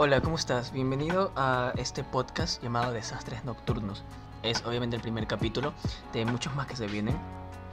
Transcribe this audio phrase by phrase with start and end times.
[0.00, 0.70] Hola, ¿cómo estás?
[0.70, 4.04] Bienvenido a este podcast llamado Desastres Nocturnos.
[4.44, 5.74] Es obviamente el primer capítulo
[6.12, 7.16] de muchos más que se vienen.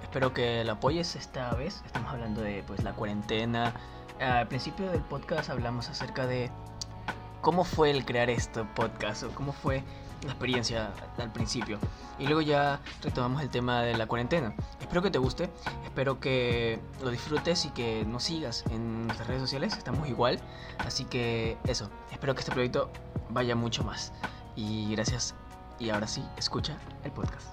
[0.02, 1.84] Espero que lo apoyes esta vez.
[1.86, 3.76] Estamos hablando de pues la cuarentena.
[4.20, 6.50] Al principio del podcast hablamos acerca de
[7.42, 9.84] cómo fue el crear este podcast o cómo fue
[10.24, 11.78] la experiencia al principio.
[12.18, 14.56] Y luego ya retomamos el tema de la cuarentena.
[14.96, 15.50] Espero que te guste,
[15.84, 20.40] espero que lo disfrutes y que nos sigas en nuestras redes sociales, estamos igual.
[20.78, 22.90] Así que eso, espero que este proyecto
[23.30, 24.14] vaya mucho más.
[24.56, 25.36] Y gracias.
[25.80, 27.46] Y ahora sí, escucha el podcast.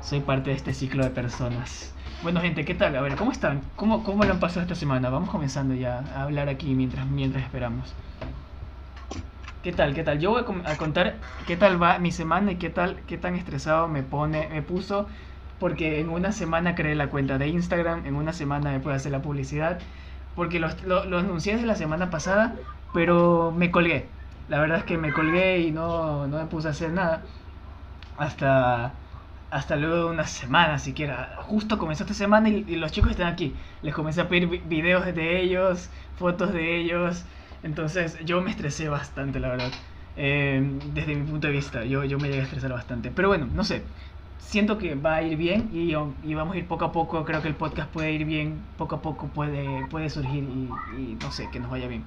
[0.00, 1.92] Soy parte de este ciclo de personas.
[2.22, 2.94] Bueno, gente, ¿qué tal?
[2.94, 3.62] A ver, ¿cómo están?
[3.74, 5.10] ¿Cómo, cómo lo han pasado esta semana?
[5.10, 7.92] Vamos comenzando ya a hablar aquí mientras, mientras esperamos.
[9.64, 9.92] ¿Qué tal?
[9.92, 10.20] ¿Qué tal?
[10.20, 11.16] Yo voy a contar
[11.48, 15.08] qué tal va mi semana y qué tal, qué tan estresado me pone, me puso,
[15.62, 19.12] porque en una semana creé la cuenta de Instagram, en una semana me pude hacer
[19.12, 19.78] la publicidad,
[20.36, 22.56] porque lo, lo, anuncié desde la semana pasada,
[22.92, 24.08] pero me colgué.
[24.48, 27.22] La verdad es que me colgué y no, no me puse a hacer nada
[28.18, 28.92] hasta,
[29.50, 31.36] hasta luego de una semana siquiera.
[31.38, 33.54] Justo comenzó esta semana y, y los chicos están aquí.
[33.82, 37.24] Les comencé a pedir videos de ellos, fotos de ellos
[37.62, 39.70] entonces yo me estresé bastante, la verdad.
[40.16, 43.10] Eh, desde mi punto de vista, yo, yo me llegué a estresar bastante.
[43.10, 43.82] Pero bueno, no sé.
[44.44, 47.24] Siento que va a ir bien y, y, vamos a ir poco a poco.
[47.24, 48.60] Creo que el podcast puede ir bien.
[48.76, 50.68] Poco a poco puede, puede surgir y,
[51.00, 52.04] y no sé, que nos vaya bien.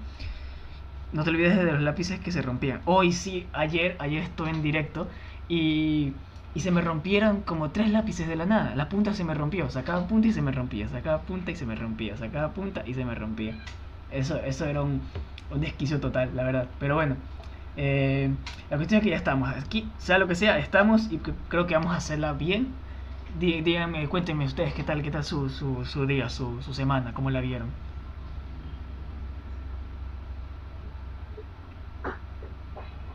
[1.11, 2.81] No te olvides de los lápices que se rompían.
[2.85, 5.07] Hoy sí, ayer, ayer estuve en directo
[5.47, 6.13] y,
[6.53, 8.75] y se me rompieron como tres lápices de la nada.
[8.75, 11.65] La punta se me rompió, sacaba punta y se me rompía, sacaba punta y se
[11.65, 13.55] me rompía, sacaba punta y se me rompía.
[14.11, 15.01] Eso, eso era un,
[15.49, 16.69] un desquicio total, la verdad.
[16.79, 17.15] Pero bueno,
[17.75, 18.37] eh,
[18.69, 19.49] la cuestión es que ya estamos.
[19.49, 22.81] Aquí, sea lo que sea, estamos y creo que vamos a hacerla bien.
[23.33, 27.31] díganme, cuéntenme ustedes qué tal, qué tal su, su, su día, su, su semana, cómo
[27.31, 27.75] la vieron.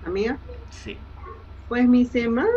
[0.03, 0.41] ¿Amiga?
[0.71, 0.99] Sí.
[1.69, 2.49] Pues mi semana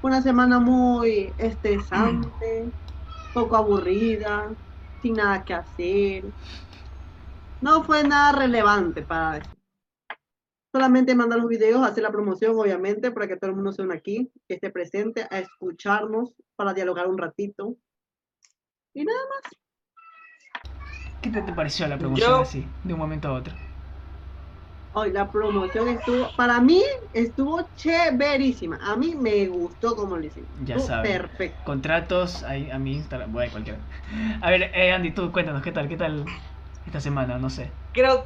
[0.00, 2.72] fue una semana muy estresante,
[3.32, 4.56] poco aburrida,
[5.02, 6.34] sin nada que hacer.
[7.60, 9.56] No fue nada relevante para eso.
[10.72, 13.94] Solamente mandar los videos, hacer la promoción, obviamente, para que todo el mundo se una
[13.94, 17.76] aquí, que esté presente, a escucharnos, para dialogar un ratito.
[18.92, 19.52] Y nada más.
[21.22, 23.54] ¿Qué te, pareció la promoción así, de un momento a otro?
[24.92, 28.78] Hoy la promoción estuvo, para mí estuvo chéverísima.
[28.82, 30.48] A mí me gustó como lo hicimos.
[30.64, 31.10] Ya sabes.
[31.10, 31.60] Perfecto.
[31.64, 33.78] Contratos ahí a mi Instagram, bueno, cualquiera.
[34.40, 35.88] A ver, eh, Andy, tú cuéntanos, ¿qué tal?
[35.88, 36.24] ¿Qué tal
[36.88, 37.70] esta semana, no sé.
[37.92, 38.24] Creo,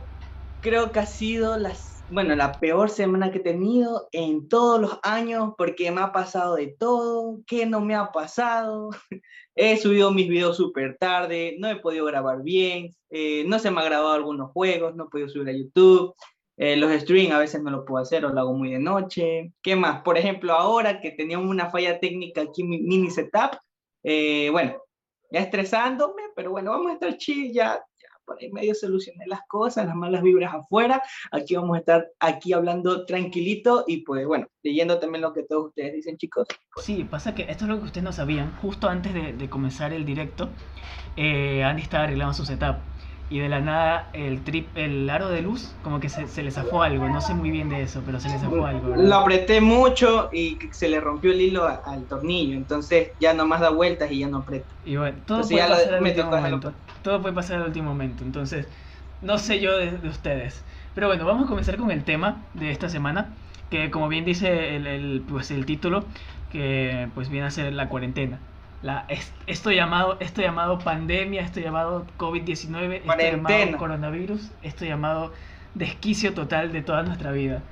[0.61, 4.99] creo que ha sido las, bueno, la peor semana que he tenido en todos los
[5.03, 8.91] años porque me ha pasado de todo, ¿qué no me ha pasado?
[9.55, 13.81] he subido mis videos súper tarde, no he podido grabar bien, eh, no se me
[13.81, 16.15] ha grabado algunos juegos, no he podido subir a YouTube.
[16.59, 19.53] Eh, los streams a veces no lo puedo hacer o lo hago muy de noche.
[19.63, 20.03] ¿Qué más?
[20.03, 23.57] Por ejemplo, ahora que teníamos una falla técnica aquí en mi mini setup,
[24.03, 24.77] eh, bueno,
[25.31, 27.83] ya estresándome, pero bueno, vamos a estar chill, ya
[28.25, 31.03] por ahí medio solucioné las cosas, las malas vibras afuera.
[31.31, 35.69] Aquí vamos a estar aquí hablando tranquilito y pues bueno, leyendo también lo que todos
[35.69, 36.47] ustedes dicen, chicos.
[36.77, 38.57] Sí, pasa que esto es lo que ustedes no sabían.
[38.59, 40.49] Justo antes de, comenzar el directo,
[41.17, 42.77] eh, Andy estaba arreglando su setup
[43.33, 46.51] y de la nada el trip, el aro de luz, como que se, se le
[46.51, 47.09] zafó algo.
[47.09, 48.95] No sé muy bien de eso, pero se le zafó algo.
[48.95, 52.55] Lo apreté mucho y se le rompió el hilo al tornillo.
[52.55, 54.67] Entonces ya nomás da vueltas y ya no aprieta.
[54.85, 56.73] Y bueno, todo puede pasar al último momento.
[57.03, 58.23] Todo puede pasar al último momento.
[58.23, 58.69] Entonces,
[59.23, 60.63] no sé yo de, ustedes.
[60.95, 63.33] Pero bueno, vamos a comenzar con el tema de esta semana.
[63.71, 66.05] Que como bien dice el, el, pues el título,
[66.51, 68.41] que pues viene a ser la cuarentena
[68.83, 69.07] la,
[69.47, 75.33] esto, llamado, esto llamado pandemia, esto llamado COVID-19, esto llamado coronavirus, esto llamado
[75.75, 77.63] desquicio total de toda nuestra vida.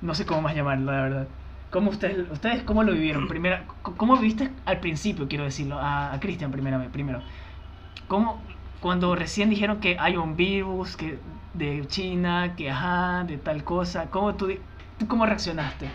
[0.00, 1.28] No sé cómo más llamarlo, la verdad.
[1.70, 3.28] ¿Cómo ustedes, ustedes cómo lo vivieron?
[3.28, 5.78] Primera, ¿Cómo viviste al principio, quiero decirlo?
[5.78, 7.20] A, a Cristian primero, primero.
[8.06, 8.42] ¿Cómo,
[8.80, 11.18] cuando recién dijeron que hay un virus que
[11.52, 14.48] de China, que ajá, de tal cosa, ¿cómo tú,
[14.98, 15.90] tú cómo reaccionaste?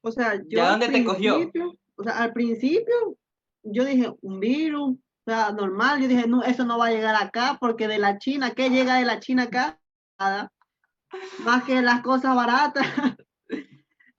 [0.00, 0.66] O sea, yo...
[0.66, 1.50] dónde te cogió?
[1.96, 3.16] O sea, al principio
[3.64, 4.90] yo dije, un virus,
[5.26, 8.18] o sea, normal, yo dije, no, eso no va a llegar acá, porque de la
[8.18, 9.78] China, ¿qué llega de la China acá?
[10.18, 10.52] Nada,
[11.44, 12.86] más que las cosas baratas,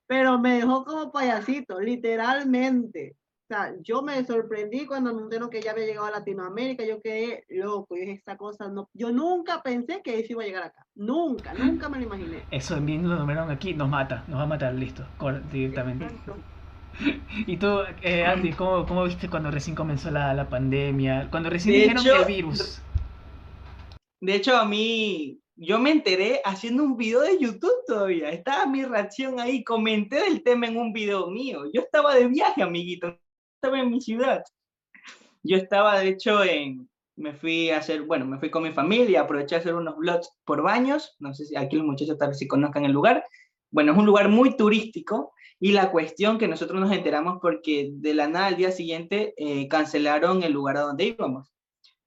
[0.08, 3.16] pero me dejó como payasito, literalmente.
[3.48, 7.00] O sea, yo me sorprendí cuando me dijeron que ya había llegado a Latinoamérica, yo
[7.00, 10.64] quedé loco, y dije, esta cosa no, yo nunca pensé que eso iba a llegar
[10.64, 12.44] acá, nunca, nunca me lo imaginé.
[12.50, 15.06] Eso bien lo numeraron aquí, nos mata, nos va a matar, listo,
[15.52, 16.08] directamente.
[17.48, 21.28] ¿Y tú, eh, Andy, ¿cómo, ¿cómo, viste cuando recién comenzó la, la pandemia?
[21.30, 22.82] Cuando recién dijeron que el virus.
[24.22, 28.30] De hecho, a mí, yo me enteré haciendo un video de YouTube todavía.
[28.30, 31.64] Estaba mi reacción ahí, comenté del tema en un video mío.
[31.74, 33.18] Yo estaba de viaje, amiguito.
[33.56, 34.44] Estaba en mi ciudad.
[35.44, 36.90] Yo estaba, de hecho, en...
[37.18, 40.30] Me fui a hacer, bueno, me fui con mi familia, aproveché a hacer unos vlogs
[40.44, 41.16] por baños.
[41.20, 43.24] No sé si aquí los muchachos tal vez si conozcan el lugar.
[43.72, 48.14] Bueno, es un lugar muy turístico y la cuestión que nosotros nos enteramos porque de
[48.14, 51.52] la nada al día siguiente eh, cancelaron el lugar a donde íbamos.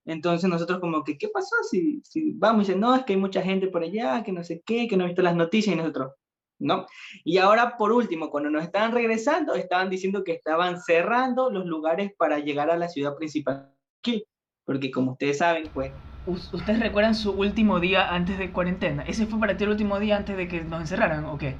[0.04, 1.54] Entonces nosotros como que, ¿qué pasó?
[1.70, 4.42] Si, si vamos y dicen, no, es que hay mucha gente por allá, que no
[4.42, 6.12] sé qué, que no he visto las noticias y nosotros,
[6.58, 6.86] ¿no?
[7.24, 12.12] Y ahora por último, cuando nos estaban regresando, estaban diciendo que estaban cerrando los lugares
[12.16, 14.24] para llegar a la ciudad principal aquí,
[14.64, 15.92] porque como ustedes saben, pues...
[16.26, 19.02] ¿Ustedes recuerdan su último día antes de cuarentena?
[19.04, 21.56] ¿Ese fue para ti el último día antes de que nos encerraran o qué?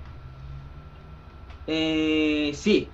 [1.69, 2.91] Eh, sí.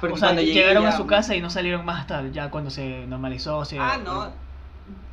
[0.00, 3.06] Porque o sea, llegaron a su casa y no salieron más hasta ya cuando se
[3.06, 3.64] normalizó.
[3.64, 3.78] Se...
[3.78, 4.44] Ah, no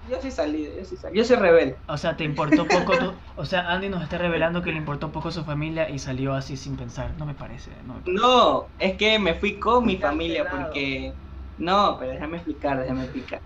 [0.10, 1.18] yo sí salí, yo sí salí.
[1.18, 1.78] Yo soy rebelde.
[1.88, 3.14] O sea, te importó poco tu...
[3.36, 6.58] O sea, Andy nos está revelando que le importó poco su familia y salió así
[6.58, 7.16] sin pensar.
[7.18, 7.72] No me parece.
[8.06, 11.14] No, es que me fui con mi familia porque...
[11.58, 13.42] No, pero déjame explicar, déjame explicar.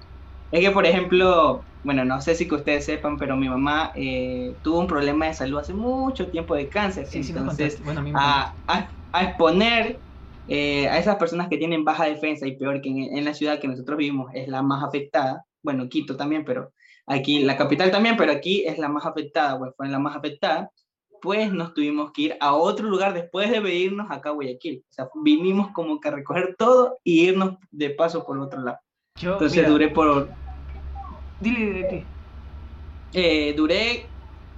[0.52, 4.56] Es que, por ejemplo, bueno, no sé si que ustedes sepan, pero mi mamá eh,
[4.62, 7.08] tuvo un problema de salud hace mucho tiempo de cáncer.
[7.08, 10.00] Sí, entonces, bueno, a, a, a, exponer
[10.48, 13.60] eh, a esas personas que tienen baja defensa y peor que en, en, la ciudad
[13.60, 16.72] que nosotros vivimos es la más afectada, bueno, Quito también, pero
[17.08, 20.72] aquí, la capital también, pero aquí es la más afectada, pues fue la más afectada,
[21.22, 24.84] pues nos tuvimos que ir a otro lugar después de venirnos acá a Guayaquil.
[24.88, 28.78] O sea, vinimos como que a recoger todo y irnos de paso por otro lado.
[29.20, 30.30] Entonces duré por...
[31.40, 32.06] Dile de qué.
[33.14, 34.06] Eh, duré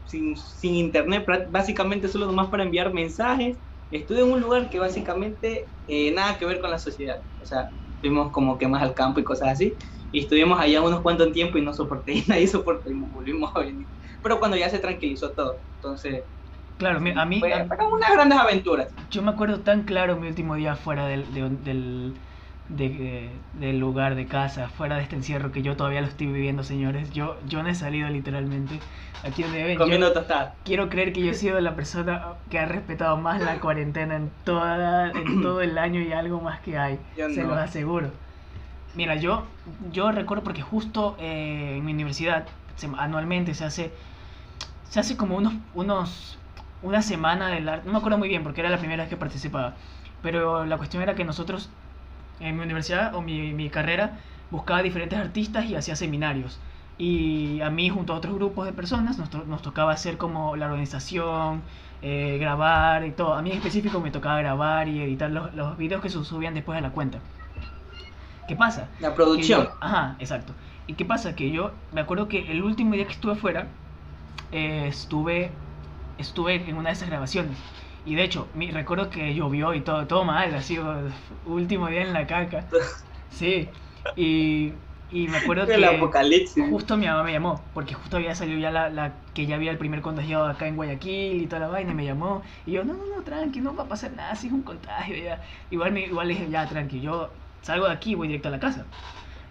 [0.08, 3.56] sin, sin internet, básicamente solo nomás para enviar mensajes.
[3.90, 7.18] Estuve en un lugar que básicamente eh, nada que ver con la sociedad.
[7.40, 9.76] O sea, fuimos como que más al campo y cosas así
[10.12, 13.60] y estuvimos allá unos cuantos tiempo y no soporté, y nadie soportó y volvimos a
[13.60, 13.88] venir.
[14.24, 16.24] Pero cuando ya se tranquilizó todo, entonces...
[16.78, 17.40] Claro, a mí...
[17.40, 18.94] Fueron unas grandes aventuras.
[19.10, 22.14] Yo me acuerdo tan claro mi último día fuera del, del, del
[22.70, 27.12] lugar de casa, fuera de este encierro que yo todavía lo estoy viviendo, señores.
[27.12, 28.80] Yo, yo no he salido literalmente
[29.24, 29.78] aquí donde ven.
[29.78, 30.56] Comiendo tostada.
[30.64, 34.32] Quiero creer que yo he sido la persona que ha respetado más la cuarentena en,
[34.44, 37.00] toda, en todo el año y algo más que hay.
[37.16, 38.12] se lo aseguro.
[38.96, 39.44] Mira, yo,
[39.92, 42.48] yo recuerdo porque justo eh, en mi universidad
[42.98, 43.92] anualmente se hace,
[44.90, 46.40] se hace como unos, unos,
[46.82, 49.18] una semana del arte, no me acuerdo muy bien porque era la primera vez que
[49.18, 49.76] participaba,
[50.24, 51.70] pero la cuestión era que nosotros
[52.40, 54.20] en mi universidad o mi, mi carrera
[54.52, 56.60] buscaba diferentes artistas y hacía seminarios.
[56.98, 60.66] Y a mí junto a otros grupos de personas nos, nos tocaba hacer como la
[60.68, 61.64] organización,
[62.02, 63.34] eh, grabar y todo.
[63.34, 66.54] A mí en específico me tocaba grabar y editar los, los videos que se subían
[66.54, 67.20] después a la cuenta.
[68.48, 68.94] ¿Qué pasa?
[69.00, 69.70] La producción.
[69.80, 70.56] ajá, exacto.
[70.88, 71.36] ¿Y qué pasa?
[71.36, 73.76] Que yo me acuerdo que el último día que estuve afuera,
[74.52, 75.52] eh, estuve,
[76.18, 77.58] estuve en una de esas grabaciones.
[78.08, 80.80] Y de hecho, me recuerdo que llovió y todo, todo mal, así,
[81.46, 82.66] último día en la caca.
[83.30, 83.70] Sí.
[84.16, 84.72] Y,
[85.12, 86.66] y me acuerdo el que apocalipsis.
[86.70, 89.70] justo mi mamá me llamó, porque justo había salido ya la, la, que ya había
[89.70, 92.42] el primer contagiado acá en Guayaquil y toda la vaina, y me llamó.
[92.66, 95.18] Y yo, no, no, no, tranqui, no va a pasar nada, si es un contagio
[95.18, 95.42] ya.
[95.70, 97.30] Igual, me, igual le dije, ya, tranqui, yo
[97.62, 98.86] salgo de aquí y voy directo a la casa.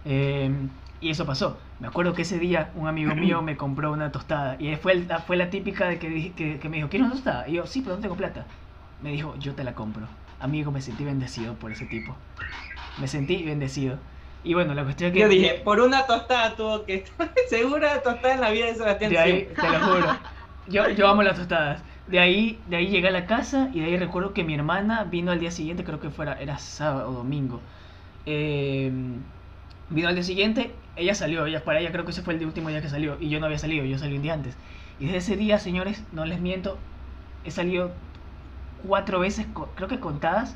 [0.05, 1.57] Em, y eso pasó.
[1.79, 4.55] Me acuerdo que ese día un amigo mío me compró una tostada.
[4.59, 7.47] Y fue, fue la típica de que, que, que me dijo, ¿quieres una tostada?
[7.47, 8.45] Y yo, sí, pero no tengo plata.
[9.01, 10.07] Me dijo, yo te la compro.
[10.39, 12.15] Amigo, me sentí bendecido por ese tipo.
[12.99, 13.97] Me sentí bendecido.
[14.43, 15.19] Y bueno, la cuestión es que...
[15.19, 19.11] Yo dije, por una tostada tuvo que estar segura tostada en la vida de Sebastián.
[19.11, 20.17] De ahí, te lo juro.
[20.69, 21.81] Yo, yo amo las tostadas.
[22.07, 25.05] De ahí, de ahí llegué a la casa y de ahí recuerdo que mi hermana
[25.05, 27.61] vino al día siguiente, creo que fuera, era sábado o domingo.
[28.25, 28.91] Eh,
[29.89, 32.69] vino al día siguiente, ella salió, ella, para ella creo que ese fue el último
[32.69, 34.55] día que salió, y yo no había salido, yo salí un día antes.
[34.99, 36.77] Y desde ese día, señores, no les miento,
[37.43, 37.91] he salido
[38.85, 40.55] cuatro veces, creo que contadas,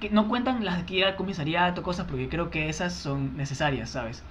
[0.00, 3.90] que no cuentan las que ir al comisariato, cosas, porque creo que esas son necesarias,
[3.90, 4.22] ¿sabes?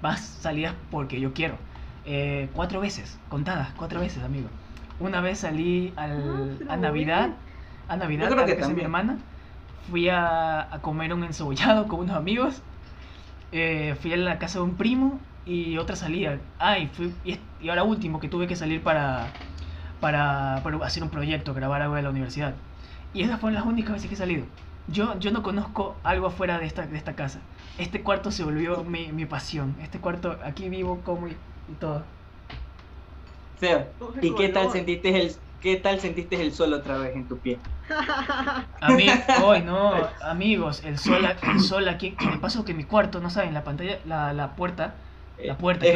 [0.00, 1.56] Más salidas porque yo quiero.
[2.04, 4.48] Eh, cuatro veces, contadas, cuatro veces, amigo.
[4.98, 7.30] Una vez salí al, ah, a Navidad,
[7.88, 9.18] a Navidad, a mi hermana
[9.90, 12.62] fui a, comer un encebollado con unos amigos.
[13.52, 16.38] Eh, fui a la casa de un primo y otra salida.
[16.58, 19.28] Ah, y, fui, y, ahora último, que tuve que salir para,
[20.00, 22.54] para, hacer un proyecto, grabar algo de la universidad.
[23.14, 24.46] Y esas fueron las únicas veces que he salido.
[24.88, 27.40] Yo, yo no conozco algo afuera de esta, de esta casa.
[27.78, 29.76] Este cuarto se volvió mi, mi pasión.
[29.82, 31.36] Este cuarto, aquí vivo, como y,
[31.78, 32.04] todo.
[33.58, 33.86] Feo.
[34.20, 35.32] ¿Y qué tal sentiste el,
[35.62, 37.62] qué tal sentiste el sol otra vez en tu pie?
[38.80, 43.20] A mí, hoy no, amigos, el sol, el sol aquí, me paso que mi cuarto,
[43.20, 45.04] no saben, la pantalla, la, la puerta
[45.42, 45.86] La puerta.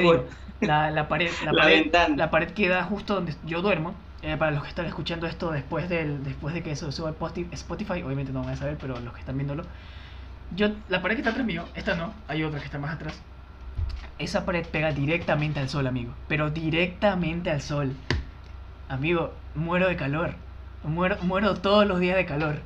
[0.60, 2.16] La, la pared, la, La pared, ventana.
[2.16, 4.06] la pared que da justo donde yo duermo.
[4.22, 7.10] eh, para los que están escuchando esto después del después de que eso suba
[7.52, 9.68] Spotify, obviamente no van a saber, pero los que están viéndolo.
[10.50, 13.24] Yo, la pared que está atrás mío, esta no, hay otra que está más atrás.
[14.18, 16.18] Esa pared pega directamente al sol, amigo.
[16.26, 17.96] Pero directamente al sol.
[18.88, 20.34] Amigo, muero de calor.
[20.82, 22.56] Muero, muero todos los días de calor.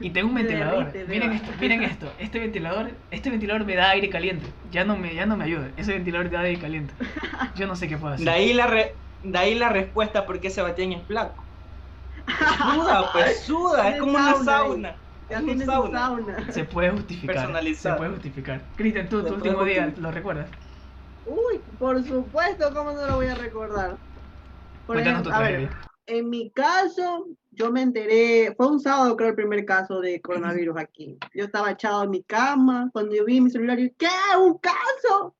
[0.00, 0.92] Y tengo un Te ventilador.
[1.08, 2.12] Miren esto, miren esto.
[2.18, 4.46] Este ventilador, este ventilador me da aire caliente.
[4.70, 5.70] Ya no me, ya no me ayuda.
[5.76, 6.94] Ese ventilador da aire caliente.
[7.54, 8.26] Yo no sé qué puedo hacer.
[8.26, 11.46] De ahí la, re- de ahí la respuesta por qué Sebastián es flaco.
[12.26, 14.68] Suda, pues suda, es como una Sauna ahí.
[14.68, 14.96] sauna.
[15.28, 16.52] Ya.
[16.52, 17.64] Se puede justificar.
[17.74, 18.60] Se puede justificar.
[18.76, 19.94] Cristian, tú, Se tu puede último día.
[19.98, 20.50] ¿lo recuerdas?
[21.24, 23.98] Uy, por supuesto, ¿cómo no lo voy a recordar?
[24.86, 25.68] Por ejemplo, a ver,
[26.06, 30.78] en mi caso, yo me enteré, fue un sábado creo el primer caso de coronavirus
[30.78, 31.18] aquí.
[31.34, 34.08] Yo estaba echado en mi cama, cuando yo vi mi celular, yo, ¿qué?
[34.38, 35.34] ¿Un caso?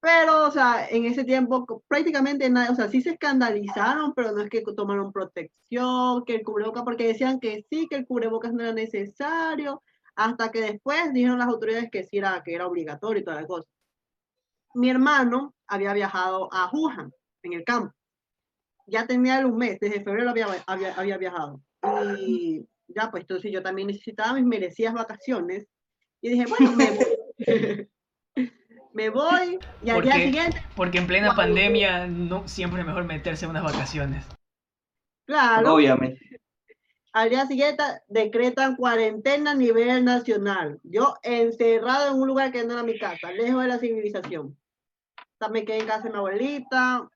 [0.00, 4.42] Pero, o sea, en ese tiempo prácticamente nada, o sea, sí se escandalizaron, pero no
[4.42, 8.62] es que tomaron protección, que el cubrebocas, porque decían que sí, que el cubrebocas no
[8.62, 9.82] era necesario,
[10.14, 13.46] hasta que después dijeron las autoridades que sí era, que era obligatorio y toda la
[13.46, 13.68] cosa.
[14.74, 17.94] Mi hermano había viajado a Wuhan, en el campo
[18.86, 21.60] ya tenía un mes, desde febrero había, había, había viajado.
[22.18, 25.66] Y ya, pues entonces yo también necesitaba mis merecidas vacaciones.
[26.20, 27.06] Y dije, bueno, me voy.
[28.92, 31.36] me voy y al día siguiente, Porque en plena Guau.
[31.36, 34.24] pandemia no siempre es mejor meterse en unas vacaciones.
[35.26, 36.40] claro, Obviamente.
[37.12, 40.80] al día siguiente decretan cuarentena a nivel nacional.
[40.82, 44.58] Yo encerrado en un lugar que no era mi casa, lejos de la civilización.
[45.38, 47.08] También quedé en casa de mi abuelita.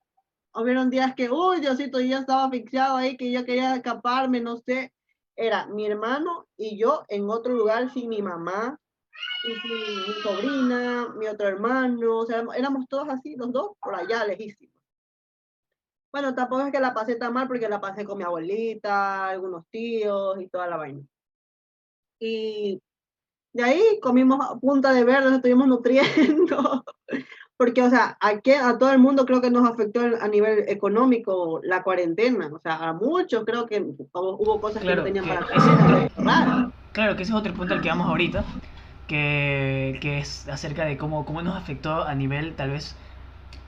[0.54, 4.92] Hubieron días que, uy, Diosito, yo estaba asfixiado ahí, que yo quería escaparme, no sé.
[5.36, 8.80] Era mi hermano y yo en otro lugar sin mi mamá
[9.44, 12.18] y sin mi sobrina, mi otro hermano.
[12.18, 14.74] O sea, éramos todos así, los dos, por allá, lejísimos.
[16.10, 19.66] Bueno, tampoco es que la pasé tan mal porque la pasé con mi abuelita, algunos
[19.68, 21.02] tíos y toda la vaina.
[22.18, 22.82] Y
[23.52, 26.84] de ahí comimos punta de verde, nos estuvimos nutriendo.
[27.58, 30.64] Porque, o sea, a, que- a todo el mundo creo que nos afectó a nivel
[30.68, 32.48] económico la cuarentena.
[32.54, 33.80] O sea, a muchos creo que
[34.14, 36.12] hubo, cosas Claro, que no tenían que para comer.
[36.16, 36.72] Raro.
[36.92, 38.44] Claro, que ese es otro punto al que vamos ahorita,
[39.06, 42.96] que, que es acerca de cómo, cómo nos afectó a nivel tal vez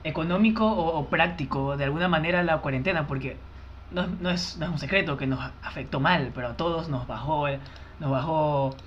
[0.03, 3.41] económico o, o práctico de alguna manera la cuarentena, porque
[3.91, 6.89] no, es- no es, no es un secreto que nos afectó mal, pero a todos
[6.89, 7.59] nos bajó, eh,
[7.99, 8.77] nos bajó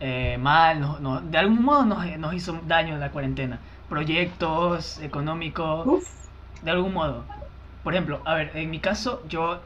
[0.00, 3.60] eh, mal, nos- nos- de algún modo nos, nos hizo daño la cuarentena.
[3.90, 6.30] Proyectos económicos, Uf.
[6.62, 7.26] de algún modo.
[7.82, 9.64] Por ejemplo, a ver, en mi caso, yo,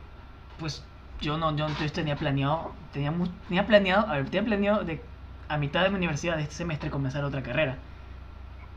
[0.59, 0.91] pues,
[1.21, 3.13] yo no, yo entonces tenía planeado, tenía,
[3.49, 5.11] tenía planeado, a ver, tenía planeado de
[5.49, 7.83] a mitad de mi universidad de este semestre comenzar otra carrera.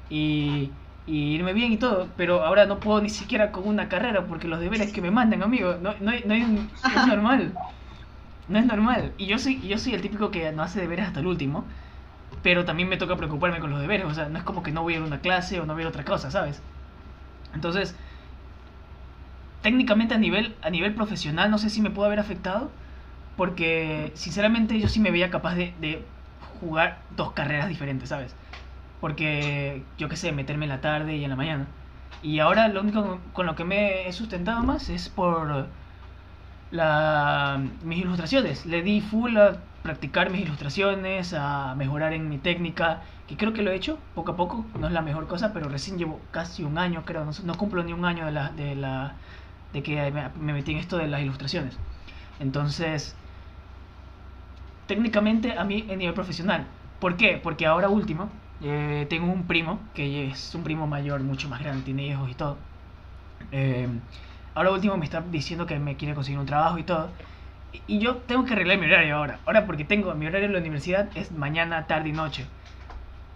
[0.10, 0.74] Y,
[1.06, 4.48] y irme bien y todo, pero ahora no puedo ni siquiera con una carrera porque
[4.48, 7.60] los deberes que me mandan, amigo, no, no, no, no es normal.
[8.48, 9.14] No es normal.
[9.18, 11.68] Y yo soy, yo soy el típico que no hace deberes hasta el último,
[12.48, 14.06] pero también me toca preocuparme con los deberes.
[14.06, 15.74] O sea, no es como que no voy a ir a una clase o no
[15.74, 16.62] voy a ir a otra cosa, ¿sabes?
[17.54, 17.94] Entonces,
[19.62, 22.72] técnicamente a nivel, a nivel profesional no sé si me pudo haber afectado,
[23.36, 26.06] porque sinceramente yo sí me veía capaz de, de
[26.62, 28.34] jugar dos carreras diferentes, ¿sabes?
[29.02, 31.68] Porque yo qué sé, meterme en la tarde y en la mañana.
[32.24, 35.68] Y ahora lo único con lo que me he sustentado más es por
[36.72, 38.66] la, mis ilustraciones.
[38.66, 43.62] Le di full a practicar mis ilustraciones, a mejorar en mi técnica, que creo que
[43.62, 44.66] lo he hecho poco a poco.
[44.78, 47.24] No es la mejor cosa, pero recién llevo casi un año, creo.
[47.24, 49.14] No, no cumplo ni un año de, la, de, la,
[49.72, 51.78] de que me metí en esto de las ilustraciones.
[52.42, 53.16] Entonces,
[54.88, 56.66] técnicamente a mí en nivel profesional.
[57.00, 57.40] ¿Por qué?
[57.42, 58.30] Porque ahora último,
[58.62, 62.34] eh, tengo un primo, que es un primo mayor, mucho más grande, tiene hijos y
[62.34, 62.58] todo.
[63.54, 63.88] Eh,
[64.54, 67.10] ahora último me está diciendo que me quiere conseguir un trabajo y todo.
[67.72, 69.40] Y- yo tengo que arreglar mi horario ahora.
[69.46, 72.50] Ahora porque tengo mi horario en la universidad es mañana, tarde y noche.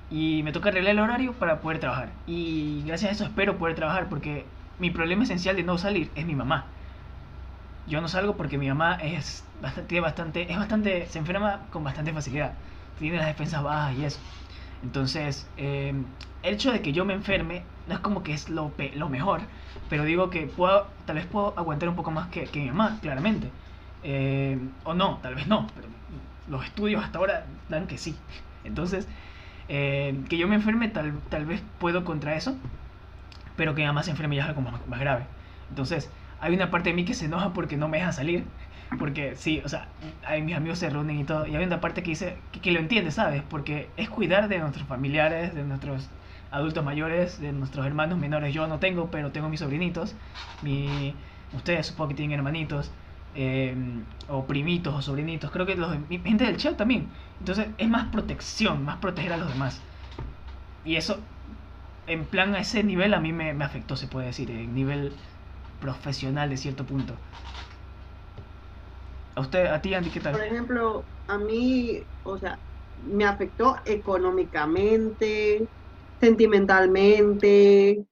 [0.10, 2.14] Y me toca arreglar el horario para poder trabajar.
[2.26, 4.46] Y gracias a eso espero poder trabajar porque
[4.80, 6.72] mi problema esencial de no salir es mi mamá.
[7.86, 12.14] Yo no salgo porque mi mamá es bastante, bastante, es bastante, se enferma con bastante
[12.14, 12.58] facilidad.
[12.98, 14.20] Tiene las defensas bajas y eso.
[14.84, 15.94] Entonces, eh,
[16.44, 19.42] el hecho de que yo me enferme no es como que es lo, lo mejor,
[19.90, 23.00] pero digo que puedo, tal vez puedo aguantar un poco más que, que mi mamá,
[23.02, 23.54] claramente.
[24.04, 25.88] Eh, o no, tal vez no, pero
[26.50, 28.16] los estudios hasta ahora dan que sí.
[28.64, 29.08] Entonces,
[29.70, 32.56] eh, que yo me enferme tal, tal vez puedo contra eso,
[33.56, 35.26] pero que mamá se enferme ya es algo más, más grave.
[35.70, 38.46] Entonces, hay una parte de mí que se enoja porque no me deja salir.
[39.00, 39.88] Porque sí, o sea,
[40.26, 41.48] hay, mis amigos se reúnen y todo.
[41.48, 43.42] Y hay una parte que dice que, que lo entiende, ¿sabes?
[43.50, 46.10] Porque es cuidar de nuestros familiares, de nuestros
[46.52, 48.54] adultos mayores, de nuestros hermanos menores.
[48.54, 50.16] Yo no tengo, pero tengo mis sobrinitos.
[50.62, 51.16] Mi,
[51.54, 52.92] ustedes supongo que tienen hermanitos.
[53.34, 53.76] Eh,
[54.28, 55.52] o primitos o sobrinitos.
[55.52, 57.12] Creo que los gente del chat también.
[57.40, 59.82] Entonces es más protección, más proteger a los demás.
[60.84, 61.20] Y eso,
[62.08, 65.14] en plan a ese nivel, a mí me, me afectó, se puede decir, en nivel
[65.80, 67.16] profesional de cierto punto.
[69.36, 70.44] A usted, a ti, Andy, ¿qué Por tal?
[70.44, 72.62] ejemplo, a mí, o sea,
[72.96, 75.70] me afectó económicamente,
[76.20, 78.06] sentimentalmente,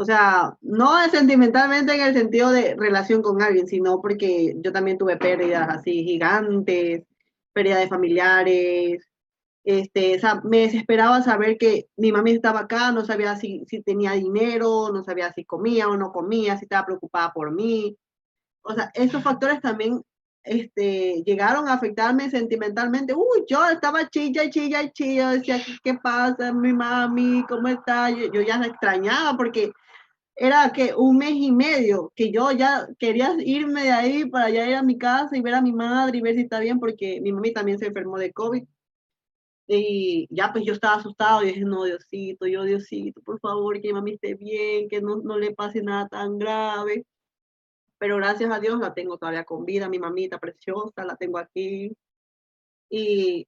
[0.00, 4.96] o sea, no sentimentalmente en el sentido de relación con alguien, sino porque yo también
[4.96, 7.02] tuve pérdidas así gigantes,
[7.52, 9.06] pérdida de familiares,
[9.62, 14.90] este, me desesperaba saber que mi mami estaba acá, no sabía si, si tenía dinero,
[14.90, 17.94] no sabía si comía o no comía, si estaba preocupada por mí.
[18.62, 20.00] O sea, estos factores también
[20.44, 23.12] este, llegaron a afectarme sentimentalmente.
[23.12, 27.44] Uy, yo estaba chilla chilla chilla, decía, ¿qué, qué pasa, mi mami?
[27.46, 28.08] ¿Cómo está?
[28.08, 29.70] Yo, yo ya la extrañaba porque
[30.40, 34.66] era que un mes y medio que yo ya quería irme de ahí para ya
[34.66, 37.20] ir a mi casa y ver a mi madre y ver si está bien porque
[37.20, 38.64] mi mami también se enfermó de COVID.
[39.68, 43.88] Y ya pues yo estaba asustado y dije, no, Diosito, yo Diosito, por favor, que
[43.88, 47.06] mi mami esté bien, que no, no le pase nada tan grave
[48.00, 51.94] pero gracias a Dios la tengo todavía con vida, mi mamita preciosa, la tengo aquí.
[52.88, 53.46] Y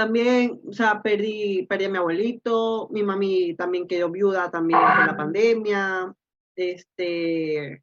[0.00, 5.06] también, o sea, perdí, perdí a mi abuelito, mi mami también quedó viuda también por
[5.06, 6.14] la pandemia.
[6.56, 7.82] Este,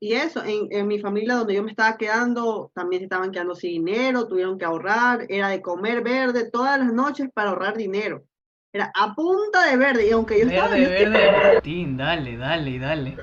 [0.00, 3.54] y eso, en, en mi familia donde yo me estaba quedando, también se estaban quedando
[3.54, 8.24] sin dinero, tuvieron que ahorrar, era de comer verde todas las noches para ahorrar dinero.
[8.72, 13.16] Era a punta de verde, y aunque yo estaba Verde, verde, Martín, dale, dale, dale.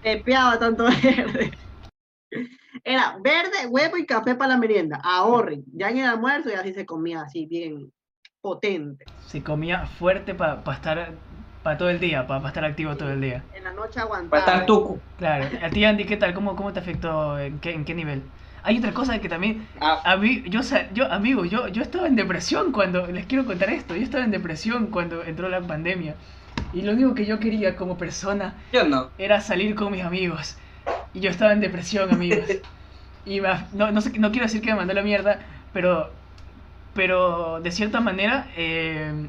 [0.00, 1.50] pepeaba tanto verde.
[2.84, 5.00] Era verde, huevo y café para la merienda.
[5.02, 5.64] Ahorren.
[5.72, 7.92] Ya en el almuerzo y así se comía así bien
[8.40, 9.04] potente.
[9.26, 11.14] Se comía fuerte para estar
[11.62, 13.42] para todo el día, para estar activo todo el día.
[13.52, 14.38] En la noche Para aguantaba.
[14.38, 15.00] estar tucu.
[15.18, 15.50] Claro.
[15.62, 16.32] A ti, Andy, ¿qué tal?
[16.32, 17.38] ¿Cómo, cómo te afectó?
[17.40, 18.22] ¿En qué, en qué nivel?
[18.62, 20.60] Hay otra cosa que también Ah, A mí, yo,
[20.94, 24.30] yo, amigo, yo, yo estaba en depresión cuando, les quiero contar esto, yo estaba en
[24.30, 26.14] depresión cuando entró la pandemia.
[26.72, 29.10] Y lo único que yo quería como persona yo no.
[29.18, 30.56] era salir con mis amigos.
[31.14, 32.46] Y yo estaba en depresión, amigos.
[33.26, 35.40] Y me no, no, sé, no quiero decir que me mandó la mierda,
[35.72, 36.12] pero,
[36.94, 39.28] pero de cierta manera eh,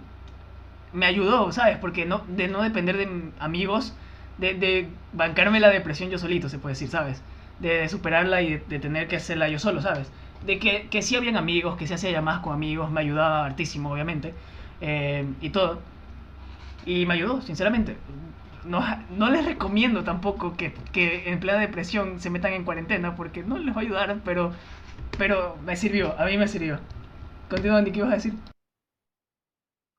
[0.93, 1.78] me ayudó, ¿sabes?
[1.78, 3.96] Porque no, de no depender de amigos,
[4.38, 7.24] de, de bancarme la depresión yo solito, se puede decir, ¿sabes?
[7.60, 10.12] De, de superarla y de, de tener que hacerla yo solo, ¿sabes?
[10.41, 13.91] De que, que sí habían amigos, que se hacía llamadas con amigos, me ayudaba hartísimo,
[13.91, 14.36] obviamente,
[14.82, 15.82] eh, y todo.
[16.86, 17.98] Y me ayudó, sinceramente.
[18.67, 23.41] No, no les recomiendo tampoco que, que en plena depresión se metan en cuarentena porque
[23.43, 24.51] no les va a ayudar, pero,
[25.17, 26.80] pero me sirvió, a mí me sirvió.
[27.49, 28.34] Continúa, Andy, ¿qué ibas a decir?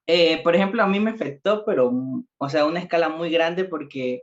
[0.07, 1.93] Eh, por ejemplo, a mí me afectó, pero,
[2.39, 4.23] o sea, una escala muy grande porque he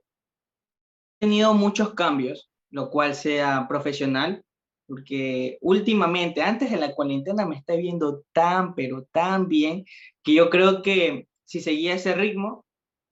[1.20, 4.44] tenido muchos cambios, lo cual sea profesional,
[4.88, 9.86] porque últimamente, antes de la cuarentena, me está viendo tan, pero tan bien,
[10.24, 12.65] que yo creo que si seguía ese ritmo,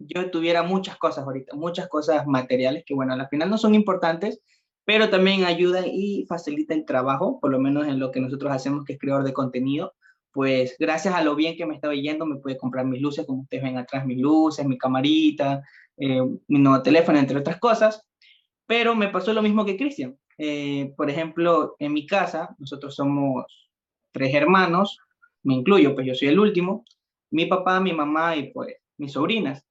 [0.07, 4.39] yo tuviera muchas cosas ahorita, muchas cosas materiales que, bueno, al final no son importantes,
[4.85, 8.85] pero también ayudan y facilitan el trabajo, por lo menos en lo que nosotros hacemos,
[8.85, 9.93] que es creador de contenido
[10.33, 13.43] pues gracias a lo bien que me estaba yendo, me pude comprar mis luces, como
[13.43, 15.61] ustedes ven atrás, mis luces, mi camarita,
[15.95, 18.03] eh, mi nuevo teléfono, entre otras cosas.
[18.65, 20.17] Pero me pasó lo mismo que Cristian.
[20.39, 23.45] Eh, por ejemplo, en mi casa, nosotros somos
[24.11, 24.97] tres hermanos,
[25.43, 26.83] me incluyo, pues yo soy el último,
[27.29, 29.63] mi papá, mi mamá y pues mis sobrinas.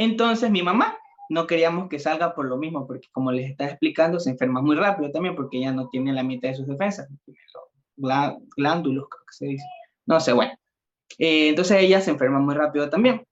[0.00, 0.96] Entonces mi mamá
[1.28, 4.76] no queríamos que salga por lo mismo, porque como les estaba explicando, se enferma muy
[4.76, 7.08] rápido también, porque ella no tiene la mitad de sus defensas
[7.96, 9.64] glá- glándulos, creo que se dice.
[10.06, 10.52] No sé, bueno.
[11.18, 13.24] Eh, entonces ella se enferma muy rápido también.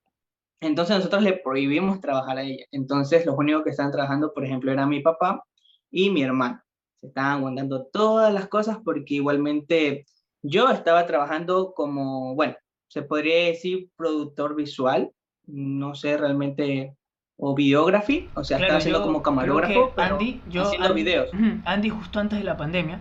[0.59, 2.65] Entonces nosotros le prohibimos trabajar a ella.
[2.71, 5.43] Entonces los únicos que estaban trabajando, por ejemplo, era mi papá
[5.89, 6.61] y mi hermano.
[6.99, 10.05] Se estaban aguantando todas las cosas porque igualmente
[10.41, 12.55] yo estaba trabajando como, bueno,
[12.89, 15.11] se podría decir productor visual,
[15.47, 16.93] no sé realmente,
[17.37, 21.29] o videography, o sea, Claro, estaba haciendo como camarógrafo, pero Andy, yo, haciendo Andy- videos.
[21.65, 22.99] Andy justo antes de la pandemia,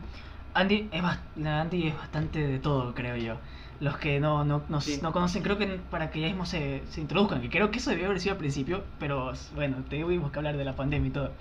[0.54, 1.02] Andy es,
[1.46, 3.38] Andy es bastante de todo, creo yo.
[3.78, 5.00] Los que no, no, no, Sí.
[5.02, 7.90] no conocen, creo que para que ya mismo se, se introduzcan, que creo que eso
[7.90, 11.32] debió haber sido al principio, pero bueno, tuvimos que hablar de la pandemia y todo.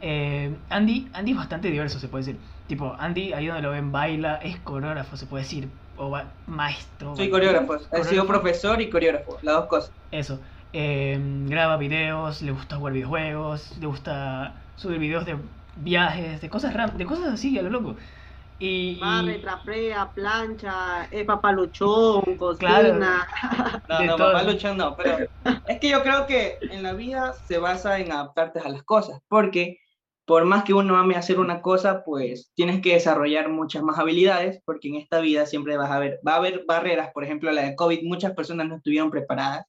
[0.00, 2.42] Eh, Andy, Andy es bastante diverso, se puede decir.
[2.66, 7.14] Tipo, Andy, ahí donde lo ven, baila, es coreógrafo, se puede decir, o maestro.
[7.16, 9.92] Soy coreógrafo, he sido profesor y coreógrafo, las dos cosas.
[10.10, 10.40] Eso.
[10.72, 15.38] eh, graba videos, le gusta jugar videojuegos, le gusta subir videos de
[15.74, 17.96] viajes, de cosas ram- de cosas así a lo loco.
[18.58, 23.26] Y, Barre, trapea, plancha, es papaluchón, cocina.
[23.40, 23.82] Claro.
[23.88, 24.32] No, De no, todo.
[24.32, 25.18] papá luchón no, pero
[25.68, 29.20] es que yo creo que en la vida se basa en adaptarte a las cosas,
[29.28, 29.78] porque
[30.24, 34.60] por más que uno ame hacer una cosa, pues tienes que desarrollar muchas más habilidades,
[34.64, 37.62] porque en esta vida siempre vas a ver, va a haber barreras, por ejemplo, la
[37.62, 39.66] de COVID, muchas personas no estuvieron preparadas,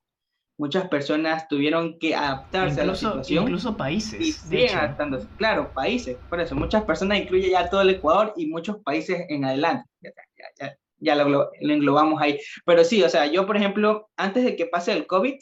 [0.58, 3.44] muchas personas tuvieron que adaptarse a la situación.
[3.44, 5.30] incluso países, y siguen adaptándose.
[5.38, 9.46] Claro, países, por eso, muchas personas, incluye ya todo el Ecuador y muchos países en
[9.46, 9.88] adelante.
[10.02, 12.40] Ya, ya, ya, ya lo, lo englobamos ahí.
[12.66, 15.36] Pero sí, o sea, yo, por ejemplo, antes de que pase el COVID,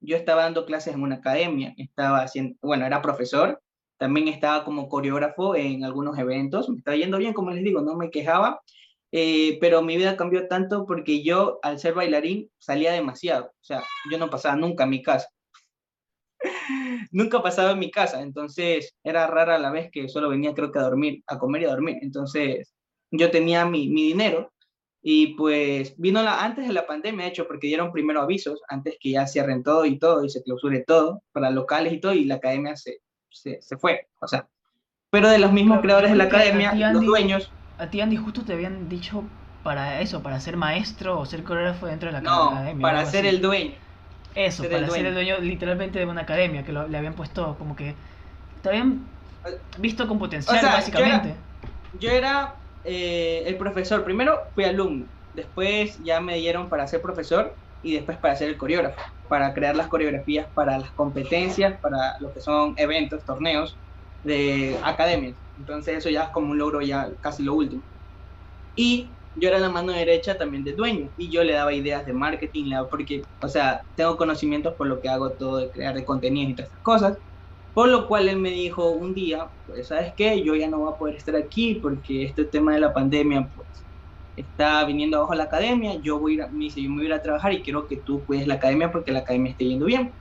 [0.00, 3.60] yo estaba dando clases en una academia, estaba haciendo, bueno, era profesor,
[3.98, 7.94] también estaba como coreógrafo en algunos eventos, me estaba yendo bien, como les digo, no
[7.94, 8.60] me quejaba,
[9.12, 13.82] eh, pero mi vida cambió tanto porque yo, al ser bailarín, salía demasiado, o sea,
[14.10, 15.28] yo no pasaba nunca a mi casa.
[17.12, 20.78] Nunca pasaba en mi casa, entonces era rara la vez que solo venía creo que
[20.78, 22.74] a dormir, a comer y a dormir, entonces
[23.10, 24.52] yo tenía mi, mi dinero
[25.02, 28.96] y pues vino la, antes de la pandemia, de hecho, porque dieron primero avisos, antes
[28.98, 32.24] que ya cierren todo y todo y se clausure todo para locales y todo y
[32.24, 34.48] la academia se, se, se fue, o sea,
[35.10, 38.16] pero de los mismos Pero creadores de la a academia, los dueños, A ti, Andy,
[38.16, 39.30] justo te habían dicho
[39.62, 42.80] para eso, para ser maestro o ser coreógrafo dentro de la no, academia.
[42.80, 43.26] para ser así.
[43.26, 43.76] el dueño.
[44.34, 45.38] Eso, ser el para ser el dueño.
[45.40, 47.98] literalmente de una academia, que lo- le habían puesto como que...
[48.62, 49.10] Te habían
[49.78, 51.36] visto con potencial, O sea, yo básicamente.
[51.92, 57.58] Yo era eh, el profesor, primero fui alumno, después ya me dieron para ser profesor
[57.82, 62.32] y después para ser el coreógrafo, para crear las coreografías para las competencias, para lo
[62.34, 63.80] que son eventos, torneos
[64.22, 65.38] de academias.
[65.62, 67.84] Entonces eso ya es como un logro ya casi lo último.
[68.74, 72.12] Y yo era la mano derecha también del dueño y yo le daba ideas de
[72.12, 76.50] marketing, porque, o sea, tengo conocimientos por lo que hago todo de crear de contenido
[76.50, 77.18] y todas estas cosas.
[77.74, 80.42] Por lo cual él me dijo un día, pues, ¿sabes qué?
[80.44, 83.86] Yo ya no voy a poder estar aquí porque este tema de la pandemia, pues,
[84.36, 85.94] está viniendo abajo la academia.
[86.02, 87.86] Yo voy a ir, me dice, yo me voy a ir a trabajar y quiero
[87.88, 90.14] que tú cuides la academia porque la academia esté yendo bien.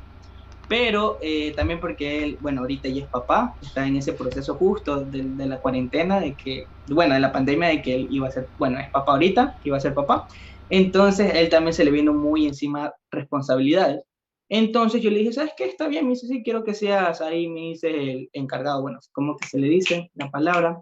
[0.71, 5.03] Pero eh, también porque él, bueno, ahorita ya es papá, está en ese proceso justo
[5.03, 8.31] de, de la cuarentena, de que, bueno, de la pandemia, de que él iba a
[8.31, 10.25] ser, bueno, es papá ahorita, que iba a ser papá.
[10.69, 14.01] Entonces, él también se le vino muy encima responsabilidades.
[14.47, 15.65] Entonces yo le dije, ¿sabes qué?
[15.65, 19.35] Está bien, me dice, sí, quiero que seas ahí, me dice el encargado, bueno, ¿cómo
[19.35, 20.81] que se le dice la palabra?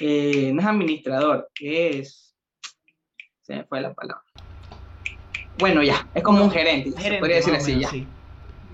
[0.00, 2.34] Eh, no es administrador, es...
[3.42, 4.24] Se me fue la palabra.
[5.58, 7.90] Bueno, ya, es como un gerente, se podría decir así, menos, ya.
[7.90, 8.13] sí.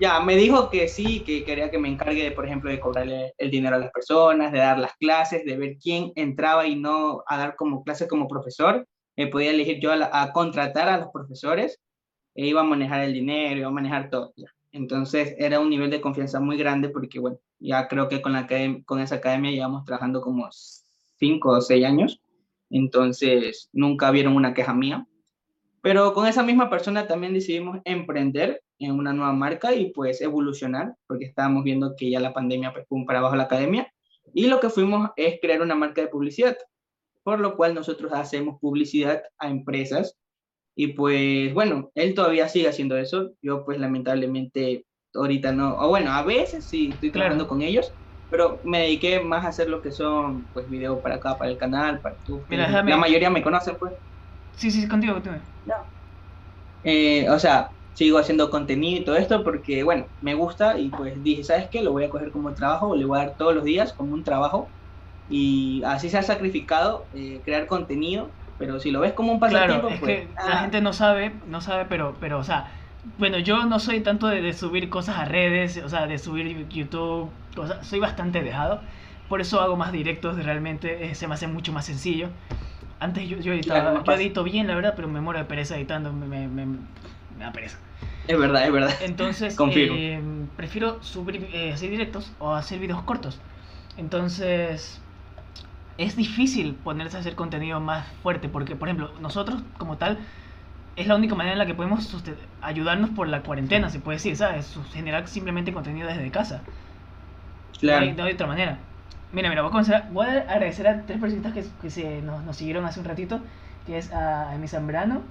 [0.01, 3.35] Ya, me dijo que sí, que quería que me encargue, de, por ejemplo, de cobrarle
[3.37, 7.23] el dinero a las personas, de dar las clases, de ver quién entraba y no
[7.27, 8.87] a dar como clases como profesor.
[9.15, 11.79] Eh, podía elegir yo a, contratar a los profesores,
[12.33, 14.33] e iba a manejar el dinero, iba a manejar todo.
[14.71, 18.47] Entonces era un nivel de confianza muy grande porque, bueno, ya creo que con, la
[18.85, 20.49] con esa academia llevamos trabajando como
[21.19, 22.19] cinco o seis años,
[22.71, 25.05] entonces nunca vieron una queja mía.
[25.83, 30.95] Pero con esa misma persona también decidimos emprender en una nueva marca y pues evolucionar,
[31.07, 33.91] porque estábamos viendo que ya la pandemia pues pum para abajo la academia.
[34.33, 36.57] Y lo que fuimos es crear una marca de publicidad,
[37.23, 40.17] por lo cual nosotros hacemos publicidad a empresas.
[40.75, 43.31] Y pues bueno, él todavía sigue haciendo eso.
[43.41, 47.25] Yo pues lamentablemente ahorita no, o bueno, a veces sí estoy Claro.
[47.25, 47.91] trabajando con ellos,
[48.29, 51.57] pero me dediqué más a hacer lo que son pues videos para acá, para el
[51.57, 52.45] canal, para tú.
[52.49, 53.93] La mayoría me conocen pues.
[54.53, 55.35] Sí, sí, contigo, contigo.
[56.83, 61.21] Eh, o sea, sigo haciendo contenido y todo esto porque, bueno, me gusta y pues
[61.23, 61.83] dije, ¿sabes qué?
[61.83, 64.23] Lo voy a coger como trabajo, le voy a dar todos los días como un
[64.23, 64.73] trabajo
[65.27, 69.87] y así se ha sacrificado eh, crear contenido, pero si lo ves como un pasatiempo,
[69.87, 70.01] Claro, es pues...
[70.01, 72.73] que la ah, gente no sabe, no sabe, pero, pero, o sea,
[73.03, 76.67] bueno, yo no soy tanto de, de subir cosas a redes, o sea, de subir
[76.69, 78.81] YouTube, cosas, soy bastante dejado,
[79.27, 82.31] por eso hago más directos, realmente eh, se me hace mucho más sencillo.
[82.99, 85.75] Antes yo, yo editaba, Claro, yo edito bien, la verdad, pero me muero de pereza
[85.77, 86.79] editando, me, me, me-
[87.41, 87.77] me da pereza.
[88.27, 88.93] Es verdad, es verdad.
[89.01, 89.95] Entonces, Confirmo.
[89.97, 90.21] eh,
[90.55, 93.39] prefiero subir, eh, hacer directos o hacer videos cortos.
[93.97, 94.99] Entonces,
[95.97, 100.19] es difícil ponerse a hacer contenido más fuerte porque, por ejemplo, nosotros como tal,
[100.95, 102.15] es la única manera en la que podemos
[102.61, 104.77] ayudarnos por la cuarentena, se puede decir, ¿sabes?
[104.93, 106.61] Generar simplemente contenido desde casa.
[107.81, 108.13] No, hay, Claro.
[108.17, 108.77] no hay otra manera.
[109.31, 112.43] Mira, mira, voy a, comenzar- voy a agradecer a tres personitas que, que se, nos,
[112.43, 113.39] nos siguieron hace un ratito,
[113.87, 115.21] que es a Emi Zambrano,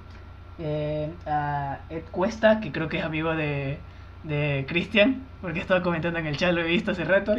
[0.60, 3.78] eh, a Ed Cuesta, que creo que es amigo de,
[4.22, 7.34] de Cristian, porque estaba comentando en el chat, lo he visto hace rato,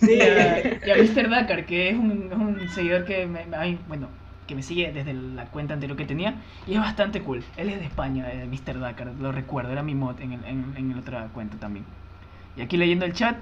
[0.00, 0.18] Sí.
[0.18, 1.28] y a, y a Mr.
[1.30, 4.08] Dakar, que es un, seguidor que me, me- ay, bueno,
[4.46, 7.44] que me sigue desde la cuenta anterior que tenía, y es bastante cool.
[7.56, 8.80] Él es de España, eh, Mr.
[8.80, 11.86] Dakar, lo recuerdo, era mi mod en, el- en, en otra cuenta también.
[12.56, 13.36] Y aquí leyendo el chat,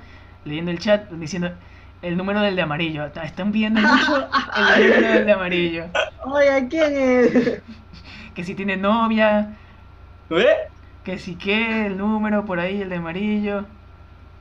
[0.44, 1.50] leyendo el chat, diciendo,
[2.02, 3.06] el número del de amarillo.
[3.06, 5.84] Están viendo mucho el número del de amarillo.
[6.24, 7.62] Oye, ¿quién es?
[8.34, 9.54] Que si tiene novia,
[10.30, 10.46] ¿Eh?
[11.04, 13.64] que si qué, el número por ahí, el de amarillo.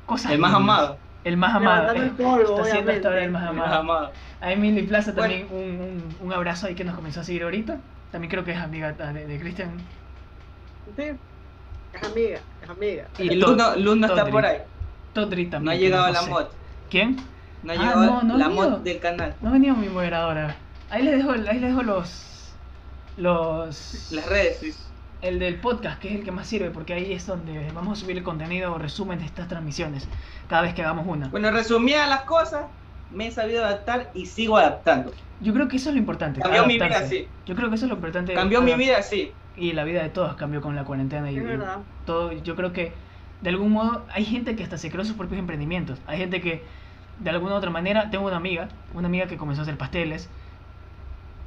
[0.05, 0.97] Cosas El más amado.
[1.23, 1.91] El más amado.
[1.93, 3.79] El eh, polvo, está siendo hasta ahora el más El más amado.
[3.79, 4.11] amado.
[4.41, 7.77] A Emily Plaza también un, un, un abrazo ahí que nos comenzó a seguir ahorita.
[8.11, 9.71] También creo que es amiga de, de Cristian.
[10.97, 11.03] Sí.
[11.93, 13.05] Es amiga, es amiga.
[13.19, 14.57] Y Luz no está por ahí.
[15.13, 15.65] Todri también.
[15.65, 16.45] No ha llegado no la mod.
[16.89, 17.17] ¿Quién?
[17.63, 18.69] No ha Ah, llegado no, no ha la venido.
[18.71, 19.35] mod del canal.
[19.41, 20.55] No ha venido mi moderadora.
[20.89, 22.32] Ahí les dejo, ahí les dejo los.
[23.17, 24.11] Los.
[24.11, 24.57] Las redes.
[24.59, 24.73] sí.
[25.21, 28.01] El del podcast, que es el que más sirve, porque ahí es donde vamos a
[28.01, 30.05] subir el contenido o resumen de estas transmisiones.
[30.49, 31.29] Cada vez que hagamos una.
[31.29, 32.65] Bueno, resumidas las cosas,
[33.09, 35.13] me he sabido adaptar y sigo adaptando.
[35.39, 36.41] Yo creo que eso es lo importante.
[36.41, 37.25] Cambió mi vida, sí.
[37.45, 38.33] Yo creo que eso es lo importante.
[38.33, 39.31] Cambió mi vida, sí.
[39.55, 41.77] Y la vida de todos cambió con la cuarentena y, Es y verdad.
[42.05, 42.33] todo.
[42.33, 42.91] Yo creo que
[43.39, 45.99] de algún modo hay gente que hasta se creó sus propios emprendimientos.
[46.05, 46.65] Hay gente que
[47.19, 50.29] de alguna u otra manera, tengo una amiga, una amiga que comenzó a hacer pasteles,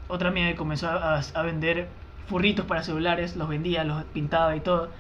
[0.09, 1.89] otra amiga que comenzó a, vender
[2.27, 4.91] furritos para celulares, los vendía, los pintaba y todo.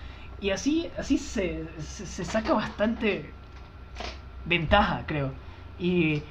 [0.41, 3.33] Y así, así se, se, se saca bastante
[4.45, 5.33] ventaja, creo.
[5.79, 6.23] Y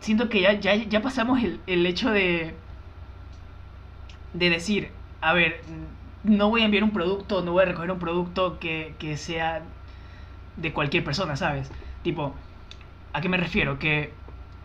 [0.00, 2.54] siento que ya, ya, ya pasamos el, el hecho de,
[4.32, 4.90] de decir,
[5.20, 5.60] a ver,
[6.22, 9.62] no voy a enviar un producto, no voy a recoger un producto que, que sea
[10.56, 11.70] de cualquier persona, ¿sabes?
[12.02, 12.34] Tipo,
[13.12, 13.78] ¿a qué me refiero?
[13.78, 14.12] Que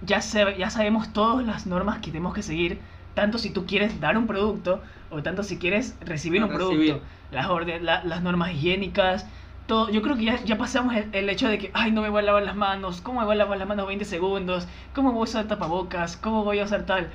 [0.01, 2.81] ya, se- ya sabemos todas las normas que tenemos que seguir,
[3.15, 6.93] tanto si tú quieres dar un producto o tanto si quieres recibir un Recibir.
[6.93, 7.05] producto.
[7.31, 9.25] Las, orde- la- las normas higiénicas,
[9.67, 9.89] todo.
[9.89, 12.19] Yo creo que ya, ya pasamos el, el hecho de que, ay, no me voy
[12.21, 14.67] a lavar las manos, ¿cómo me voy a lavar las manos 20 segundos?
[14.93, 16.17] ¿Cómo voy a usar tapabocas?
[16.17, 17.09] ¿Cómo voy a usar tal?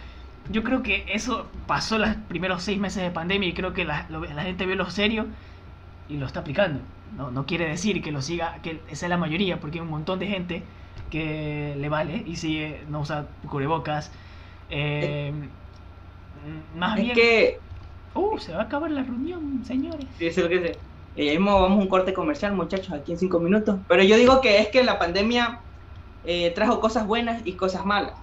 [0.51, 4.07] Yo creo que eso pasó los primeros seis meses de pandemia y creo que la,
[4.11, 5.27] lo- la gente vio lo serio
[6.09, 6.81] y lo está aplicando.
[7.17, 9.91] No, no quiere decir que lo siga, que esa es la mayoría, porque hay un
[9.91, 10.63] montón de gente
[11.11, 14.13] que le vale y sigue, no usa cubrebocas.
[14.71, 15.33] Eh,
[16.73, 17.15] más Es bien.
[17.15, 17.61] que,
[18.15, 20.17] Uh, se va a acabar la reunión, señores.
[20.19, 20.83] es lo que
[21.15, 23.81] ya mismo vamos a un corte comercial, muchachos, aquí en cinco minutos.
[23.89, 25.61] Pero yo digo que es que la pandemia
[26.23, 28.15] eh, trajo cosas buenas y cosas malas.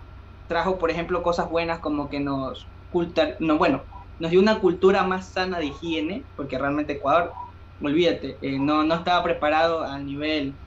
[0.47, 3.85] Trajo, por ejemplo, cosas buenas como que nos culta, no, bueno,
[4.19, 7.33] nos dio una cultura más sana de higiene, porque realmente Ecuador,
[7.81, 10.59] olvídate, eh, no, no estaba preparado a nivel,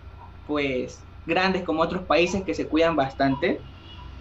[0.44, 3.64] pues, grandes como otros países que se cuidan bastante.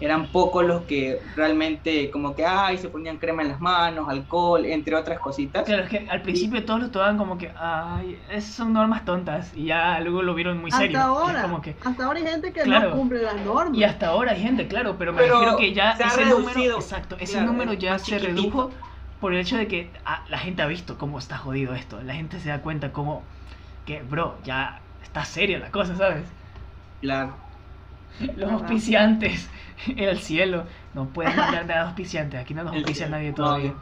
[0.00, 4.64] Eran pocos los que realmente como que, ay, se ponían crema en las manos, alcohol,
[4.64, 5.64] entre otras cositas.
[5.64, 9.52] Claro, es que al principio todos lo tomaban como que, ay, esas son normas tontas.
[9.54, 10.98] Y ya luego lo vieron muy serio.
[10.98, 11.42] Hasta ahora.
[11.42, 12.90] como que, Hasta ahora hay gente que Claro.
[12.90, 13.76] no cumple las normas.
[13.76, 16.24] y hasta ahora hay gente, claro, pero me Pero refiero que ya se ha ese
[16.24, 18.28] número, exacto, ese Claro, número ya se chiquitito.
[18.28, 18.70] redujo
[19.20, 22.00] por el hecho de que ah, la gente ha visto cómo está jodido esto.
[22.02, 23.22] La gente se da cuenta cómo,
[23.84, 26.24] que, bro, ya está seria la cosa, ¿sabes?
[27.02, 27.34] Claro.
[28.36, 29.48] Los auspiciantes,
[29.96, 30.64] el cielo,
[30.94, 33.34] no puedes mandar nada de auspiciantes, aquí no nos auspicia nadie no.
[33.36, 33.74] todavía.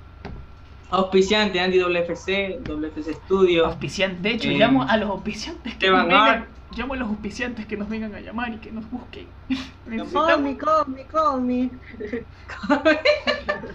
[0.91, 3.67] Auspiciante, Andy WFC, WFC Studio.
[3.67, 7.67] Auspiciante, de hecho, Eh, llamo a los auspiciantes que nos vengan, llamo a los auspiciantes
[7.67, 9.27] que nos vengan a llamar y que nos busquen.
[10.13, 11.71] Call me, call me, call me.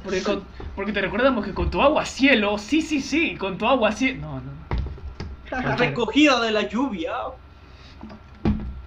[0.04, 0.44] porque, con-
[0.76, 4.22] porque te recordamos que con tu agua cielo, sí, sí, sí, con tu agua cielo.
[4.22, 5.76] No, no.
[5.78, 7.14] Recogida de la lluvia.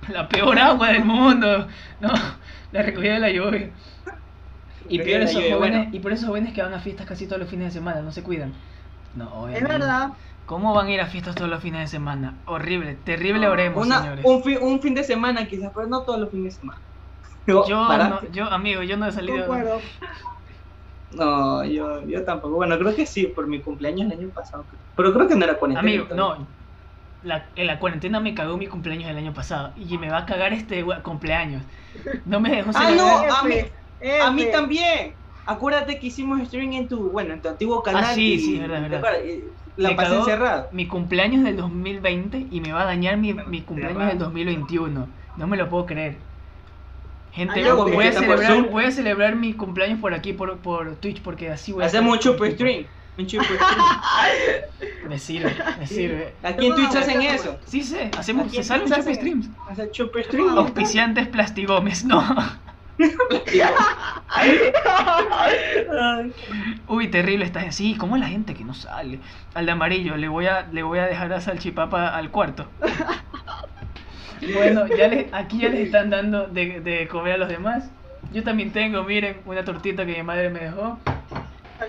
[0.08, 1.66] La peor agua del mundo.
[2.00, 2.10] No,
[2.72, 3.72] la recogida de la lluvia.
[4.88, 5.96] Y peor, esos lluvia, jóvenes, bueno.
[5.96, 8.12] y por esos jóvenes que van a fiestas casi todos los fines de semana, no
[8.12, 8.52] se cuidan.
[9.14, 9.68] No, Es obviamente.
[9.68, 10.10] verdad.
[10.44, 12.38] ¿Cómo van a ir a fiestas todos los fines de semana?
[12.46, 14.24] Horrible, terrible oremos, Una- señores.
[14.24, 16.80] un, fin, un fin de semana quizás, pero no todos los fines de semana.
[17.46, 19.38] Yo, no, yo, amigo, yo no he salido.
[19.38, 19.80] Concuerdo.
[21.12, 22.56] no, yo, yo tampoco.
[22.56, 24.66] Bueno, creo que sí, por mi cumpleaños el año pasado.
[24.96, 25.80] Pero creo que no era cuarentena.
[26.02, 26.48] Amigo, no.
[27.26, 29.72] La, en la cuarentena me cagó mi cumpleaños del año pasado.
[29.76, 31.62] Y me va a cagar este cumpleaños.
[32.24, 33.28] No me dejó Ah, celebrar.
[33.28, 33.54] no, a mí-
[34.22, 35.14] A mí también.
[35.46, 38.04] Acuérdate que hicimos streaming en tu, bueno, en tu antiguo canal.
[38.06, 39.14] Ah, sí, y- sí, verdad, ¿te verdad.
[39.76, 40.68] La Me pasé encerrada.
[40.72, 45.06] Mi cumpleaños del 2020 y me va a dañar mi, mi cumpleaños del 2021.
[45.36, 46.16] No me lo puedo creer.
[47.30, 50.96] Gente, Ay, no, voy, a celebrar, voy a celebrar mi cumpleaños por aquí, por, por
[50.96, 52.86] Twitch, porque así voy a Hacemos un stream.
[53.18, 55.08] Un chupo stream.
[55.08, 56.34] Me sirve, me sirve.
[56.42, 57.58] Aquí en Twitch hacen eso.
[57.64, 59.50] Sí sé, hacemos, se en sale un Twitch chupo hacen- streams.
[59.70, 60.58] Hacer chupo stream.
[60.58, 62.22] Auspiciantes Plastigomes, no.
[66.88, 67.74] Uy, terrible esta gente.
[67.74, 69.18] Sí, ¿cómo es la gente que no sale?
[69.54, 72.66] Al de amarillo, le voy a, le voy a dejar a Salchipapa al cuarto.
[74.54, 77.90] Bueno, ya les, aquí ya les están dando de, de comer a los demás.
[78.32, 80.98] Yo también tengo, miren, una tortita que mi madre me dejó.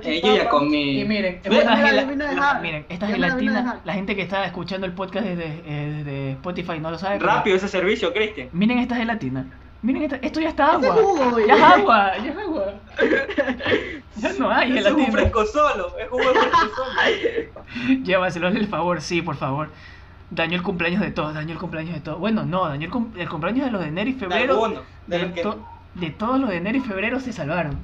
[0.03, 1.01] Eh, yo ya comí.
[1.01, 2.61] Y miren, es Ve, una me la gela- vine a la- dejar.
[2.61, 6.79] miren, esta la gelatina, la gente que está escuchando el podcast desde, eh, desde Spotify
[6.79, 7.17] no lo sabe.
[7.19, 8.49] pero- Rápido ese servicio, Cristian.
[8.53, 9.45] Miren esta gelatina.
[9.83, 10.93] Miren, esto, esto ya está agua.
[10.95, 12.73] jugo, Ya es agua, ya es agua.
[14.17, 15.11] Ya no hay en Es tienda.
[15.11, 18.03] fresco solo, es un fresco solo.
[18.03, 19.69] Llévaselo, el favor, sí, por favor.
[20.31, 22.19] Dañó el cumpleaños de todos, dañó el cumpleaños de todos.
[22.19, 24.67] Bueno, no, dañó el, cum- el cumpleaños de los de enero y De febrero.
[25.07, 27.77] de De, los que, to- de todos los de enero y febrero se salvaron.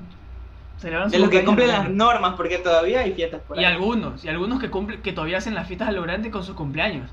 [0.83, 3.73] De los que cumplen las normas, porque todavía hay fiestas por Y ahí.
[3.73, 6.55] algunos, y algunos que cumplen, que todavía hacen las fiestas a lo grande con sus
[6.55, 7.09] cumpleaños.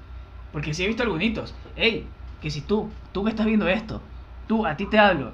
[0.53, 1.55] Porque sí he visto algunos.
[1.77, 2.07] Ey,
[2.41, 4.03] que si tú, tú que estás viendo esto,
[4.47, 5.33] tú, a ti te hablo.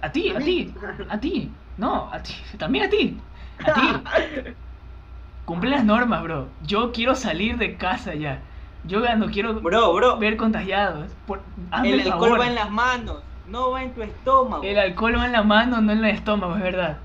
[0.00, 0.72] A ti, a ti,
[1.08, 1.50] a ti.
[1.76, 3.16] No, a ti, también a ti.
[3.64, 4.02] A ti.
[5.44, 6.48] Cumple las normas, bro.
[6.66, 8.42] Yo quiero salir de casa ya.
[8.84, 11.10] Yo ya no quiero Bro, bro, ver contagiados.
[11.26, 12.40] Por, hazme el el alcohol favor.
[12.40, 14.62] va en las manos, no va en tu estómago.
[14.62, 16.98] El alcohol va en la mano, no en el estómago, es verdad.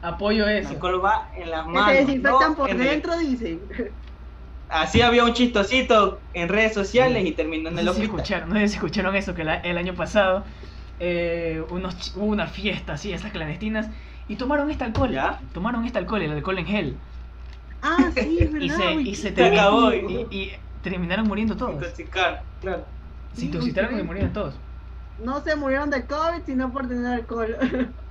[0.00, 0.70] Apoyo El eso.
[0.70, 1.90] alcohol va en las Que manos.
[1.92, 3.60] se desinfectan no por en el- dentro, dicen.
[4.68, 8.16] Así había un chistosito en redes sociales y terminó en No el sé si hospital.
[8.20, 10.44] escucharon, no sé si escucharon eso, que la- el año pasado
[11.00, 13.88] eh, unos, hubo una fiesta así, esas clandestinas,
[14.26, 15.10] y tomaron este alcohol.
[15.12, 15.40] ¿Ya?
[15.52, 16.96] Tomaron este alcohol, el alcohol en gel.
[17.80, 18.64] Ah, sí, es verdad.
[18.64, 21.74] Y se, y se terminó- y, y terminaron muriendo todos.
[21.74, 22.84] Intoxicar, claro.
[23.32, 24.54] Se intoxicaron y murieron todos.
[25.18, 27.56] No se murieron de COVID, sino por tener alcohol.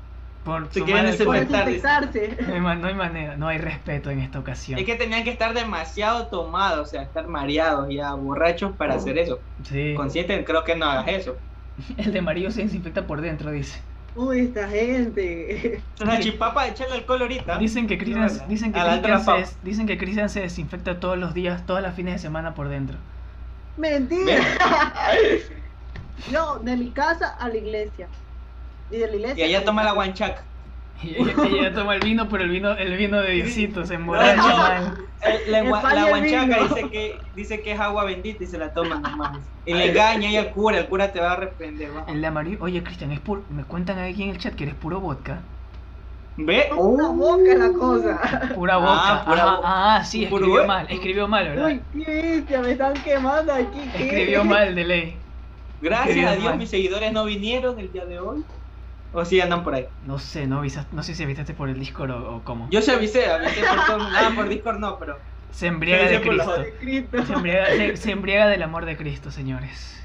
[0.47, 1.65] Por Se desinfectar.
[1.65, 2.37] desinfectarse.
[2.59, 4.79] No hay, no hay manera, no hay respeto en esta ocasión.
[4.79, 9.17] Es que tenían que estar demasiado tomados, o sea, estar mareados ya, borrachos para hacer
[9.17, 9.39] eso.
[9.63, 9.93] Sí.
[9.95, 11.35] Consciente, creo que no hagas eso.
[11.97, 13.81] El de amarillo se desinfecta por dentro, dice.
[14.15, 15.75] Uy, esta gente.
[15.75, 17.57] Es una chipapa de echarle alcohol ahorita.
[17.57, 21.33] Dicen que Cristian, dicen que Cristian se, des- dicen que Cristian se desinfecta todos los
[21.33, 22.97] días, todas las fines de semana por dentro.
[23.75, 24.41] Mentira.
[26.31, 28.07] Yo, de mi casa a la iglesia.
[28.89, 29.45] Y de la iglesia.
[29.45, 30.43] Y allá a toma la guanchaca.
[31.03, 34.35] Y ella, ella toma el vino, pero el vino, el vino de Diosito se emborracha
[34.35, 34.47] No.
[34.57, 34.97] mal.
[35.47, 35.69] La, El el
[36.09, 39.37] guanchaca dice que, dice que es agua bendita y se la toma nomás.
[39.65, 41.95] Y le engaña y al cura, el cura te va a reprender.
[41.95, 42.05] va.
[42.07, 44.75] El de amarillo, oye Cristian, es puro, me cuentan aquí en el chat que eres
[44.75, 45.39] puro vodka.
[46.37, 46.69] ¿Ve?
[46.77, 48.51] Una boca la cosa.
[48.55, 49.25] Pura Ah, vodka.
[49.25, 51.65] pura vo- ah, sí, escribió mal, escribió mal, ¿verdad?
[51.67, 53.79] Uy, qué bestia, me están quemando aquí.
[53.97, 54.05] ¿qué?
[54.05, 55.17] Escribió mal de ley.
[55.81, 56.57] Gracias Escribió a Dios mal.
[56.57, 58.43] mis seguidores no vinieron el día de hoy.
[59.11, 59.87] O sí andan por ahí.
[60.05, 62.67] No sé, no avisas- no sé si avisaste por el Discord o, o cómo.
[62.71, 64.07] Yo se avisé, avisé por todo.
[64.15, 65.17] Ah, por Discord no, pero.
[65.51, 66.61] Se embriaga de Cristo.
[66.61, 67.25] De Cristo.
[67.25, 69.95] Se embriaga, se, se embriaga del amor de Cristo, señores.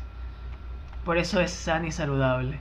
[1.05, 2.61] Por eso es sano y saludable.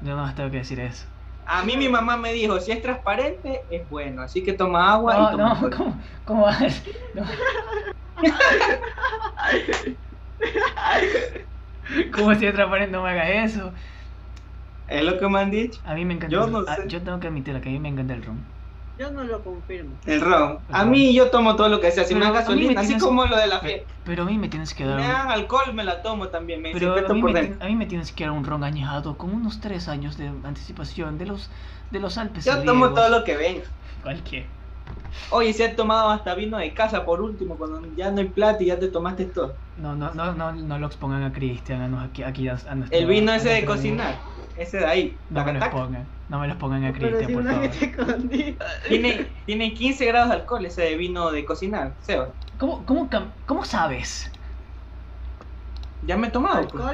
[0.00, 1.06] Yo no más tengo que decir eso.
[1.44, 4.22] A mí mi mamá me dijo, si es transparente, es bueno.
[4.22, 5.70] Así que toma agua No, y toma no.
[5.76, 6.82] ¿cómo, cómo vas?
[7.14, 7.24] No.
[12.14, 12.92] ¿Cómo si es transparente?
[12.92, 13.72] No me hagas eso.
[14.90, 15.80] Es lo que me han dicho.
[15.84, 16.88] A mí me encanta Yo el- no ah, sé.
[16.88, 18.44] yo tengo que admitirlo, que a mí me encanta el ron.
[18.98, 19.98] Yo no lo confirmo.
[20.04, 20.58] El ron.
[20.68, 20.90] A ron.
[20.90, 22.04] mí yo tomo todo lo que sea.
[22.04, 23.94] Si me Pero dan me gasolina, así tienes- como lo de la fiesta.
[24.04, 26.60] Pero a mí me tienes que dar me dan alcohol, me la tomo también.
[26.60, 29.16] Me Pero a mí, por me, a mí me tienes que dar un ron añejado
[29.16, 31.50] con unos tres años de anticipación de los
[31.90, 32.44] de los Alpes.
[32.44, 33.64] Yo tomo todo lo que venga.
[34.02, 34.50] Cualquier.
[35.32, 38.62] Oye, si has tomado hasta vino de casa por último, cuando ya no hay plata
[38.62, 39.58] y ya te tomaste todo.
[39.76, 42.98] No, no, no, no, no lo expongan a Cristian, a, aquí, aquí a, a nuestro-
[42.98, 44.20] El vino ese de cocinar,
[44.60, 45.70] ese de ahí, No me lo taca, taca.
[45.70, 47.70] expongan, no me lo expongan a Cristian, si por favor.
[48.86, 52.36] Tiene, tiene 15 grados de alcohol ese de vino de cocinar, Seba.
[52.58, 53.08] ¿Cómo, cómo,
[53.46, 54.30] ¿Cómo sabes?
[56.02, 56.70] Ya me he tomado.
[56.70, 56.84] pues.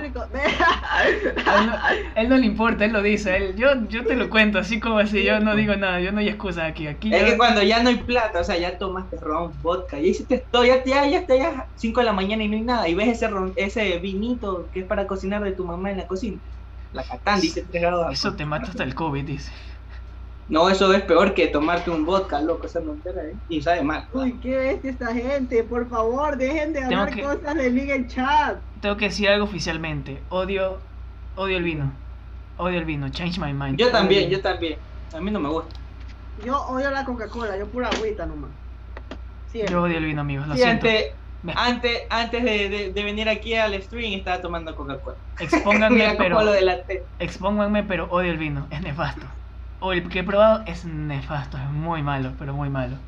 [1.45, 3.37] A él, no, a él no le importa, él lo dice.
[3.37, 6.19] Él, yo, yo te lo cuento, así como así, yo no digo nada, yo no
[6.21, 6.87] hay excusa aquí.
[6.89, 9.99] aquí Es yo- que cuando ya no hay plata, o sea, ya tomaste ron, vodka,
[10.01, 12.65] ya hiciste todo, ya, ya, ya, ya, ya 5 de la mañana y no hay
[12.65, 15.99] nada, y ves ese ron, ese vinito que es para cocinar de tu mamá en
[15.99, 16.41] la cocina.
[16.93, 18.37] La catán dice 3 grados de Eso alcohol.
[18.39, 19.53] te mata hasta el COVID, dice.
[20.49, 23.35] No, eso es peor que tomarte un vodka, loco, esa entera, ¿eh?
[23.49, 24.09] Y sabe mal.
[24.13, 25.65] Uy, qué bestia esta gente.
[25.65, 28.63] Por favor, dejen de hablar que- cosas de mí en chat.
[28.81, 30.23] Tengo que decir algo oficialmente.
[30.29, 30.79] Odio,
[31.35, 31.93] odio el vino.
[32.59, 33.09] Odio el vino.
[33.09, 33.77] Change my mind.
[33.77, 34.79] Yo también, yo también.
[35.13, 35.75] A mí no me gusta.
[36.45, 38.51] Yo odio la Coca-Cola, yo pura agüita nomás.
[39.47, 39.73] Siempre.
[39.73, 40.47] Yo odio el vino, amigos.
[40.47, 40.87] Lo siento.
[41.57, 45.19] antes, antes, de, de- de venir aquí al stream estaba tomando Coca-Cola.
[45.39, 46.43] Expónganme, pero.
[46.43, 46.53] lo.
[47.19, 48.69] Expónganme, pero odio el vino.
[48.71, 49.27] Es nefasto.
[49.79, 51.59] O el que he probado es nefasto.
[51.59, 52.99] Es muy malo, pero muy malo.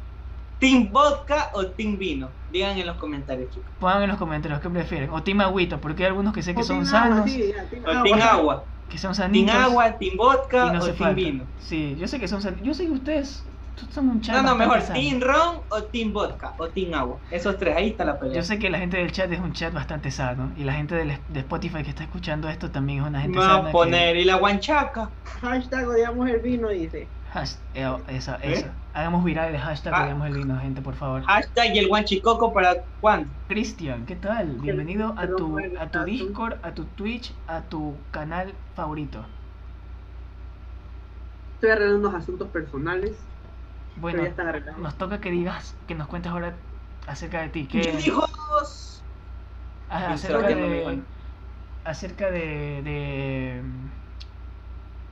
[0.58, 2.36] ¿Team vodka o team vino?
[2.48, 3.72] Digan en los comentarios, chicos.
[3.78, 5.10] Pongan en los comentarios qué prefieren.
[5.10, 7.52] O team agüita, porque hay algunos que sé que O son team agua, sanos, sí,
[7.54, 8.68] ya, team O team agua.
[8.88, 9.54] que son Team sanitos.
[9.54, 11.14] agua, team vodka y no o se team falta.
[11.14, 11.44] vino.
[11.58, 12.60] Sí, yo sé que son sanos.
[12.62, 13.48] Yo sé que ustedes
[13.96, 14.94] No, no, mejor sano.
[14.98, 17.20] team ron o team vodka o team agua.
[17.30, 18.36] Esos tres, ahí está la pelea.
[18.36, 20.52] Yo sé que la gente del chat es un chat bastante sano.
[20.56, 23.44] Y la gente del- de Spotify que está escuchando esto también es una gente Me
[23.44, 23.54] sana.
[23.56, 25.10] va a que- poner y la guanchaca.
[25.40, 27.08] Hashtag odiamos el vino, dice.
[27.32, 28.52] Hash- eh, esa, ¿Eh?
[28.54, 28.74] esa.
[28.94, 30.04] Hagamos viral el hashtag Ah.
[30.04, 31.22] odiamos el vino, gente, por favor.
[31.24, 33.30] Hashtag y el guanchicoco para cuándo.
[33.46, 34.56] Cristian, ¿qué tal?
[34.60, 39.24] Bienvenido a tu a tu- Discord, a tu Twitch, a tu canal favorito.
[41.54, 43.28] Estoy arreglando unos asuntos personales.
[44.00, 44.22] Bueno,
[44.76, 46.66] nos toca que digas, que nos cuentes ahora
[47.06, 47.68] acerca de ti.
[47.68, 48.20] ¿Qué, ¿Quién dijo
[48.60, 49.06] dos?
[49.88, 51.04] a- Sí, acerca de,
[51.84, 53.64] acerca de, de,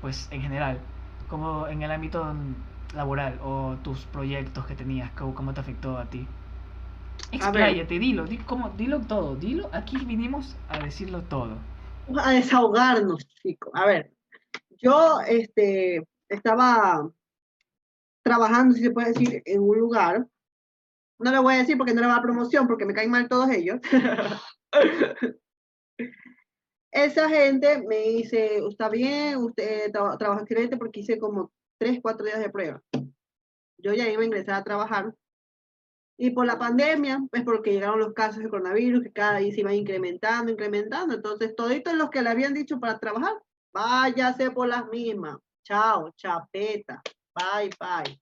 [0.01, 0.89] pues en general,
[1.26, 2.34] como en el ámbito
[2.95, 6.28] laboral o tus proyectos que tenías, cómo, cómo te afectó a ti.
[7.32, 9.70] Expláyate, dilo, di, cómo- dilo todo, dilo.
[9.72, 11.68] Aquí vinimos a decirlo todo.
[12.24, 13.72] a desahogarnos, chicos.
[13.74, 14.12] A ver,
[14.78, 17.11] yo este, estaba
[18.27, 20.27] trabajando, si se puede decir, en un lugar.
[21.20, 23.11] No le voy a decir porque no le va a dar promoción, porque me caen
[23.11, 23.79] mal todos ellos.
[26.93, 32.27] Esa gente me dice, está bien, usted tra- trabaja excelente porque hice como tres, cuatro
[32.27, 32.83] días de prueba.
[33.79, 35.14] Yo ya iba a ingresar a trabajar.
[36.18, 39.61] Y por la pandemia, pues porque llegaron los casos de coronavirus, que cada día se
[39.61, 41.14] iban incrementando, incrementando.
[41.14, 43.35] Entonces, toditos los que le habían dicho para trabajar,
[43.72, 45.37] váyase por las mismas.
[45.62, 47.03] Chao, chapeta.
[47.37, 48.18] Bye, bye.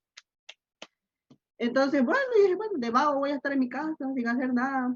[1.59, 4.95] Entonces, bueno, dije, bueno, de vago voy a estar en mi casa sin hacer nada.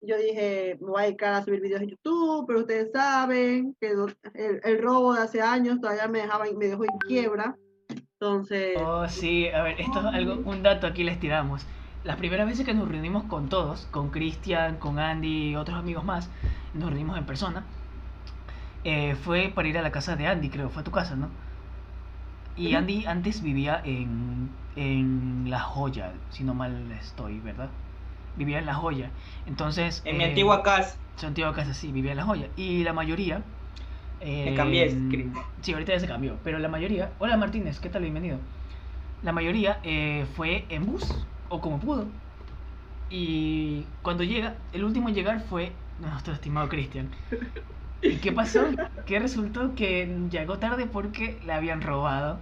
[0.00, 3.90] Yo dije, me voy a dedicar a subir videos en YouTube, pero ustedes saben que
[3.90, 7.56] el, el robo de hace años todavía me, dejaba, me dejó en quiebra.
[8.20, 11.66] Entonces, Oh, sí, a ver, esto es algo, un dato aquí les tiramos.
[12.04, 16.04] Las primeras veces que nos reunimos con todos, con Cristian, con Andy y otros amigos
[16.04, 16.30] más,
[16.74, 17.64] nos reunimos en persona,
[18.84, 21.28] eh, fue para ir a la casa de Andy, creo, fue a tu casa, ¿no?
[22.58, 22.74] Y.
[22.74, 27.70] Andy antes vivía en, en La Joya, si no mal estoy, ¿verdad?
[28.36, 29.10] Vivía en La Joya.
[29.46, 30.02] Entonces...
[30.04, 30.96] En mi eh, antigua casa.
[31.16, 32.48] su antigua casa, sí, vivía en La Joya.
[32.56, 33.42] Y la mayoría...
[34.20, 35.30] Me cambié, eh.
[35.62, 36.36] Sí, ahorita ya se cambió.
[36.42, 37.12] Pero la mayoría...
[37.20, 38.02] Hola Martínez, ¿qué tal?
[38.02, 38.38] Bienvenido.
[39.22, 41.04] La mayoría eh, fue en bus
[41.48, 42.06] o como pudo.
[43.10, 47.08] Y cuando llega, el último en llegar fue nuestro estimado Cristian.
[48.02, 48.64] ¿Y qué pasó?
[49.06, 52.38] Que resultó que llegó tarde porque le habían robado.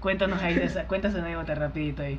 [0.00, 0.54] Cuéntanos ahí,
[0.88, 2.18] cuéntanos esa anécdota rapidito ahí.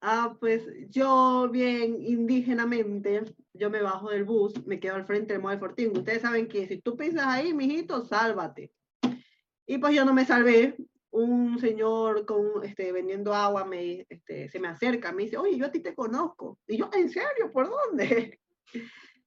[0.00, 3.24] Ah, pues yo bien indígenamente,
[3.54, 5.96] yo me bajo del bus, me quedo al frente del Model Fortín.
[5.96, 8.72] Ustedes saben que si tú pisas ahí, mijito, sálvate.
[9.66, 10.76] Y pues yo no me salvé.
[11.10, 15.64] Un señor con, este, vendiendo agua me, este, se me acerca, me dice, oye, yo
[15.64, 16.58] a ti te conozco.
[16.68, 17.50] Y yo, ¿en serio?
[17.52, 18.38] ¿Por dónde?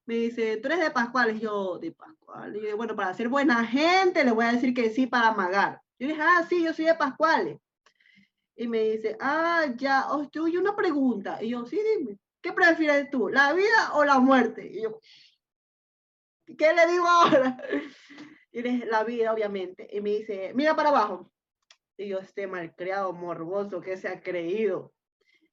[0.10, 1.38] Me dice, tú eres de Pascual.
[1.38, 2.56] Y yo, de Pascual.
[2.56, 5.84] Y yo, bueno, para ser buena gente, le voy a decir que sí para amagar.
[6.00, 7.60] Yo dije, ah, sí, yo soy de Pascuales.
[8.56, 11.38] Y me dice, ah, ya, oh, te oye una pregunta.
[11.44, 14.68] Y yo, sí, dime, ¿qué prefieres tú, la vida o la muerte?
[14.74, 15.00] Y yo,
[16.58, 17.56] ¿qué le digo ahora?
[18.52, 19.88] Y le dije, la vida, obviamente.
[19.92, 21.32] Y me dice, mira para abajo.
[21.98, 24.92] Y yo, este malcriado, morboso, que se ha creído.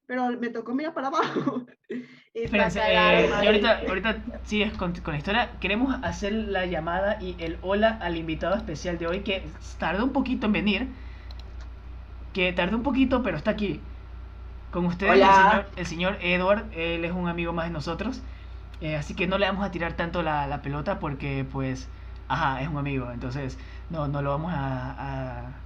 [0.07, 1.66] Pero me tocó mirar para abajo.
[2.34, 5.59] Y sacaron eh, y ahorita, ahorita sigues con, con la historia.
[5.59, 10.12] Queremos hacer la llamada y el hola al invitado especial de hoy que tardó un
[10.12, 10.88] poquito en venir.
[12.32, 13.88] Que tardó un poquito, pero está aquí.
[14.70, 16.68] Con ustedes, el señor, el señor Edward.
[16.72, 18.24] Él es un amigo más de nosotros.
[18.80, 21.90] eh, así que no le vamos a tirar tanto la, la pelota porque, pues,
[22.28, 23.11] ajá, es un amigo.
[23.12, 23.59] Entonces,
[23.90, 25.59] no, no lo vamos a, a,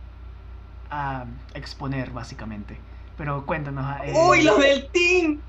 [0.90, 2.80] a exponer, básicamente.
[3.20, 3.84] Pero cuéntanos.
[4.02, 5.42] eh, ¡Uy, los del team!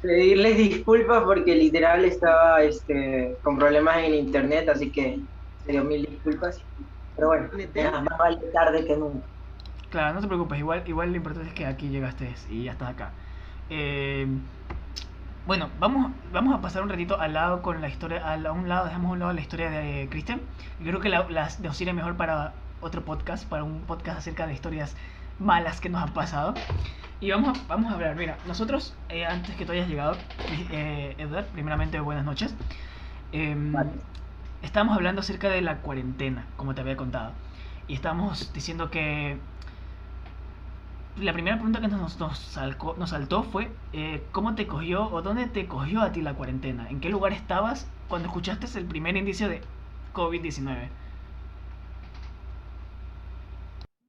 [0.00, 5.20] Pedirles disculpas porque literal estaba este, con problemas en internet, así que
[5.66, 6.64] te dio mil disculpas.
[7.14, 7.50] Pero bueno,
[8.00, 9.26] más vale tarde que nunca.
[9.90, 12.88] Claro, no te preocupes, igual, igual lo importante es que aquí llegaste y ya estás
[12.92, 13.10] acá.
[13.68, 14.26] Eh,
[15.46, 18.70] bueno, vamos, vamos a pasar un ratito al lado con la historia, al- a un
[18.70, 20.40] lado, dejamos a un lado la historia de Cristian.
[20.80, 24.46] Yo creo que la, las nos irá mejor para otro podcast, para un podcast acerca
[24.46, 24.96] de historias
[25.38, 26.54] malas que nos han pasado.
[27.20, 30.28] Y vamos a, vamos a hablar, mira, nosotros, eh, antes que tú hayas llegado,
[30.70, 32.56] eh, Edward, primeramente buenas noches.
[33.32, 34.02] Em, Vale.
[34.62, 37.40] Estábamos hablando acerca de la cuarentena, como te había contado.
[37.86, 39.46] Y estábamos diciendo que
[41.16, 45.20] la primera pregunta que nos, nos, salcó- nos saltó fue eh, ¿cómo te cogió o
[45.22, 46.88] dónde te cogió a ti la cuarentena?
[46.88, 49.70] ¿En qué lugar estabas cuando escuchaste el primer indicio de
[50.12, 50.94] COVID-19?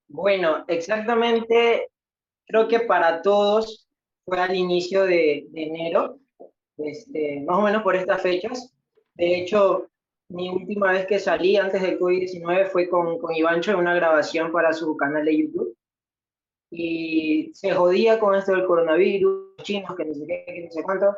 [0.08, 1.90] Bueno, exactamente,
[2.50, 3.88] creo que para todos
[4.26, 6.20] fue al inicio de, de enero,
[6.78, 8.74] este, más o menos por estas fechas.
[9.14, 9.88] De hecho,
[10.30, 14.52] mi última vez que salí antes del COVID-19 fue con, con Ivancho en una grabación
[14.52, 15.78] para su canal de YouTube.
[16.72, 20.84] Y se jodía con esto del coronavirus, chinos, que no sé qué, que no sé
[20.84, 21.16] cuánto.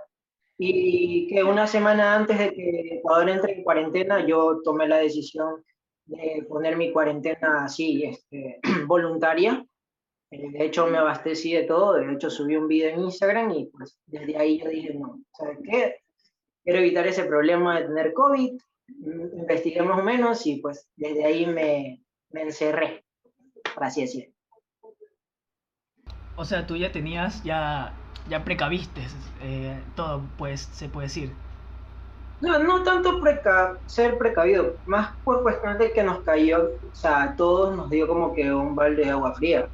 [0.58, 5.64] Y que una semana antes de que Ecuador entre en cuarentena, yo tomé la decisión
[6.06, 9.66] de poner mi cuarentena así, este, voluntaria.
[10.32, 11.94] Eh, De hecho, me abastecí de todo.
[11.94, 15.60] De hecho, subí un video en Instagram y pues desde ahí yo dije, no, ¿sabes
[15.64, 15.98] qué?
[16.64, 18.54] Quiero evitar ese problema de tener COVID,
[18.88, 23.04] mm, investiguemos menos y pues desde ahí me, me encerré,
[23.74, 24.34] por así decirlo.
[26.36, 27.94] O sea, tú ya tenías, ya,
[28.30, 29.02] ya precaviste
[29.42, 31.32] eh, todo, pues, se puede decir.
[32.40, 37.24] No, no tanto preca ser precavido, más por cuestión de que nos cayó, o sea,
[37.24, 39.70] a todos nos dio como que un balde de agua fría.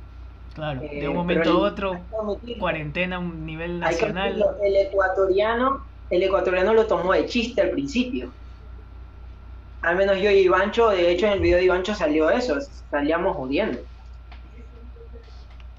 [0.58, 2.00] Claro, de Eh, un pero momento a otro,
[2.58, 4.44] cuarentena a un nivel nacional.
[4.64, 8.32] el ecuatoriano, el ecuatoriano lo tomó de chiste al principio.
[9.84, 12.58] Al menos yo y Ivancho, de hecho en el video de Ivancho salió eso,
[12.90, 13.78] salíamos jodiendo.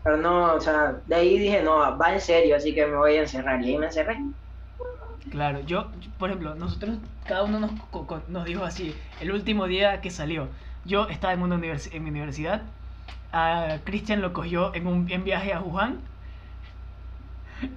[0.05, 3.17] Pero no, o sea, de ahí dije, no, va en serio, así que me voy
[3.17, 3.61] a encerrar.
[3.61, 4.17] Y ahí me encerré.
[5.29, 7.73] Claro, yo, por ejemplo, nosotros, cada uno nos,
[8.29, 10.47] nos dijo así, el último día que salió,
[10.85, 12.63] yo estaba en, una en mi universidad,
[13.33, 15.99] a Cristian lo cogió en un en viaje a Wuhan,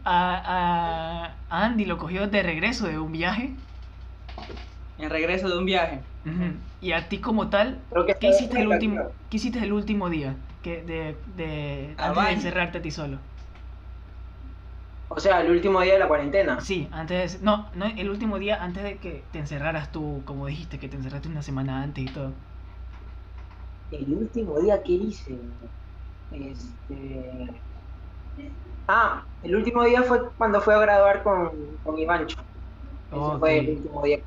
[0.06, 3.56] a, Andy lo cogió de regreso de un viaje,
[4.98, 6.00] En regreso de un viaje.
[6.82, 7.80] y a ti como tal,
[8.20, 12.82] ¿qué hiciste el último, ¿qué hiciste el último día que de, de, antes encerrarte a
[12.82, 13.18] ti solo?
[15.14, 16.62] O sea, el último día de la cuarentena.
[16.62, 20.48] Sí, antes de, no, no, el último día antes de que te encerraras tú, como
[20.48, 22.32] dijiste, que te encerraste una semana antes y todo.
[23.92, 25.40] El último día que hice.
[26.32, 27.64] Este.
[28.88, 32.36] Ah, el último día fue cuando fue a graduar con, con Ivancho.
[33.12, 33.40] Ese Ok.
[33.40, 34.20] fue el último día.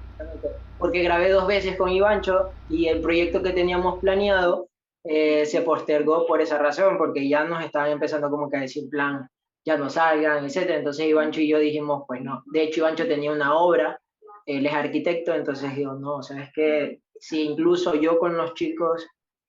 [0.76, 4.68] Porque grabé dos veces con Ivancho y el proyecto que teníamos planeado
[5.04, 8.88] eh, se postergó por esa razón, porque ya nos estaban empezando como que a decir
[8.90, 9.28] plan,
[9.64, 10.78] ya no salgan, etcétera.
[10.78, 12.42] Entonces Ivancho y yo dijimos, pues no.
[12.52, 13.98] De hecho, Ivancho tenía una obra,
[14.44, 19.06] él es arquitecto, entonces digo, no, sabes que si incluso yo con los chicos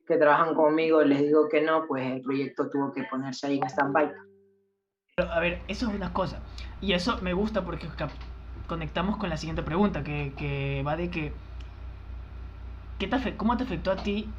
[0.08, 3.70] que trabajan conmigo les digo que no, pues el proyecto tuvo que ponerse ahí en
[3.70, 4.12] stand-by.
[5.18, 6.39] A ver, eso es una cosa.
[6.82, 7.88] Y eso me gusta porque
[8.68, 11.34] conectamos con la siguiente pregunta, que, que va de que...
[12.99, 14.30] ¿qué te ¿Cómo te afectó a ti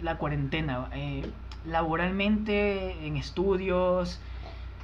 [0.00, 0.88] la cuarentena?
[0.92, 1.30] Eh,
[1.66, 4.20] laboralmente, en estudios,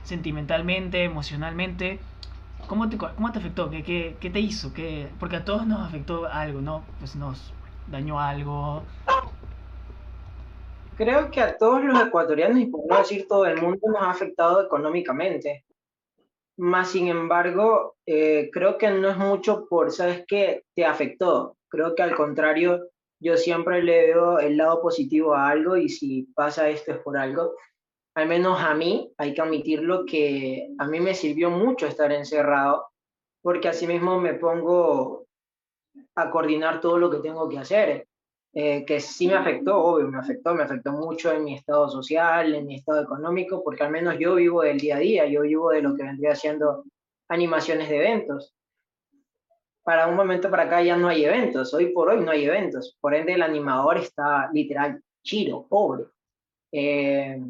[0.05, 1.99] sentimentalmente, emocionalmente.
[2.67, 3.71] ¿Cómo te, cómo te afectó?
[3.71, 4.75] ¿Qué, qué, qué te hizo?
[4.75, 6.83] ¿Qué, porque a todos nos afectó algo, ¿no?
[6.99, 7.53] Pues nos
[7.87, 8.83] dañó algo.
[10.99, 14.11] Creo que a todos los ecuatorianos, y por no decir todo el mundo, nos ha
[14.11, 15.65] afectado económicamente.
[16.57, 20.65] Más sin embargo, eh, creo que no es mucho por, ¿sabes qué?
[20.75, 21.57] Te afectó.
[21.69, 22.89] Creo que al contrario,
[23.21, 27.17] yo siempre le veo el lado positivo a algo y si pasa esto es por
[27.17, 27.55] algo.
[28.17, 32.89] Al menos a mí, hay que admitirlo, que a mí me sirvió mucho estar encerrado,
[33.41, 35.27] porque así mismo me pongo
[36.17, 38.08] a coordinar todo lo que tengo que hacer
[38.61, 42.57] eh, que sí me afectó, obvio, me afectó, me afectó mucho en mi estado social,
[42.57, 45.71] en mi estado económico, porque al menos yo vivo del día a día, yo vivo
[45.71, 46.83] de lo que vendría siendo
[47.29, 48.53] animaciones de eventos.
[49.85, 52.99] Para un momento para acá ya no hay eventos, hoy por hoy no hay eventos,
[53.01, 56.07] por ende el animador está literal chiro, pobre.
[56.73, 57.41] Eh,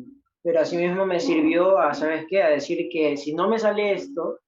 [0.42, 2.42] pero así mismo me sirvió a, ¿sabes qué?
[2.42, 4.40] A decir que si no me sale esto,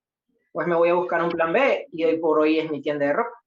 [0.53, 3.07] pues me voy a buscar un plan B y hoy por hoy es mi tienda
[3.07, 3.43] de ropa.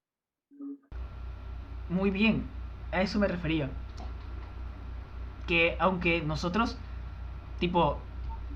[1.90, 2.50] Muy bien,
[2.94, 3.70] a eso me refería.
[5.48, 6.78] Que aunque nosotros,
[7.60, 8.00] tipo,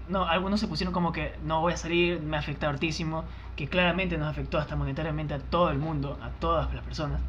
[0.09, 3.25] no, algunos se pusieron como que no voy a salir, me afecta hartísimo,
[3.55, 7.19] que claramente nos afectó hasta monetariamente a todo el mundo, a todas las personas.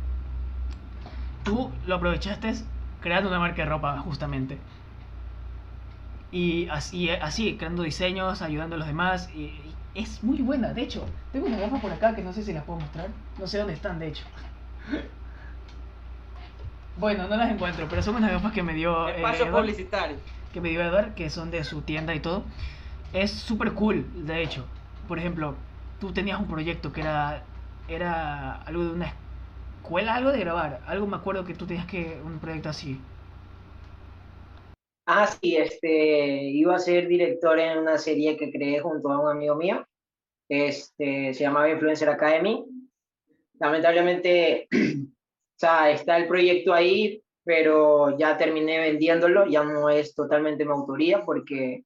[1.42, 2.52] Tú lo aprovechaste
[3.00, 4.58] creando una marca de ropa, justamente.
[6.30, 9.30] Y así, así creando diseños, ayudando a los demás.
[9.34, 9.52] Y
[9.94, 11.06] es muy buena, de hecho.
[11.32, 13.08] Tengo unas gafas por acá que no sé si las puedo mostrar.
[13.38, 14.24] No sé dónde están, de hecho.
[16.98, 20.16] Bueno, no las encuentro, pero son unas gafas que me dio eh, Espacio Eduard, publicitario.
[20.52, 22.44] que me dio Eduard, que son de su tienda y todo.
[23.12, 24.64] Es súper cool, de hecho.
[25.06, 25.54] Por ejemplo,
[26.00, 27.44] tú tenías un proyecto que era
[27.88, 29.14] era algo de una
[29.80, 30.80] escuela, algo de grabar.
[30.86, 33.00] Algo me acuerdo que tú tenías que un proyecto así.
[35.06, 39.30] Ah, sí, este, iba a ser director en una serie que creé junto a un
[39.30, 39.86] amigo mío.
[40.50, 42.62] Este, se llamaba Influencer Academy.
[43.58, 44.68] Lamentablemente,
[45.58, 50.70] o sea, está el proyecto ahí, pero ya terminé vendiéndolo, ya no es totalmente mi
[50.70, 51.82] autoría porque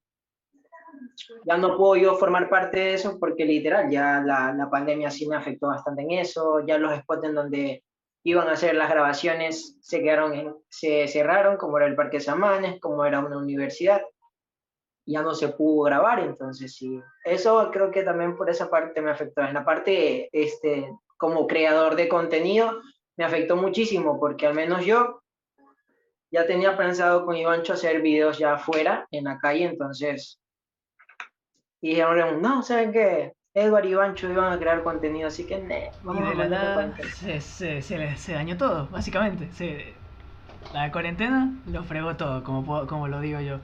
[1.46, 5.26] ya no puedo yo formar parte de eso porque literal, ya la, la pandemia sí
[5.26, 7.82] me afectó bastante en eso, ya los spots en donde
[8.24, 12.78] iban a hacer las grabaciones se quedaron en- se cerraron, como era el Parque Samanes,
[12.78, 14.02] como era una universidad,
[15.06, 19.10] ya no se pudo grabar, entonces sí, eso creo que también por esa parte me
[19.12, 19.40] afectó.
[19.40, 22.80] En la parte, este, como creador de contenido,
[23.22, 25.22] me afectó muchísimo, porque al menos yo
[26.32, 30.40] ya tenía pensado con Ivancho hacer videos ya afuera, en la calle, entonces,
[31.80, 33.32] y dijeron, no, ¿saben qué?
[33.54, 36.56] Edward y Ivancho iban a crear contenido, así que, ne, vamos y a la ponerle
[36.56, 37.08] nada cuarentena".
[37.10, 39.52] se, se, se, le- se dañó todo, básicamente.
[39.52, 39.94] Se-
[40.74, 43.60] la cuarentena lo fregó todo, como, puedo- como lo digo yo.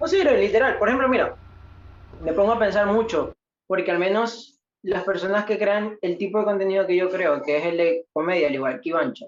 [0.00, 0.78] No, sí, literal.
[0.78, 1.36] Por ejemplo, mira,
[2.22, 3.34] me pongo a pensar mucho,
[3.68, 4.57] porque al menos
[4.88, 8.06] las personas que crean el tipo de contenido que yo creo, que es el de
[8.10, 9.26] comedia, al igual que Ivancha,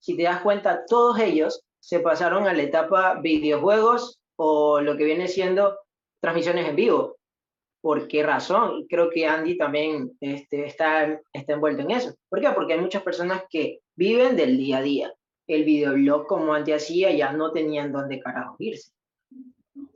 [0.00, 5.04] si te das cuenta, todos ellos se pasaron a la etapa videojuegos o lo que
[5.04, 5.78] viene siendo
[6.20, 7.16] transmisiones en vivo.
[7.80, 8.86] ¿Por qué razón?
[8.88, 12.14] Creo que Andy también este, está, está envuelto en eso.
[12.28, 12.48] ¿Por qué?
[12.50, 15.14] Porque hay muchas personas que viven del día a día.
[15.46, 18.90] El videoblog, como antes hacía, ya no tenían dónde carajo irse.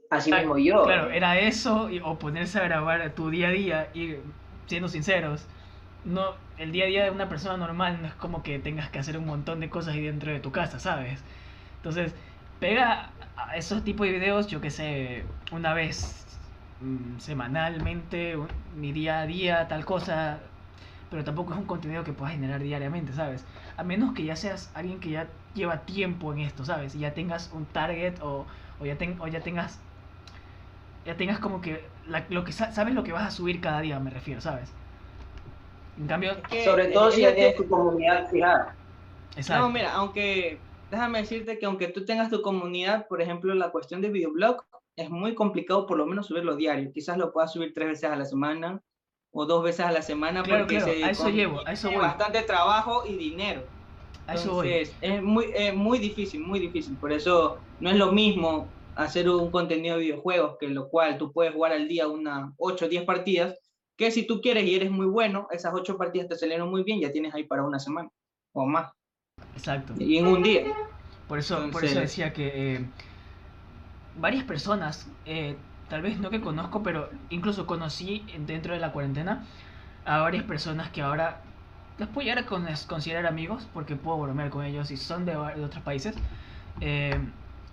[0.08, 0.84] Así mismo yo.
[0.84, 4.16] Claro, era eso y- o ponerse a grabar tu día a día y
[4.66, 5.48] siendo sinceros,
[6.04, 8.98] no, el día a día de una persona normal no es como que tengas que
[8.98, 11.24] hacer un montón de cosas ahí dentro de tu casa, ¿sabes?
[11.76, 12.14] Entonces,
[12.58, 16.40] pega a esos tipos de videos, yo que sé, una vez
[16.80, 18.36] mm, semanalmente,
[18.72, 20.42] mi día a día, tal cosa,
[21.08, 23.46] pero tampoco es un contenido que puedas generar diariamente, ¿sabes?
[23.76, 26.94] A menos que ya seas alguien que ya lleva tiempo en esto, ¿sabes?
[26.94, 28.46] Y ya tengas un target o,
[28.78, 29.84] o, ya, ten- o ya tengas
[31.04, 33.80] ya tengas como que la- lo que sa- sabes lo que vas a subir cada
[33.80, 34.74] día, me refiero, ¿sabes?
[35.96, 38.76] En cambio, Es que- Sobre todo si ya tienes tu comunidad fijada.
[39.36, 39.62] exacto.
[39.62, 44.00] No, mira, aunque déjame decirte que aunque tú tengas tu comunidad, por ejemplo, la cuestión
[44.00, 44.64] de videoblog
[44.96, 46.90] es muy complicado por lo menos subirlo diario.
[46.92, 48.80] Quizás lo puedas subir tres veces a la semana
[49.32, 51.88] o dos veces a la semana Claro, porque claro, se a eso llevo, a eso
[51.90, 51.98] voy.
[52.00, 53.64] bastante trabajo y dinero.
[54.26, 54.68] a eso voy.
[55.00, 56.96] Es muy, es muy difícil, muy difícil.
[56.98, 61.32] Por eso no es lo mismo hacer un contenido de videojuegos, que lo cual tú
[61.32, 63.58] puedes jugar al día unas 8 o 10 partidas,
[63.96, 67.00] que si tú quieres y eres muy bueno, esas 8 partidas te salieron muy bien,
[67.00, 68.10] ya tienes ahí para una semana
[68.52, 68.92] o más.
[69.54, 69.94] Exacto.
[69.98, 70.62] Y en un día.
[71.28, 72.86] Por eso, por eso decía que eh,
[74.16, 75.56] varias personas, eh,
[75.88, 79.44] tal vez no que conozco, pero incluso conocí en- dentro de la cuarentena
[80.04, 81.40] a varias personas que ahora
[81.98, 85.36] las puedo llegar a con- considerar amigos, porque puedo bromear con ellos y son de
[85.36, 86.14] otros países.
[86.80, 87.18] eh,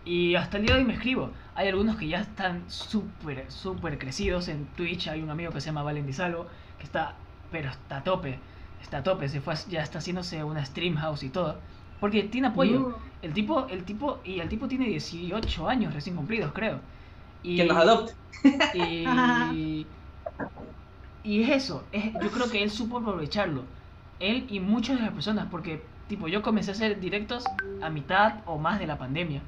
[0.03, 1.33] y hasta el día de hoy me escribo.
[1.53, 5.07] Hay algunos que ya están súper, súper crecidos en Twitch.
[5.07, 6.47] Hay un amigo que se llama Valen Di Salvo,
[6.77, 8.41] que está, pero está a tope.
[8.79, 11.61] Está a tope, se fue, a- ya está haciéndose una stream house y todo.
[11.99, 12.87] Porque tiene apoyo.
[13.21, 16.81] El tipo, el tipo, y el tipo tiene 18 años recién cumplidos, creo.
[17.43, 18.13] Y, Que nos adopte.
[18.71, 19.87] y,
[21.23, 23.67] y es eso, es, yo creo que él supo aprovecharlo.
[24.19, 28.41] Él y muchas de las personas, porque tipo yo comencé a hacer directos a mitad
[28.45, 29.43] o más de la pandemia.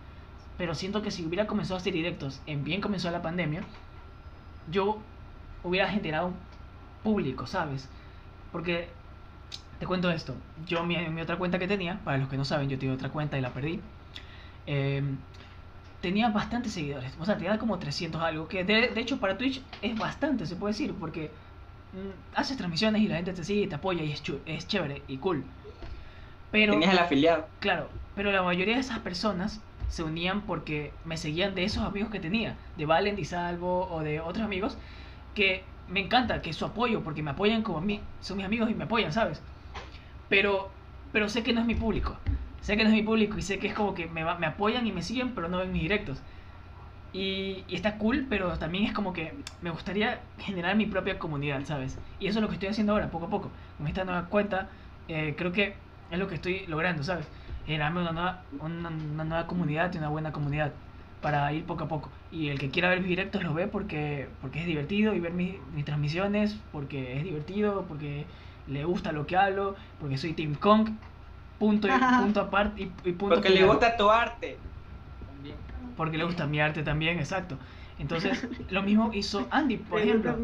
[0.58, 3.68] Pero siento que si hubiera comenzado a hacer directos en bien comenzó la pandemia,
[4.66, 5.10] yo
[5.64, 6.48] hubiera generado un
[7.04, 7.92] público, ¿sabes?
[8.52, 8.98] Porque
[9.80, 12.70] te cuento esto, yo mi, mi otra cuenta que tenía, para los que no saben,
[12.70, 13.82] yo tenía otra cuenta y la perdí.
[14.68, 15.20] eh,
[16.02, 19.66] tenía bastantes seguidores, o sea, tenía como 300 algo, que de, de hecho para Twitch
[19.82, 21.38] es bastante, se puede decir, porque
[21.94, 25.06] mm, haces transmisiones y la gente te sigue y te apoya y es, es chévere
[25.08, 25.52] y cool.
[26.52, 27.48] Pero, Tenías el afiliado.
[27.60, 32.10] claro, pero la mayoría de esas personas se unían porque me seguían de esos amigos
[32.10, 34.78] que tenía, de Valen, Di Salvo o de otros amigos,
[35.36, 38.70] que me encanta, que su apoyo, porque me apoyan como a mí, son mis amigos
[38.70, 39.42] y me apoyan, ¿sabes?
[40.30, 40.70] Pero,
[41.12, 42.18] pero sé que no es mi público,
[42.62, 44.88] sé que no es mi público y sé que es como que me, me apoyan
[44.88, 46.18] y me siguen, pero no ven mis directos.
[47.12, 51.64] Y, y está cool, pero también es como que me gustaría generar mi propia comunidad,
[51.66, 52.00] ¿sabes?
[52.20, 53.52] Y eso es lo que estoy haciendo ahora, poco a poco.
[53.78, 54.70] Con esta nueva cuenta,
[55.08, 55.76] eh, creo que
[56.10, 57.28] es lo que estoy logrando, ¿sabes?
[57.64, 60.80] Generarme una nueva, una, una nueva comunidad y una buena comunidad
[61.20, 62.12] para ir poco a poco.
[62.30, 65.34] Y el que quiera ver mis directos lo ve porque, porque es divertido y ver
[65.34, 68.28] mi- mis transmisiones porque es divertido, porque
[68.66, 71.00] le gusta lo que hablo, porque soy Team Kong,
[71.58, 74.62] punto, y, punto aparte y, y punto Porque le gusta tu arte.
[75.26, 75.66] También.
[75.96, 77.60] Porque le gusta mi arte también, exacto.
[77.98, 80.44] Entonces, lo mismo hizo Andy, por ejemplo.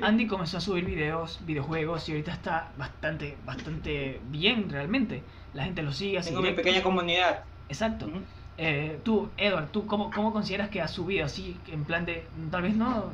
[0.00, 5.26] Andy comenzó a subir videos, videojuegos y ahorita está bastante, bastante bien realmente.
[5.54, 6.64] La gente lo sigue, Tengo mi directos.
[6.64, 7.44] pequeña comunidad.
[7.68, 8.08] Exacto.
[8.56, 12.62] Eh, tú, Edward, ¿tú cómo, cómo consideras que has subido así, en plan de, tal
[12.62, 13.12] vez no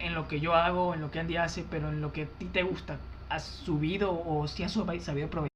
[0.00, 2.26] en lo que yo hago, en lo que Andy hace, pero en lo que a
[2.26, 2.98] ti te gusta,
[3.28, 5.48] has subido o si has sabido aprovechar?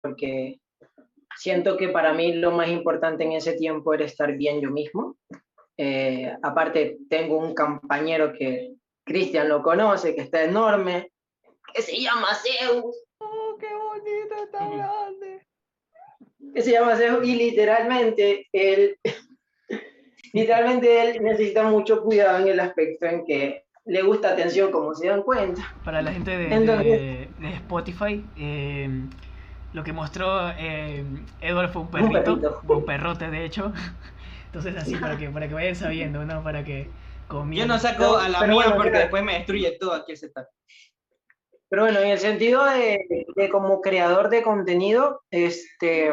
[0.00, 0.60] porque
[1.36, 5.16] siento que para mí lo más importante en ese tiempo era estar bien yo mismo.
[5.78, 8.72] Eh, aparte, tengo un compañero que
[9.04, 11.10] Cristian lo conoce, que está enorme,
[11.74, 12.96] que se llama Zeus.
[13.18, 15.42] Oh, qué bonito, está grande.
[16.54, 18.96] que se llama Zeus y literalmente él,
[20.32, 25.06] literalmente él necesita mucho cuidado en el aspecto en que le gusta atención, como se
[25.08, 25.62] dan cuenta.
[25.84, 28.88] Para la gente de, Entonces- de- de Spotify, eh,
[29.76, 31.04] lo que mostró eh,
[31.42, 33.74] Edward fue un Un perrito, fue un perrote de hecho.
[34.46, 36.42] Entonces así para que para que vayan sabiendo, ¿no?
[36.42, 36.90] Para que Yo
[37.28, 37.74] comiendo.
[37.74, 39.00] no saco a la pero mía bueno, porque mira.
[39.00, 40.46] después me destruye todo aquí el setup.
[41.68, 46.08] Pero bueno, en el sentido de, de como creador de contenido, este,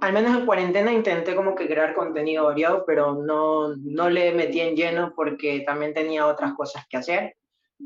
[0.00, 4.60] al menos en cuarentena intenté como que crear contenido variado, pero no, no le metí
[4.60, 7.36] en lleno porque también tenía otras cosas que hacer.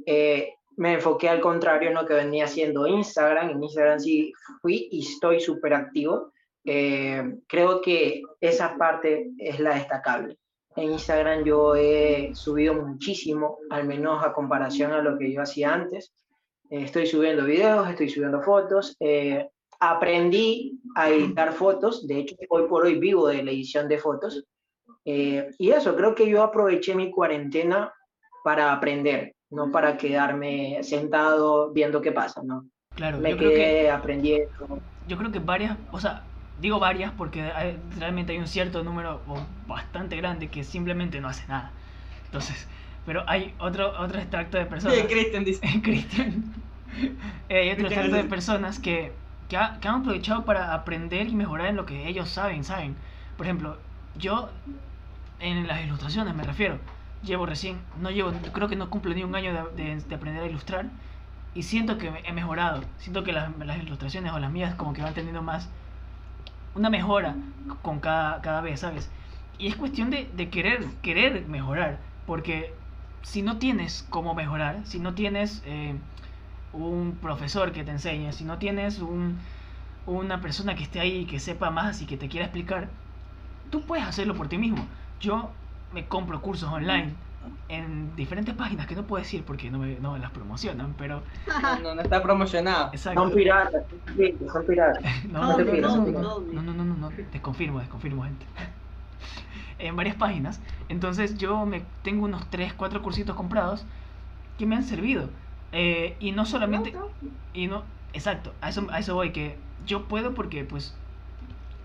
[0.07, 3.51] Eh, me enfoqué al contrario en lo que venía haciendo Instagram.
[3.51, 6.33] En Instagram sí fui y estoy súper activo.
[6.65, 10.39] Eh, creo que esa parte es la destacable.
[10.77, 15.75] En Instagram yo he subido muchísimo, al menos a comparación a lo que yo hacía
[15.75, 16.15] antes.
[16.71, 18.97] Eh, estoy subiendo videos, estoy subiendo fotos.
[19.01, 19.51] eh,
[19.81, 24.45] aprendí a editar fotos, de hecho hoy por hoy vivo de la edición de fotos.
[25.05, 27.93] Y eso, creo que yo aproveché mi cuarentena
[28.45, 32.67] para aprender, no para quedarme sentado viendo qué pasa, ¿no?
[32.95, 34.83] Claro, Me yo creo que aprendiendo.
[35.07, 36.23] yo creo que varias, o sea,
[36.59, 39.23] digo varias porque hay- realmente hay un cierto número
[39.67, 41.73] bastante grande que simplemente no hace nada.
[42.27, 42.69] Entonces,
[43.07, 44.97] pero hay otro otro extracto de personas.
[44.97, 45.61] Sí, Cristian dice.
[45.83, 46.45] Cristian.
[47.49, 49.13] Eh, hay otro extracto de personas que,
[49.49, 52.97] que, ha- que han aprovechado para aprender y mejorar en lo que ellos saben, saben.
[53.37, 53.79] Por ejemplo,
[54.15, 54.51] yo
[55.41, 56.79] en las ilustraciones me refiero,
[57.23, 60.43] llevo recién, no llevo, creo que no cumplo ni un año de, de- de aprender
[60.45, 60.87] a ilustrar
[61.55, 65.03] y siento que he mejorado, siento que las, las ilustraciones o las mías como que
[65.03, 65.71] van teniendo más,
[66.75, 67.37] una mejora
[67.83, 69.11] con cada, cada vez, ¿sabes?
[69.59, 72.75] Y es cuestión de, de querer, querer mejorar, porque
[73.23, 75.95] si no tienes cómo mejorar, si no tienes eh,
[76.73, 79.39] un profesor que te enseñe, si no tienes un,
[80.07, 82.91] una persona que esté ahí, que sepa más y que te quiera explicar,
[83.71, 84.87] tú puedes hacerlo por ti mismo.
[85.21, 85.53] Yo
[85.93, 87.15] me compro cursos online
[87.69, 91.23] en diferentes páginas que no puedo decir porque no me, no las promocionan, pero
[91.83, 92.89] No, no, está promocionado.
[92.93, 93.21] exacto.
[93.21, 93.83] Son piratas,
[94.53, 95.03] son piratas.
[95.31, 96.23] No, No, no, te no, pidas, no, te no, pidas.
[96.55, 98.47] no, no, no, no, no, desconfirmo, desconfirmo, gente.
[99.79, 100.61] En varias páginas.
[100.91, 103.87] Entonces yo me tengo unos 3, 4 cursitos comprados
[104.59, 105.31] que me han servido.
[105.73, 106.95] Eh, y no solamente...
[107.55, 107.85] Y no...
[108.13, 110.95] Exacto, a eso, a eso voy, que yo puedo porque pues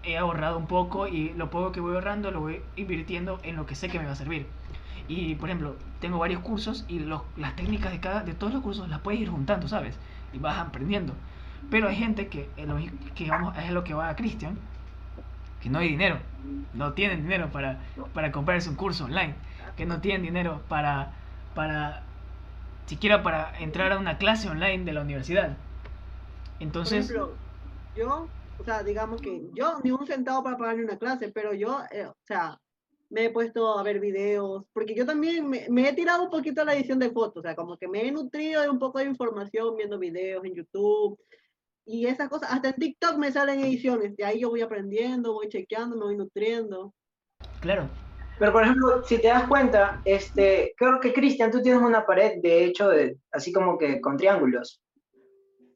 [0.05, 3.65] he ahorrado un poco y lo poco que voy ahorrando lo voy invirtiendo en lo
[3.65, 4.47] que sé que me va a servir.
[5.07, 8.63] Y por ejemplo, tengo varios cursos y los, las técnicas de cada de todos los
[8.63, 9.97] cursos las puedes ir juntando, ¿sabes?
[10.33, 11.13] Y vas aprendiendo.
[11.69, 12.49] Pero hay gente que,
[13.15, 14.57] que vamos, es lo que va a Cristian,
[15.61, 16.19] que no hay dinero,
[16.73, 17.79] no tienen dinero para,
[18.13, 19.33] para comprarse un curso online,
[19.75, 21.13] que no tienen dinero para,
[21.55, 22.03] para,
[22.85, 25.57] siquiera para entrar a una clase online de la universidad.
[26.59, 27.35] Entonces, Por ejemplo,
[27.95, 28.27] yo,
[28.57, 32.05] o sea, digamos que yo ni un centavo para pagarme una clase, pero yo, eh,
[32.05, 32.59] o sea,
[33.09, 36.61] me he puesto a ver videos, porque yo también me, me he tirado un poquito
[36.61, 38.99] a la edición de fotos, o sea, como que me he nutrido de un poco
[38.99, 41.19] de información viendo videos en YouTube
[41.85, 42.51] y esas cosas.
[42.51, 46.17] Hasta en TikTok me salen ediciones, de ahí yo voy aprendiendo, voy chequeando, me voy
[46.17, 46.93] nutriendo.
[47.59, 47.95] claro,
[48.39, 52.41] Pero por ejemplo, si te das cuenta, este, creo que Cristian, tú tienes una pared
[52.41, 54.81] de hecho de, así como que con triángulos.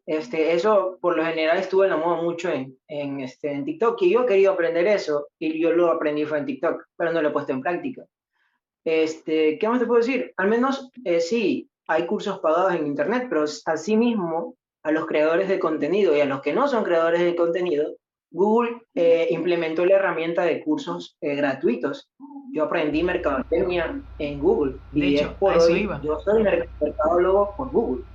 [0.09, 4.01] Este, eso por lo general estuvo en la moda mucho en, en, este, en TikTok
[4.01, 7.21] y yo he querido aprender eso y yo lo aprendí fue en TikTok, pero no
[7.21, 8.05] lo he puesto en práctica.
[8.83, 10.33] Este, ¿Qué más te puedo decir?
[10.37, 15.59] Al menos eh, sí, hay cursos pagados en Internet, pero asimismo a los creadores de
[15.59, 17.95] contenido y a los que no son creadores de contenido,
[18.31, 22.09] Google eh, implementó la herramienta de cursos eh, gratuitos.
[22.51, 24.77] Yo aprendí mercadotecnia en Google.
[24.89, 26.01] De y hecho, es por hoy, iba.
[26.03, 28.05] yo soy mer- mercadólogo por Google.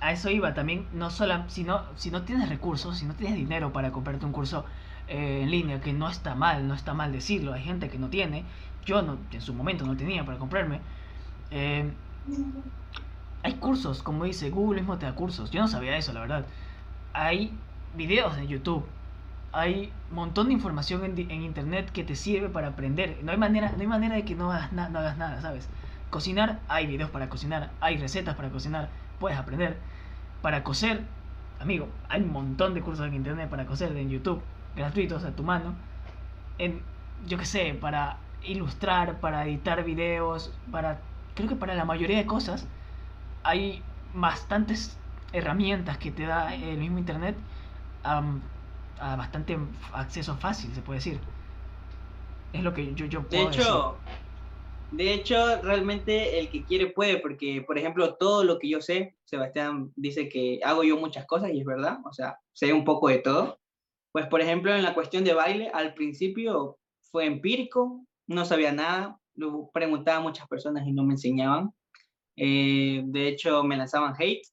[0.00, 3.36] A eso iba también, no solo, si no, si no tienes recursos, si no tienes
[3.36, 4.64] dinero para comprarte un curso
[5.06, 8.08] eh, en línea, que no está mal, no está mal decirlo, hay gente que no
[8.10, 8.46] tiene,
[8.84, 10.82] yo no, en su momento no tenía para comprarme,
[11.50, 11.92] eh,
[13.42, 16.46] hay cursos, como dice, Google mismo te da cursos, yo no sabía eso, la verdad,
[17.12, 18.90] hay videos en YouTube,
[19.52, 23.38] hay un montón de información en, en internet que te sirve para aprender, no hay
[23.38, 25.70] manera, no hay manera de que no hagas, na- no hagas nada, ¿sabes?
[26.10, 29.76] Cocinar, hay videos para cocinar, hay recetas para cocinar, puedes aprender.
[30.42, 31.02] Para coser,
[31.60, 34.40] amigo, hay un montón de cursos en internet para coser en YouTube,
[34.76, 35.74] gratuitos a tu mano.
[36.58, 36.82] En,
[37.26, 41.00] yo qué sé, para ilustrar, para editar videos, para.
[41.34, 42.66] Creo que para la mayoría de cosas
[43.44, 43.82] hay
[44.14, 44.96] bastantes
[45.32, 47.36] herramientas que te da el mismo internet
[48.02, 48.40] am,
[49.00, 49.58] a bastante
[49.92, 51.20] acceso fácil, se puede decir.
[52.52, 53.64] Es lo que yo, yo De puedo decir.
[54.90, 59.16] De hecho, realmente el que quiere puede, porque, por ejemplo, todo lo que yo sé,
[59.24, 63.08] Sebastián dice que hago yo muchas cosas y es verdad, o sea, sé un poco
[63.08, 63.60] de todo.
[64.12, 69.18] Pues, por ejemplo, en la cuestión de baile, al principio fue empírico, no sabía nada,
[69.34, 71.72] lo preguntaba a muchas personas y no me enseñaban.
[72.36, 74.46] Eh, de hecho, me lanzaban hate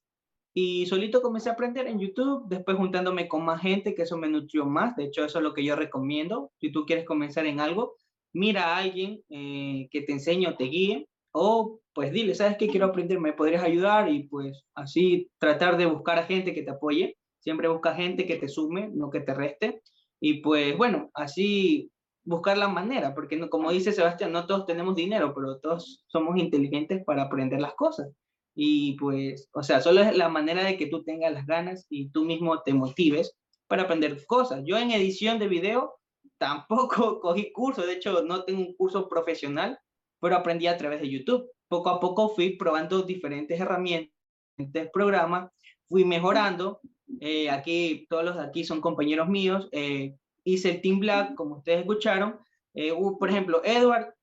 [0.57, 4.29] y solito comencé a aprender en YouTube, después juntándome con más gente, que eso me
[4.29, 4.95] nutrió más.
[4.95, 6.53] De hecho, eso es lo que yo recomiendo.
[6.61, 7.97] Si tú quieres comenzar en algo,
[8.35, 12.67] mira a alguien eh, que te enseñe o te guíe, o pues dile, ¿sabes qué?
[12.67, 14.11] Quiero aprender, ¿me podrías ayudar?
[14.11, 17.17] Y pues así tratar de buscar a gente que te apoye.
[17.39, 19.81] Siempre busca gente que te sume, no que te reste.
[20.19, 21.89] Y pues bueno, así
[22.25, 26.37] buscar la manera, porque no, como dice Sebastián, no todos tenemos dinero, pero todos somos
[26.37, 28.09] inteligentes para aprender las cosas.
[28.53, 32.09] Y pues, o sea, solo es la manera de que tú tengas las ganas y
[32.09, 34.61] tú mismo te motives para aprender cosas.
[34.65, 35.93] Yo en edición de video
[36.37, 39.79] tampoco cogí curso, de hecho no tengo un curso profesional,
[40.19, 41.49] pero aprendí a través de YouTube.
[41.67, 44.11] Poco a poco fui probando diferentes herramientas,
[44.93, 45.51] programas,
[45.89, 46.79] fui mejorando.
[47.19, 49.67] Eh, aquí, todos los de aquí son compañeros míos.
[49.71, 52.39] Eh, hice el Team Black, como ustedes escucharon.
[52.73, 54.13] Eh, por ejemplo, Edward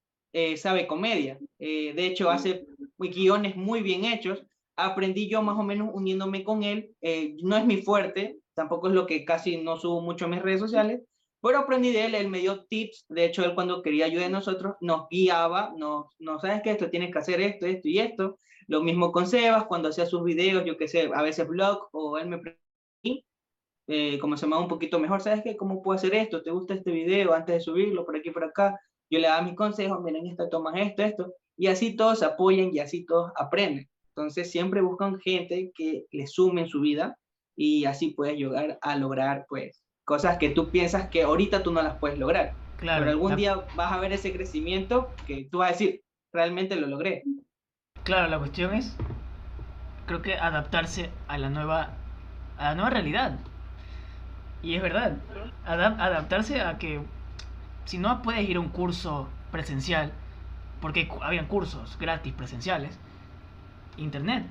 [0.57, 1.39] sabe comedia.
[1.59, 2.67] de hecho, hace
[2.99, 4.43] guiones muy bien hechos.
[4.77, 6.95] Aprendí yo más o menos uniéndome con él.
[7.43, 10.61] no es mi fuerte, tampoco es lo que casi no subo mucho en mis redes
[10.61, 11.03] sociales,
[11.43, 14.31] pero aprendí de él, él me dio tips, de hecho él cuando quería ayuda de
[14.31, 18.39] nosotros nos guiaba, nos, no sabes que esto, tienes que hacer esto, esto y esto.
[18.69, 22.17] Lo mismo con Sebas, cuando hacía sus videos, yo qué sé, a veces blog o
[22.17, 22.41] él me
[23.89, 25.57] eh, como se va un poquito mejor, ¿sabes qué?
[25.57, 26.43] ¿Cómo puedo hacer esto?
[26.43, 27.35] ¿Te gusta este video?
[27.35, 28.81] Antes de subirlo, por aquí, por acá,
[29.11, 32.71] yo le daba mis consejos, miren, esta tomas esto, esto, y así todos se apoyan
[32.73, 33.89] y así todos aprenden.
[34.09, 37.19] Entonces siempre buscan gente que le sume en su vida
[37.57, 41.83] y así puedes llegar a lograr, pues, cosas que tú piensas que ahorita tú no
[41.83, 42.55] las puedes lograr.
[42.79, 46.77] Claro, pero algún día vas a ver ese crecimiento que tú vas a decir, realmente
[46.77, 47.23] lo logré.
[48.03, 48.97] Claro, la cuestión es,
[50.07, 51.91] creo que adaptarse a la nueva,
[52.59, 53.39] a la nueva realidad.
[54.63, 55.17] Y es verdad,
[55.65, 57.01] adaptarse a que
[57.85, 60.13] si no puedes ir a un curso presencial,
[60.81, 62.99] porque habían cursos gratis presenciales,
[63.97, 64.45] internet.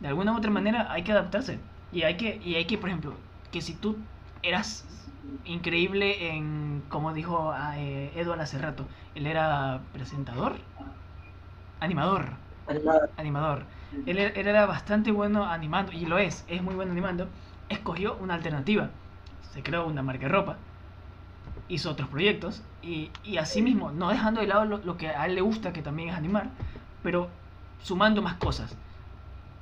[0.00, 1.58] De alguna u otra manera hay que adaptarse.
[1.92, 3.14] Y hay que, y hay que, por ejemplo,
[3.50, 3.96] que si tú
[4.42, 4.84] eras
[5.44, 10.56] increíble en, como dijo ah, eh, Edward hace rato, él era presentador,
[11.80, 12.30] animador,
[13.16, 13.64] animador.
[14.06, 17.26] Él, era bastante bueno animando, y lo es, es muy bueno animando.
[17.68, 18.90] Escogió una alternativa,
[19.52, 20.56] se creó una marca de ropa,
[21.68, 25.34] hizo otros proyectos, y, y así mismo, no dejando de lado lo que a él
[25.34, 26.50] le gusta, que también es animar,
[27.02, 27.28] pero
[27.82, 28.76] sumando más cosas,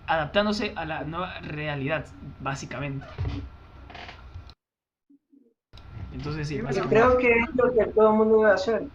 [0.07, 2.07] adaptándose a la nueva realidad,
[2.41, 3.07] básicamente.
[6.17, 6.59] Entonces sí,
[6.89, 8.89] creo que es lo que todo el mundo debe hacer.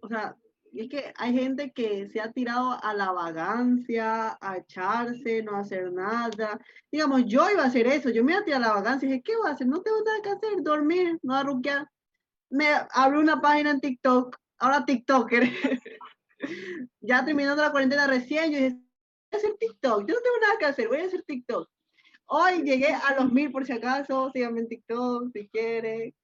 [0.00, 0.34] O sea,
[0.72, 5.92] es que hay gente que se ha tirado a la vagancia, a echarse, no hacer
[5.92, 6.58] nada.
[6.90, 9.12] Digamos, yo iba a hacer eso, yo me iba a tirar a la vagancia y
[9.12, 9.66] dije, ¿qué voy a hacer?
[9.66, 11.86] No tengo nada que hacer, dormir, no arruquear.
[12.48, 15.42] Me abrí una página en TikTok, ahora TikToker.
[17.00, 18.84] ya terminando la cuarentena recién, yo dije, voy
[19.32, 21.68] a hacer TikTok, yo no tengo nada que hacer, voy a hacer TikTok.
[22.30, 26.14] Hoy llegué a los mil por si acaso, síganme en TikTok si quieren.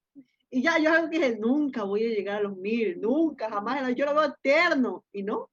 [0.50, 3.94] Y ya, yo algo que dije, nunca voy a llegar a los mil, nunca, jamás,
[3.96, 5.50] yo lo veo eterno, y no.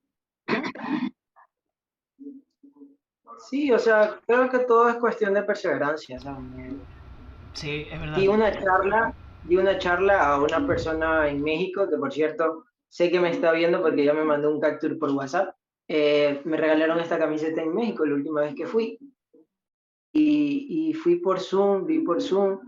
[3.49, 6.19] Sí, o sea, creo que todo es cuestión de perseverancia.
[7.53, 8.17] Sí, es verdad.
[8.17, 9.15] Di una charla,
[9.47, 13.53] di una charla a una persona en México, que por cierto, sé que me está
[13.53, 15.55] viendo porque ya me mandó un capture por WhatsApp.
[15.87, 18.99] Eh, me regalaron esta camiseta en México la última vez que fui
[20.13, 22.59] y, fui por Zoom, vi por Zoom,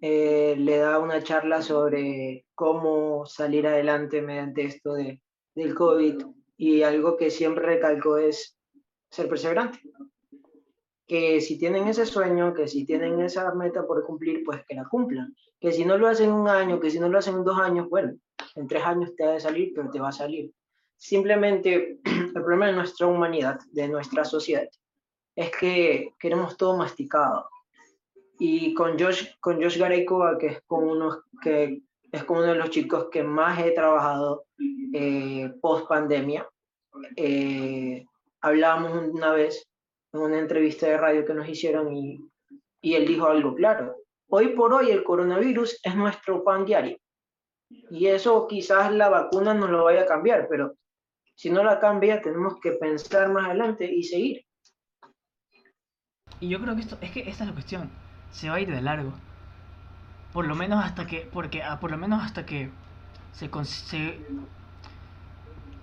[0.00, 5.20] eh, le da una charla sobre cómo salir adelante mediante esto de,
[5.54, 6.24] del COVID
[6.56, 8.56] y algo que siempre recalco es
[9.10, 9.80] ser perseverante.
[11.06, 14.88] Que si tienen ese sueño, que si tienen esa meta por cumplir, pues que la
[14.88, 15.34] cumplan.
[15.60, 17.88] Que si no lo hacen un año, que si no lo hacen en dos años,
[17.90, 18.16] bueno,
[18.54, 20.52] en tres años te va a salir, pero te va a salir.
[20.96, 24.68] Simplemente el problema de nuestra humanidad, de nuestra sociedad,
[25.34, 27.48] es que queremos todo masticado.
[28.38, 32.56] Y con Josh, con Josh Gareco, que es con uno, que es con uno de
[32.56, 34.44] los chicos que más he trabajado
[34.92, 36.48] eh, post pandemia,
[37.16, 38.04] eh,
[38.40, 39.68] hablábamos una vez
[40.12, 42.20] en una entrevista de radio que nos hicieron y,
[42.80, 43.96] y él dijo algo claro.
[44.28, 46.98] Hoy por hoy el coronavirus es nuestro pan diario.
[47.90, 50.74] Y eso quizás la vacuna nos lo vaya a cambiar, pero
[51.34, 54.44] si no la cambia, tenemos que pensar más adelante y seguir.
[56.42, 57.88] Y yo creo que esto, es que esta es la cuestión,
[58.32, 59.12] se va a ir de largo.
[60.32, 62.68] Por lo menos hasta que, porque ah, por lo menos hasta que
[63.30, 64.18] se, se,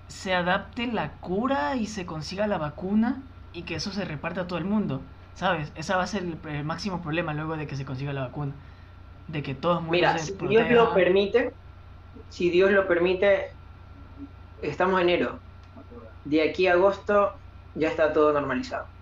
[0.10, 4.48] se adapte la cura y se consiga la vacuna y que eso se reparta a
[4.48, 5.02] todo el mundo.
[5.34, 5.72] ¿Sabes?
[5.76, 8.52] Esa va a ser el, máximo problema luego de que se consiga la vacuna.
[9.30, 11.54] De que todos Mira, si Dios lo permite,
[12.28, 13.54] si Dios lo permite,
[14.62, 15.40] estamos en enero.
[16.26, 17.34] De aquí a agosto
[17.76, 18.99] ya está todo normalizado.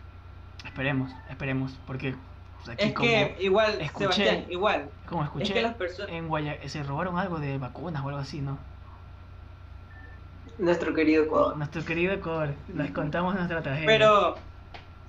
[0.68, 2.14] Esperemos, esperemos, porque
[2.58, 4.90] pues, aquí Es como, que igual, escuché- Sebastián, igual.
[5.08, 6.12] como Es escuché, que las personas...
[6.12, 8.58] en Guaya se robaron algo de vacunas o algo así, ¿no?
[10.60, 11.58] Nuestro querido Ecuador.
[11.58, 13.86] Nuestro querido Ecuador, les contamos nuestra tragedia.
[13.88, 14.36] Pero,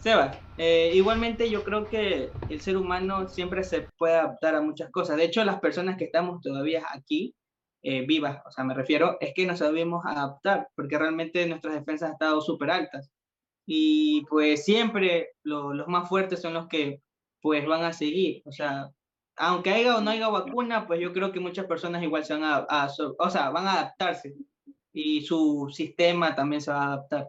[0.00, 4.90] Sebas, eh, igualmente yo creo que el ser humano siempre se puede adaptar a muchas
[4.90, 5.16] cosas.
[5.16, 7.34] De hecho, las personas que estamos todavía aquí,
[7.82, 12.08] eh, vivas, o sea, me refiero, es que nos sabemos adaptar, porque realmente nuestras defensas
[12.08, 13.10] han estado súper altas.
[13.70, 17.02] Y pues siempre lo- los más fuertes son los que
[17.42, 18.42] pues van a seguir.
[18.46, 18.90] O sea,
[19.36, 22.44] aunque haya o no haya vacuna, pues yo creo que muchas personas igual se van
[22.44, 22.88] a, a
[23.18, 24.34] o sea, van a adaptarse.
[24.92, 27.28] Y su sistema también se va a adaptar.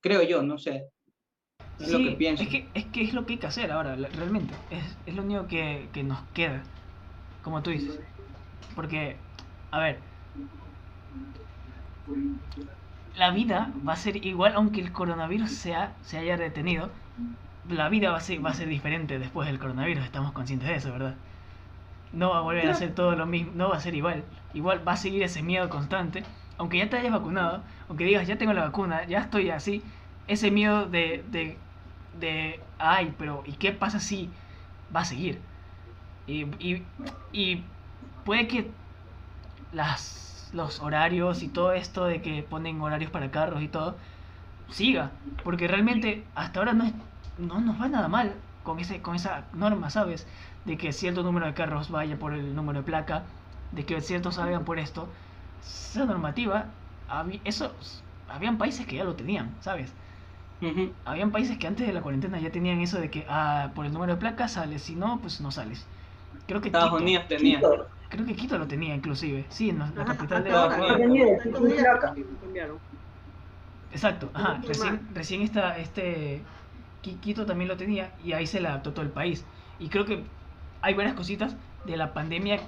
[0.00, 0.90] Creo yo, no sé.
[1.78, 2.42] Es lo Sí, que pienso.
[2.44, 4.64] Es que, es que es lo que hay que hacer ahora, realmente.
[4.68, 6.72] Es, es lo único que, que nos queda,
[7.42, 8.00] como tú dices.
[8.74, 9.26] Porque,
[9.70, 10.04] a ver,
[13.18, 16.90] la vida va a ser igual, aunque el coronavirus sea, se haya detenido,
[17.68, 20.76] la vida va a, ser, va a ser diferente después del coronavirus, estamos conscientes de
[20.76, 21.14] eso, ¿verdad?
[22.12, 24.24] No va a volver a ser todo lo mismo, no va a ser igual.
[24.54, 26.22] Igual va a seguir ese miedo constante,
[26.58, 29.82] aunque ya te hayas vacunado, aunque digas, ya tengo la vacuna, ya estoy así,
[30.28, 31.58] ese miedo de, de,
[32.20, 34.30] de ay, pero ¿y qué pasa si
[34.94, 35.40] va a seguir?
[36.26, 36.84] Y, y,
[37.32, 37.64] y
[38.24, 38.70] puede que
[39.72, 43.96] las, los horarios y todo esto de que ponen horarios para carros y todo,
[44.70, 45.12] siga,
[45.44, 46.92] porque realmente hasta ahora no, es,
[47.38, 50.26] no nos va nada mal con, ese, con esa norma, ¿sabes?
[50.64, 53.24] De que cierto número de carros vaya por el número de placa,
[53.72, 55.08] de que ciertos salgan por esto.
[55.60, 56.66] Esa normativa,
[57.44, 57.72] eso,
[58.28, 59.92] habían países que ya lo tenían, ¿sabes?
[60.60, 60.92] Ujú.
[61.04, 63.92] Habían países que antes de la cuarentena ya tenían eso de que, ah, por el
[63.92, 65.86] número de placa sales, si no, pues no sales.
[66.46, 67.60] Creo que Estados Unidos tenía.
[68.08, 70.50] Creo que Quito lo tenía inclusive, sí, en la la Ajá, capital de
[72.40, 72.80] cambiaron.
[73.90, 76.44] Exacto, ajá, recién, recién esta, este,
[77.02, 79.46] Qui- Quito también lo tenía y ahí se le adaptó todo el país.
[79.78, 80.30] Y creo que
[80.82, 82.60] hay varias cositas de la pandemia.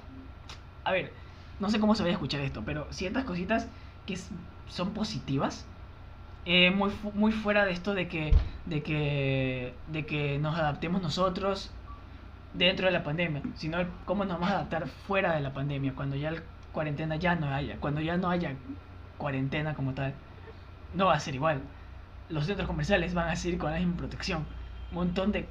[0.84, 1.14] A ver,
[1.58, 3.68] no sé cómo se vaya a escuchar esto, pero ciertas cositas
[4.06, 4.18] que
[4.66, 5.68] son positivas.
[6.46, 11.02] eh, muy, fu- muy fuera de esto de que, de, que, de que nos adaptemos
[11.02, 11.76] nosotros
[12.54, 16.16] dentro de la pandemia, sino cómo nos vamos a adaptar fuera de la pandemia, cuando
[16.16, 16.42] ya la
[16.72, 18.54] cuarentena ya no haya, cuando ya no haya
[19.18, 20.14] cuarentena como tal
[20.94, 21.60] no va a ser igual.
[22.28, 24.44] Los centros comerciales van a seguir con la misma protección.
[24.90, 25.46] Un montón de.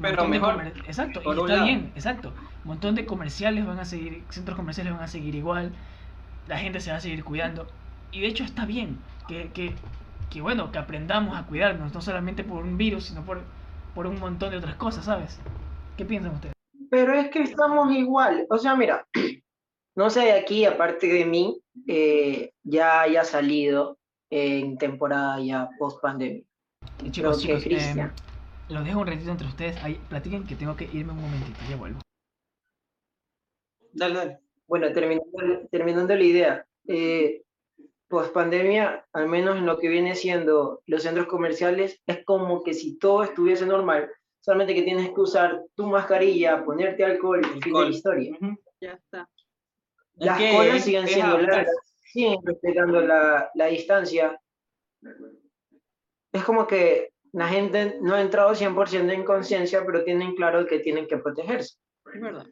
[0.00, 2.28] Pero montón de mejor, comer- Exacto, y está bien, exacto.
[2.64, 5.72] Un montón de comerciales van a seguir, centros comerciales van a seguir igual.
[6.48, 7.68] La gente se va a seguir cuidando.
[8.12, 8.98] Y de hecho está bien
[9.28, 9.74] que, que,
[10.30, 13.42] que bueno, que aprendamos a cuidarnos, no solamente por un virus, sino por,
[13.94, 15.38] por un montón de otras cosas, ¿sabes?
[15.98, 16.54] ¿Qué piensan ustedes?
[16.90, 18.46] Pero es que estamos igual.
[18.50, 19.06] O sea, mira,
[19.96, 23.98] no sé de aquí, aparte de mí, eh, ya haya salido
[24.30, 26.44] en temporada ya post pandemia.
[27.04, 28.14] Y chicos, que chicos, Cristian.
[28.68, 29.76] em, los dejo un ratito entre ustedes.
[29.82, 31.98] Ahí, platiquen que tengo que irme un momentito, ya vuelvo.
[33.92, 34.38] Dale, dale.
[34.68, 37.42] Bueno, terminando, terminando la idea, eh,
[38.06, 42.72] post pandemia, al menos en lo que viene siendo los centros comerciales, es como que
[42.72, 44.08] si todo estuviese normal,
[44.40, 48.38] solamente que tienes que usar tu mascarilla, ponerte alcohol y fin de la historia.
[48.80, 49.28] Ya está.
[50.16, 51.68] Es Las que colas es- siguen es siendo largas,
[52.12, 54.40] siguen respetando la, la distancia.
[56.32, 60.80] Es como que la gente no ha entrado 100% en conciencia, pero tienen claro que
[60.80, 61.76] tienen que protegerse.
[62.14, 62.46] Es verdad.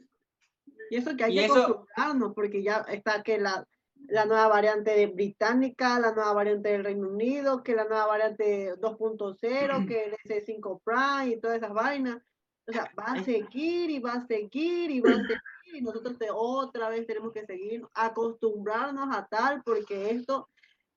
[0.91, 3.67] Y eso que hay Y que eso- acostumbrarnos, porque ya está que la,
[4.09, 8.75] la nueva variante de británica, la nueva variante del Reino Unido, que la nueva variante
[8.77, 12.23] 2.0, que el S5 Prime y todas esas vainas.
[12.69, 15.41] O sea, va a seguir y va a seguir y va a seguir
[15.75, 20.49] y nosotros te- otra vez tenemos que seguir acostumbrarnos a tal porque esto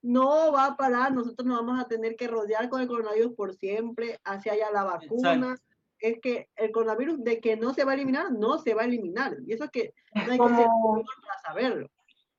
[0.01, 3.53] no va a parar, nosotros nos vamos a tener que rodear con el coronavirus por
[3.53, 5.57] siempre, hacia allá la vacuna.
[5.99, 8.85] Es que el coronavirus de que no se va a eliminar, no se va a
[8.85, 9.35] eliminar.
[9.45, 11.89] Y eso es que no hay que ser Como- para saberlo.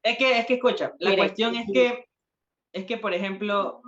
[0.03, 2.05] Es que, es que escucha, la Mire, cuestión es que,
[2.73, 3.83] es que, por ejemplo,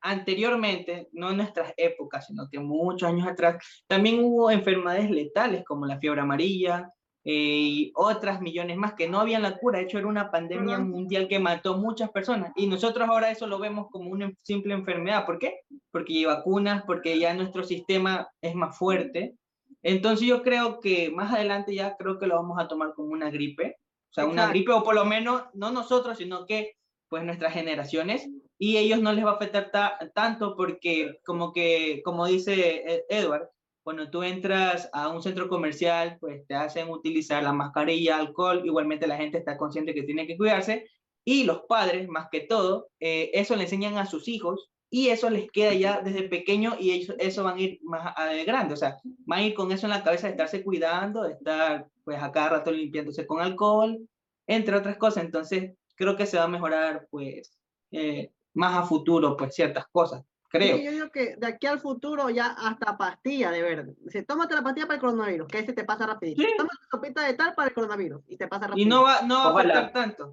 [0.00, 3.56] anteriormente, no en nuestras épocas, sino que muchos años atrás,
[3.86, 6.90] también hubo enfermedades letales como la fiebre amarilla
[7.24, 9.78] eh, y otras millones más que no habían la cura.
[9.78, 12.52] De hecho, era una pandemia mundial que mató muchas personas.
[12.56, 15.26] Y nosotros ahora eso lo vemos como una simple enfermedad.
[15.26, 15.60] ¿Por qué?
[15.90, 19.34] Porque hay vacunas, porque ya nuestro sistema es más fuerte.
[19.82, 23.30] Entonces yo creo que más adelante ya creo que lo vamos a tomar como una
[23.30, 23.76] gripe.
[24.10, 24.50] O sea, una Exacto.
[24.50, 26.74] gripe, o por lo menos, no nosotros, sino que
[27.08, 28.28] pues nuestras generaciones,
[28.58, 33.04] y ellos no les va a afectar ta- tanto porque, como que, como dice eh,
[33.08, 33.48] Edward,
[33.82, 39.06] cuando tú entras a un centro comercial, pues te hacen utilizar la mascarilla, alcohol, igualmente
[39.06, 40.86] la gente está consciente que tiene que cuidarse,
[41.24, 45.28] y los padres, más que todo, eh, eso le enseñan a sus hijos y eso
[45.28, 48.74] les queda ya desde pequeño y ellos, eso van a ir más a, de grande,
[48.74, 51.86] o sea, van a ir con eso en la cabeza de estarse cuidando, de estar
[52.04, 53.98] pues a cada rato limpiándose con alcohol,
[54.46, 57.58] entre otras cosas, entonces creo que se va a mejorar pues
[57.90, 60.78] eh, más a futuro pues ciertas cosas, creo.
[60.78, 63.94] Sí, yo digo que de aquí al futuro ya hasta pastilla de verde.
[64.00, 66.42] Dice, tómate la pastilla para el coronavirus, que ese te pasa rapidito.
[66.42, 66.48] Sí.
[66.56, 68.86] Tómate la sopita de tal para el coronavirus y te pasa rapidito.
[68.86, 70.32] Y no va, no va a faltar tanto.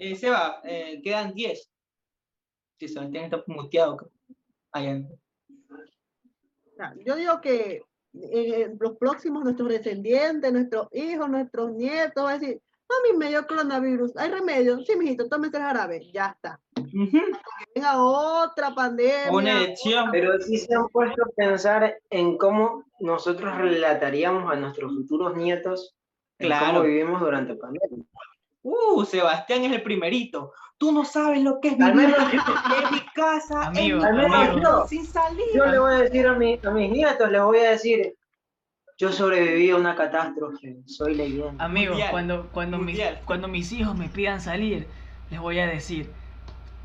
[0.00, 1.70] Eh, Seba, eh, quedan 10.
[2.78, 3.94] Si Sebastián está muteado.
[3.94, 4.78] O
[6.76, 7.82] sea, Yo digo que
[8.14, 13.46] eh, los próximos, nuestros descendientes, nuestros hijos, nuestros nietos, van a decir, mami, me dio
[13.46, 14.80] coronavirus, ¿hay remedio?
[14.80, 16.60] Sí, mijito, tómese el jarabe, ya está.
[17.74, 19.30] Venga otra pandemia.
[19.32, 20.10] Una elección.
[20.12, 25.96] Pero sí se han puesto a pensar en cómo nosotros relataríamos a nuestros futuros nietos
[26.38, 26.66] en Claro.
[26.66, 28.04] cómo vivimos durante pandemia.
[28.68, 30.52] Uh, Sebastián es el primerito.
[30.76, 34.60] Tú no sabes lo que es menos- en mi casa, Amigo, en mi amigo.
[34.60, 35.44] cuarto, sin salir.
[35.54, 38.16] Yo le voy a decir a, mi- a mis nietos, les voy a decir,
[38.98, 41.64] yo sobreviví a una catástrofe, soy leyenda.
[41.64, 43.22] Amigo, Mundial, cuando, cuando, mis, mundial.
[43.24, 44.88] cuando mis hijos me pidan salir,
[45.30, 46.12] les voy a decir,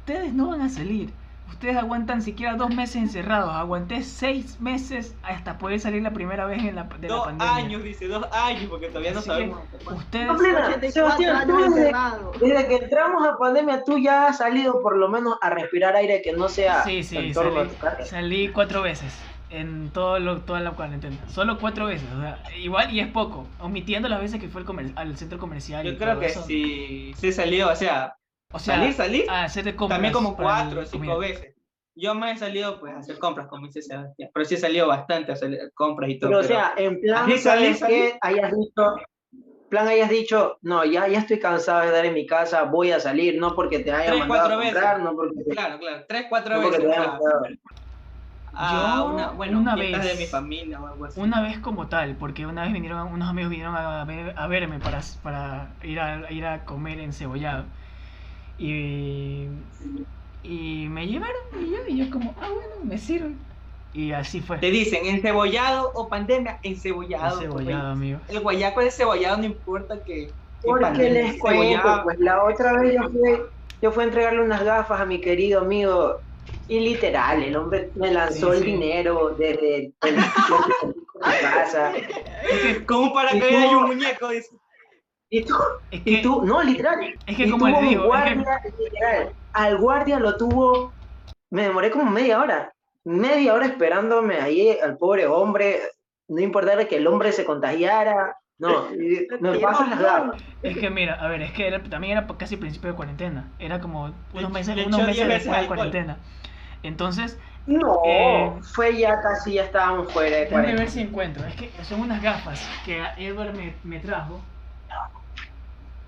[0.01, 1.11] ustedes no van a salir.
[1.52, 3.54] Ustedes aguantan siquiera dos meses encerrados.
[3.54, 7.56] Aguanté seis meses hasta poder salir la primera vez en la, de la Dos pandemia.
[7.56, 9.60] años, dice, dos años, porque todavía no que sabemos.
[9.91, 11.76] Ustedes, No, plena, 84 Sebastián, tú años
[12.39, 16.22] desde, que entramos a pandemia, tú ya has salido por lo menos a respirar aire
[16.24, 17.70] que no sea sí, sí, salí,
[18.06, 19.14] salí cuatro veces
[19.49, 21.18] en todo lo, toda la cuarentena.
[21.28, 22.08] Solo cuatro veces.
[22.18, 23.45] O sea, igual y es poco.
[23.60, 25.86] Omitiendo las veces que fue al, comer- al centro comercial.
[25.86, 26.41] Yo y creo todo que eso.
[26.43, 28.16] sí, sí salió, o sea,
[28.54, 31.18] O sea, salir, salir, a hacer compras también como cuatro o cinco comida.
[31.30, 31.56] veces.
[31.95, 34.88] Yo me he salido pues a hacer compras, como dice Sebastián, pero sí he salido
[34.88, 36.30] bastante a hacer compras y todo.
[36.32, 37.93] Pero o pero- sea, en plan, salí, ¿sabes salí.
[37.93, 38.18] qué?
[38.22, 38.95] Hayas dicho,
[39.70, 42.99] plan hayas dicho, no, ya, ya estoy cansado de estar en mi casa, voy a
[42.99, 44.74] salir, no porque te haya Tres, mandado a cuatro veces.
[44.74, 46.91] comprar, no porque te, Claro, claro, tres, cuatro no porque veces.
[46.91, 47.56] te haya o sea, mandado.
[48.54, 51.20] a Yo, una, bueno, una vez- de mi familia o algo así.
[51.20, 54.80] Una vez como tal, porque una vez vinieron, unos amigos vinieron a, ver- a verme
[54.80, 57.66] para, para ir, a, ir a comer encebollado.
[58.64, 59.47] Y,
[60.43, 63.38] y me llevaron y yo, y yo como, ah, bueno, me sirve.
[63.91, 64.59] Y así fue.
[64.59, 67.38] Te dicen, encebollado o pandemia, encebollado.
[67.41, 68.22] Encebollado, amigo.
[68.28, 70.28] El guayaco es cebollado, no importa que.
[70.28, 73.32] que Porque les cuento, pues la otra vez yo fui,
[73.82, 76.22] yo fui a entregarle unas gafas a mi querido amigo
[76.68, 81.93] y literal, el hombre me lanzó Sí, el dinero desde el, el- la casa.
[81.95, 84.61] Es que, Como un paracaídas y un muñeco, dice.
[85.34, 85.55] Y tú,
[85.89, 86.99] es y tú, no, literal.
[87.25, 90.93] es que y como tuvo les digo, es que- guardia, literal, al guardia lo tuvo,
[91.49, 92.73] me demoré como media hora,
[93.05, 95.79] media hora esperándome ahí al pobre hombre,
[96.27, 100.23] no importara que el hombre se contagiara, no, y me pasan las.
[100.61, 103.53] Es que mira, a ver, es que era- también era casi principio de cuarentena.
[103.57, 105.77] Era como unos meses, le unos meses 10 veces después de alcohol.
[105.91, 106.19] cuarentena.
[106.84, 110.79] Entonces, No, Eh, fue ya casi, ya estábamos fuera de déjame cuarentena.
[110.84, 111.45] ver si encuentro.
[111.45, 114.41] Es que son unas gafas que Edward me, me trajo.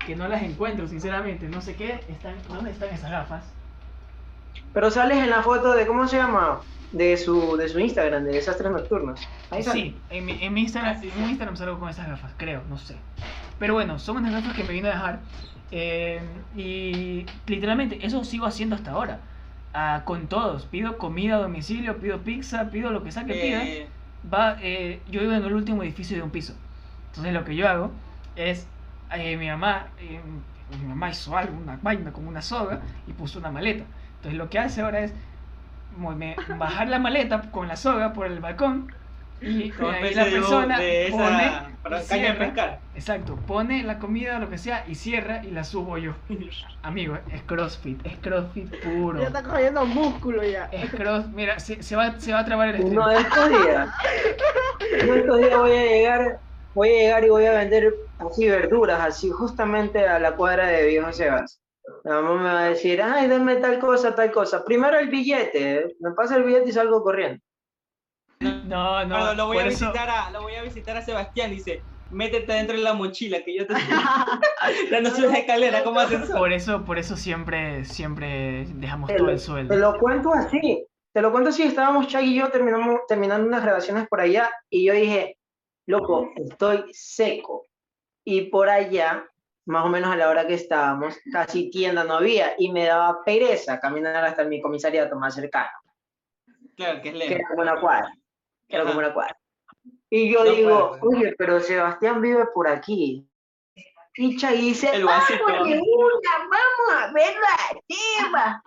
[0.06, 1.48] Que no las encuentro, sinceramente.
[1.48, 2.00] No sé qué.
[2.08, 3.44] Están, ¿Dónde están esas gafas?
[4.72, 6.60] Pero sales en la foto de, ¿cómo se llama?
[6.92, 9.20] De su, de su Instagram, de Desastres Nocturnos.
[9.50, 9.80] Ahí sale.
[9.80, 12.62] Sí, en mi, en mi Instagram, Ah, en mi Instagram salgo con esas gafas, creo,
[12.68, 12.96] no sé.
[13.58, 15.20] Pero bueno, son unas gafas que me vino a dejar.
[15.70, 16.20] eh,
[16.56, 19.20] y literalmente eso sigo haciendo hasta ahora.
[19.72, 20.66] Ah, con todos.
[20.66, 23.64] Pido comida a domicilio, pido pizza, pido lo que sea que pida.
[23.64, 23.88] Eh,
[24.32, 26.54] Va, eh, yo vivo en el último edificio de un piso.
[27.08, 27.90] Entonces lo que yo hago
[28.36, 28.66] es,
[29.16, 30.20] eh, mi mamá, eh,
[30.80, 33.84] mi mamá hizo algo, una vaina con una soga y puso una maleta.
[34.16, 35.14] Entonces lo que hace ahora es
[35.96, 38.92] me- bajar la maleta con la soga por el balcón
[39.40, 42.78] y como ahí la persona de esa, pone, para cierra.
[42.94, 46.14] exacto, pone la comida o lo que sea y cierra y la subo yo.
[46.82, 49.20] Amigo, es CrossFit, es CrossFit puro.
[49.20, 50.64] Ya está cogiendo músculo ya.
[50.72, 53.08] Es cross, mira, se, se va, se va a trabar el stream.
[53.08, 53.88] De estos días.
[55.06, 56.40] De estos días voy a llegar,
[56.74, 60.86] voy a llegar y voy a vender así verduras, así justamente a la cuadra de
[60.86, 61.60] Viejo Sebas.
[62.04, 64.64] La mamá me va a decir, ay, dame tal cosa, tal cosa.
[64.64, 65.96] Primero el billete, ¿eh?
[66.00, 67.40] me pasa el billete y salgo corriendo.
[68.40, 71.50] No, no, Pero lo voy, a eso- visitar a, lo voy a visitar a Sebastián,
[71.50, 73.74] dice, métete dentro de la mochila, que yo te...
[75.02, 76.34] no subes escalera, ¿cómo hacen eso?
[76.36, 79.74] Por eso, por eso siempre, siempre dejamos Te todo lo- el Te sueldo.
[79.76, 84.06] lo cuento así, te lo cuento así, estábamos Chag y yo terminamos, terminando unas grabaciones
[84.08, 85.36] por allá y yo dije,
[85.86, 87.66] loco, estoy seco.
[88.24, 89.26] Y por allá,
[89.66, 93.22] más o menos a la hora que estábamos, casi tienda no había y me daba
[93.24, 95.70] pereza caminar hasta mi comisariato más cercano,
[96.76, 97.36] Claro, que es que lejos.
[97.36, 98.12] era como una cuadra,
[98.68, 99.36] que era como una cuadra.
[100.10, 103.26] Y yo No digo, puede, oye, pero Sebastián vive por aquí.
[104.16, 105.02] Y Chag dice.
[105.02, 108.62] "Vamos, de una, vamos a verlo arriba.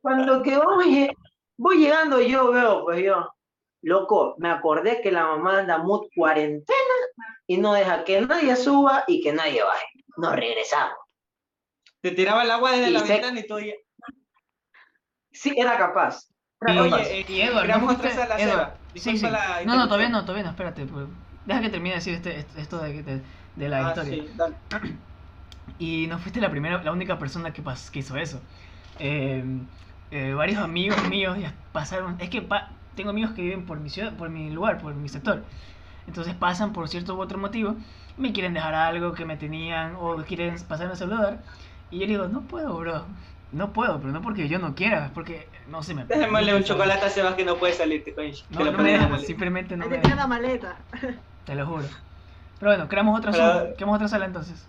[0.00, 1.14] Cuando que lle-
[1.58, 3.28] voy llegando yo veo, pues yo,
[3.86, 6.94] loco, me acordé que la mamá anda mood cuarentena
[7.46, 9.86] y no deja que nadie suba y que nadie baje.
[10.16, 10.96] Nos regresamos.
[12.00, 13.60] Te tiraba el agua desde Y la se- ventana y todo.
[13.60, 13.74] ya-
[15.32, 16.30] Sí, era capaz.
[16.60, 16.96] Era Y, capaz.
[17.06, 19.28] Oye, eh, y Edward, ¿no fuiste- sala, Edward, sí, sí.
[19.30, 20.86] la No, no, todavía no, todavía no, espérate.
[20.86, 21.06] pues,
[21.44, 23.22] deja que termine de decir este, este- esto de, de-
[23.54, 24.14] de la Ah, historia.
[24.14, 24.56] sí, dale.
[25.78, 28.40] Y no fuiste la primera, la única persona que, pas- que hizo eso.
[28.98, 29.44] Eh,
[30.10, 32.16] eh, varios amigos míos ya pasaron.
[32.20, 35.08] Es que pa- tengo amigos que viven por mi ciudad, por mi lugar, por mi
[35.08, 35.44] sector.
[36.08, 37.76] Entonces pasan por cierto u otro motivo,
[38.16, 41.38] me quieren dejar algo que me tenían o quieren pasarme a saludar.
[41.90, 43.04] Y yo digo, no puedo, bro.
[43.52, 46.04] No puedo, pero no porque yo no quiera, es porque no se me.
[46.04, 48.32] Déjamele un chocolate a Sebas que no puede salir, te coño.
[48.50, 50.76] No, no me dejan, simplemente no Ahí me dejan, la maleta.
[51.44, 51.84] te lo juro.
[52.58, 54.66] Pero bueno, creamos otra Pero- sala, creamos otra sala entonces.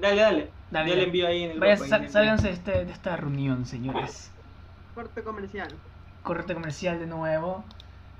[0.00, 0.50] Dale, dale.
[0.70, 1.00] Dale, Yo ya.
[1.00, 3.16] le envío ahí en el Vaya, grupo, sal- en el- sálganse de, este- de esta
[3.16, 4.30] reunión, señores.
[4.94, 5.68] Corte comercial.
[6.28, 7.64] Corte comercial de nuevo.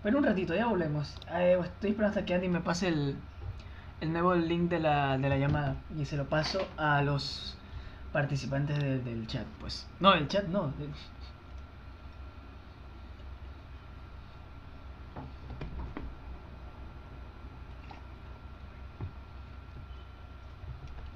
[0.03, 1.15] Pero un ratito, ya volvemos.
[1.31, 3.17] Eh, estoy esperando hasta que Andy me pase el,
[4.01, 5.77] el nuevo link de la, de la llamada.
[5.97, 7.55] Y se lo paso a los
[8.13, 9.87] participantes de- del chat, pues.
[10.01, 10.73] No, el chat no.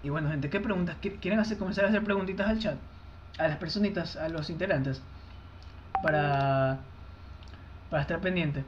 [0.03, 0.97] Y bueno, gente, ¿qué preguntas?
[1.01, 2.77] ¿Qui- ¿Quieren hacer, comenzar a hacer preguntitas al chat?
[3.39, 5.01] A las personitas, a los integrantes.
[6.03, 6.79] Para,
[7.91, 8.65] para estar pendiente.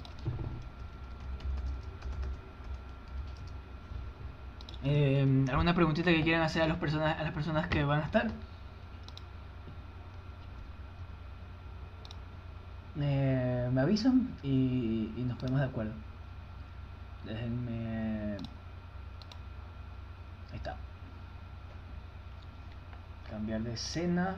[4.85, 8.05] Eh, ¿Alguna preguntita que quieran hacer a, los personas, a las personas que van a
[8.05, 8.31] estar?
[13.01, 15.93] Eh, me avisan y, y nos ponemos de acuerdo.
[17.25, 18.37] Déjenme...
[20.53, 20.77] Ahí está.
[23.31, 24.37] Cambiar de escena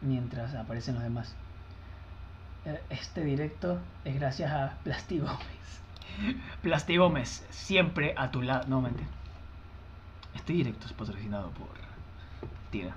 [0.00, 1.34] mientras aparecen los demás.
[2.64, 5.82] Eh, Este directo es gracias a Plasti Gómez.
[6.62, 8.66] Plasti Gómez, siempre a tu lado.
[8.68, 9.08] No, mentira.
[10.34, 11.68] Este directo es patrocinado por
[12.70, 12.94] Tira,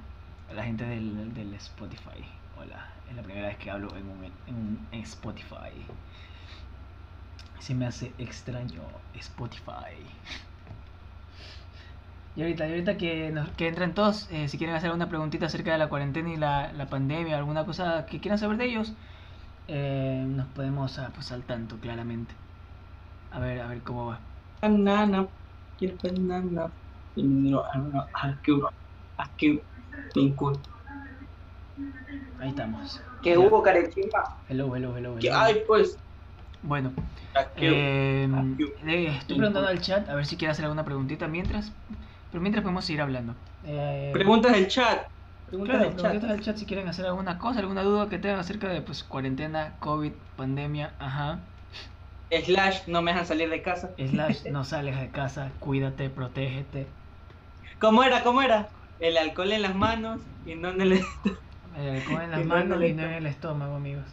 [0.54, 2.24] la gente del, del Spotify.
[2.58, 5.74] Hola, es la primera vez que hablo en, un, en, un- en Spotify.
[7.60, 8.82] Se me hace extraño
[9.16, 9.96] Spotify.
[12.36, 15.46] Y ahorita, y ahorita que, nos, que entren todos, eh, si quieren hacer alguna preguntita
[15.46, 18.94] acerca de la cuarentena y la, la pandemia, alguna cosa que quieran saber de ellos,
[19.68, 22.34] eh, nos podemos ah, pues, al tanto, claramente.
[23.32, 24.20] A ver, a ver cómo va.
[24.62, 25.28] Banana,
[25.78, 25.98] quiero
[28.14, 28.62] aquí,
[29.18, 29.62] aquí,
[30.16, 30.62] ningún.
[32.40, 33.02] Ahí estamos.
[33.22, 33.40] Que Ya.
[33.40, 34.24] hubo carechimba.
[34.48, 35.40] Hello, hello, hello, Que hello.
[35.40, 35.98] ay, pues.
[36.62, 36.94] Bueno,
[37.36, 37.66] aquí.
[37.66, 38.28] eh,
[39.20, 41.72] estoy preguntando al chat a ver si quiere hacer alguna preguntita mientras.
[42.32, 43.34] Pero mientras podemos seguir hablando.
[43.64, 45.13] Eh, Preguntas del chat.
[45.62, 46.32] Claro, preguntitas chat.
[46.32, 49.78] al chat si quieren hacer alguna cosa, alguna duda que tengan acerca de pues cuarentena,
[49.80, 51.40] COVID, pandemia, ajá.
[52.32, 53.96] Slash, no me dejan salir de casa.
[53.98, 56.88] Slash, no sales de casa, cuídate, protégete.
[57.80, 58.24] ¿Cómo era?
[58.24, 58.72] ¿Cómo era?
[59.00, 60.94] El alcohol en las manos y no en el.
[61.76, 64.06] Eh, alcohol en las manos el y no en el estómago, amigos.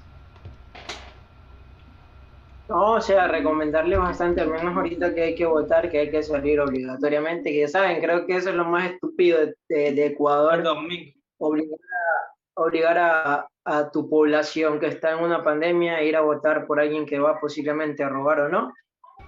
[2.69, 6.23] No, o sea, recomendarle bastante, al menos ahorita que hay que votar, que hay que
[6.23, 10.07] salir obligatoriamente, que ya saben, creo que eso es lo más estúpido de, de- de
[10.07, 11.20] Ecuador, domingo.
[11.41, 16.21] Obligar, a, obligar a, a tu población que está en una pandemia a ir a
[16.21, 18.73] votar por alguien que va posiblemente a robar o no.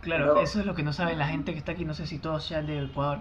[0.02, 2.06] Claro, Pero- eso es lo que no sabe la gente que está aquí, no sé
[2.06, 3.18] si todos sean de Ecuador.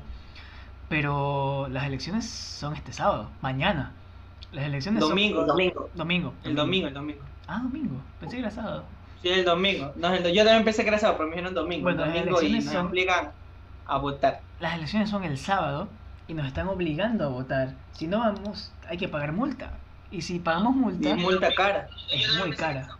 [0.90, 3.94] Pero las elecciones son este sábado, mañana.
[4.52, 5.42] Las elecciones Domingo.
[5.42, 5.88] El domingo.
[5.90, 6.34] son domingo.
[6.44, 7.22] El domingo, el domingo.
[7.48, 7.96] Ah, domingo.
[8.20, 8.84] Pensé que era sábado.
[9.22, 9.94] Sí, el domingo.
[9.96, 11.84] No, el do- yo también pensé que era sábado, pero me dijeron domingo.
[11.84, 13.32] Bueno, las domingo y elecciones nos son- obligan
[13.86, 14.42] a votar.
[14.60, 15.88] Las elecciones son el sábado
[16.32, 17.78] y nos están obligando a votar.
[17.92, 19.82] Si no vamos, hay que pagar multa.
[20.10, 21.90] Y si pagamos multa, Y multa cara.
[22.10, 23.00] es muy cara.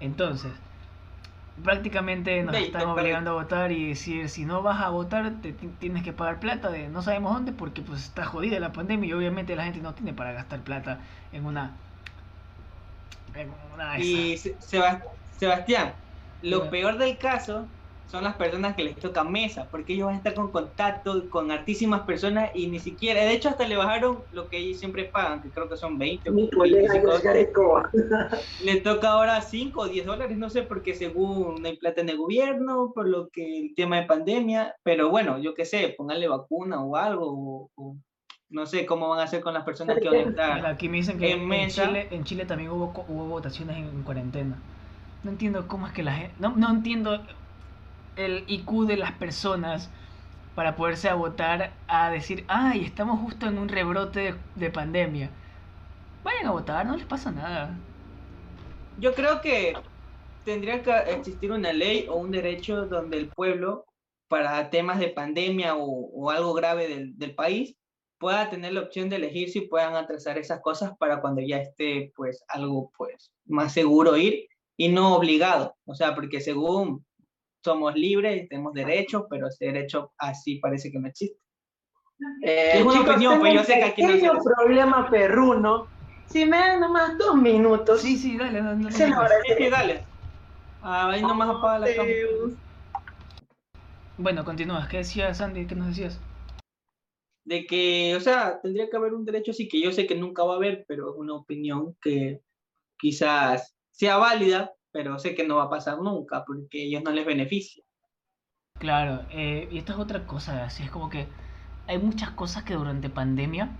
[0.00, 0.62] Entonces,
[1.62, 5.68] prácticamente nos están obligando a votar y decir, si no vas a votar, te ti-
[5.68, 9.12] tienes que pagar plata de no sabemos dónde porque pues está jodida la pandemia y
[9.12, 11.80] obviamente la gente no tiene para gastar plata en una...
[13.34, 14.36] En una Y
[15.30, 15.96] Sebastián,
[16.40, 17.70] lo peor del caso
[18.06, 21.50] son las personas que les toca mesa, porque ellos van a estar con contacto con
[21.50, 25.42] altísimas personas y ni siquiera, de hecho hasta le bajaron lo que ellos siempre pagan,
[25.42, 27.90] que creo que son 20 o Mi colega 25 Oscar Escobar.
[28.62, 32.08] Le toca ahora 5 o 10 dólares, no sé, porque según no hay plata en
[32.08, 36.28] el gobierno, por lo que el tema de pandemia, pero bueno, yo qué sé, pónganle
[36.28, 37.96] vacuna o algo, o, o
[38.50, 40.66] no sé cómo van a hacer con las personas que van a estar.
[40.66, 41.86] aquí me dicen que en en, mesa.
[41.86, 44.56] Chile, en Chile también hubo, co- hubo votaciones en, en cuarentena.
[45.24, 46.34] No entiendo cómo es que la gente...
[46.38, 47.20] No, no entiendo
[48.16, 49.90] el IQ de las personas
[50.54, 55.30] para poderse votar a decir, ay, estamos justo en un rebrote de, de pandemia.
[56.22, 57.76] vayan a votar, no les pasa nada.
[58.98, 59.74] Yo creo que
[60.44, 63.86] tendría que existir una ley o un derecho donde el pueblo,
[64.28, 67.76] para temas de pandemia o, o algo grave del, del, país,
[68.18, 72.12] pueda tener la opción de elegir si puedan atrasar esas cosas para cuando ya esté
[72.14, 74.46] pues algo pues más seguro ir
[74.76, 75.76] y no obligado.
[75.84, 77.04] O sea, porque según
[77.64, 81.38] somos libres y tenemos derechos, pero ese derecho así parece que no existe.
[82.42, 84.22] Eh, es una opinión, pues yo sé que aquí no hay
[84.56, 85.88] problema perruno.
[86.26, 88.02] Si me dan nomás dos minutos.
[88.02, 88.92] Sí, sí, dale, dale.
[88.92, 89.04] Sí,
[89.56, 90.04] sí, dale.
[90.82, 92.14] Ah, ahí nomás apaga la cámara.
[94.18, 94.88] Bueno, continúas.
[94.88, 95.66] ¿Qué decías, Sandy?
[95.66, 96.20] ¿Qué nos decías?
[97.44, 100.44] De que, o sea, tendría que haber un derecho así que yo sé que nunca
[100.44, 102.40] va a haber, pero es una opinión que
[102.98, 107.26] quizás sea válida, pero sé que no va a pasar nunca porque ellos no les
[107.26, 107.82] beneficia.
[108.78, 111.26] Claro, eh, y esta es otra cosa, así es como que
[111.88, 113.70] hay muchas cosas que durante pandemia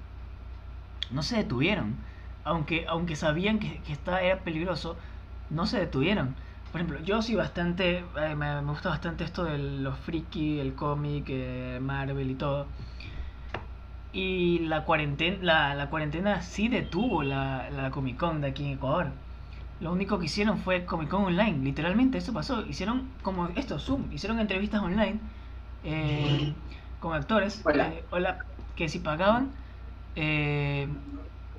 [1.13, 1.95] no se detuvieron.
[2.43, 4.97] Aunque, aunque sabían que, que esta era peligroso,
[5.51, 6.35] no se detuvieron.
[6.73, 10.75] Por ejemplo, yo sí bastante, eh, me, me, gusta bastante esto de los friki, el
[10.75, 12.67] cómic, eh, Marvel y todo.
[14.13, 18.73] Y la cuarentena, la, la cuarentena sí detuvo la, la Comic Con de aquí en
[18.73, 19.13] Ecuador.
[19.81, 22.65] Lo único que hicieron fue Comic Con Online, literalmente eso pasó.
[22.67, 25.19] Hicieron como esto, Zoom, hicieron entrevistas online
[25.83, 26.55] eh,
[27.01, 27.61] con actores.
[27.65, 27.89] Hola.
[27.89, 28.39] Eh, hola,
[28.77, 29.51] que si pagaban,
[30.17, 30.89] eh,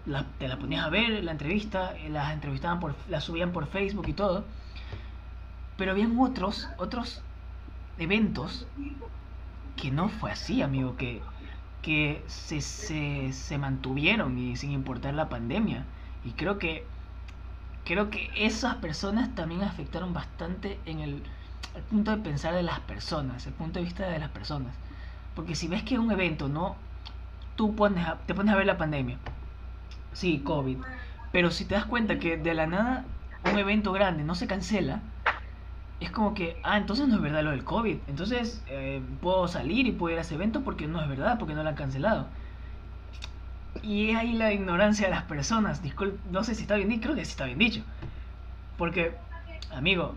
[0.05, 3.67] la, te la ponías a ver, la entrevista, eh, las entrevistaban por, las subían por
[3.67, 4.45] Facebook y todo.
[5.77, 7.21] Pero habían otros, otros
[7.97, 8.65] eventos
[9.75, 11.21] que no fue así, amigo, que,
[11.81, 15.85] que se, se, se mantuvieron y sin importar la pandemia.
[16.23, 16.85] Y creo que
[17.86, 21.24] creo que esas personas también afectaron bastante en el,
[21.76, 24.76] el, punto de pensar de las personas, el punto de vista de las personas.
[25.36, 26.76] Porque si ves que un evento no,
[27.56, 29.18] tú pones a, te pones a ver la pandemia,
[30.12, 30.78] sí, COVID,
[31.32, 33.06] pero si te das cuenta que de la nada
[33.49, 35.02] un evento grande no se cancela,
[35.99, 39.88] es como que, ah, entonces no es verdad lo del COVID, entonces eh, puedo salir
[39.88, 42.28] y puedo ir a ese evento porque no es verdad, porque no lo han cancelado.
[43.86, 45.84] Y es ahí la ignorancia de las personas.
[45.84, 47.84] Disculpe, no sé si está bien dicho, creo que sí está bien dicho.
[48.80, 49.14] Porque,
[49.72, 50.16] amigo,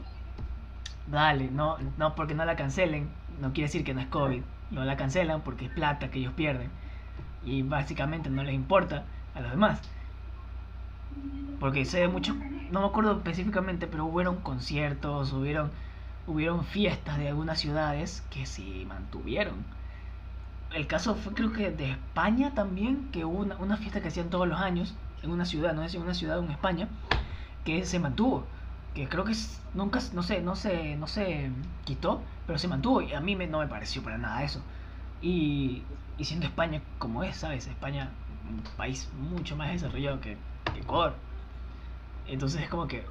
[1.07, 3.11] dale, no, no porque no la cancelen,
[3.43, 4.43] no quiere decir que no es COVID.
[4.71, 6.71] No la cancelan porque es plata que ellos pierden.
[7.45, 9.05] Y básicamente no les importa
[9.35, 9.83] a los demás.
[11.61, 12.37] Porque sé de muchos,
[12.71, 15.71] no me acuerdo específicamente, pero hubieron conciertos, hubieron,
[16.27, 19.78] hubieron fiestas de algunas ciudades que sí mantuvieron
[20.73, 24.31] el caso fue creo que de España también, que hubo una, una, fiesta que hacían
[24.31, 26.89] todos los años en una ciudad, no sé si en una ciudad en España,
[27.65, 28.47] que se mantuvo,
[28.95, 29.35] que creo que
[29.75, 31.51] nunca, no sé, no se, no se
[31.85, 34.63] quitó, pero se mantuvo y a mí me, no me pareció para nada eso.
[35.23, 35.83] Y,
[36.19, 37.67] y siendo España como es, ¿sabes?
[37.67, 38.11] España,
[38.49, 40.37] un país mucho más desarrollado que,
[40.73, 41.15] que Ecuador.
[42.27, 43.05] Entonces es como que,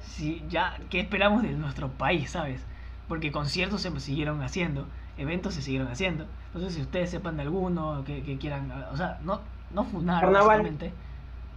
[0.00, 2.64] si ya, ¿qué esperamos de nuestro país, ¿sabes?
[3.08, 4.86] Porque conciertos se siguieron haciendo
[5.16, 6.26] eventos se siguieron haciendo.
[6.54, 9.40] No sé si ustedes sepan de alguno que, que quieran, o sea, no,
[9.70, 10.92] no funar básicamente,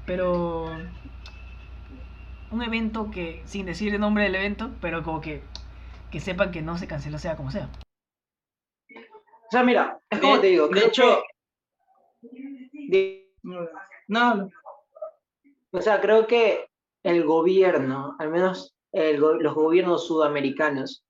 [0.06, 0.68] pero
[2.52, 5.44] un evento que, sin decir el nombre del evento, pero como que,
[6.12, 7.70] que sepan que no se canceló sea como sea.
[8.90, 11.24] O sea, mira, es como de, te digo, de hecho...
[12.92, 13.34] Que...
[14.08, 14.50] No, no.
[15.72, 16.70] O sea, creo que
[17.04, 21.04] el gobierno, al menos el, los gobiernos sudamericanos,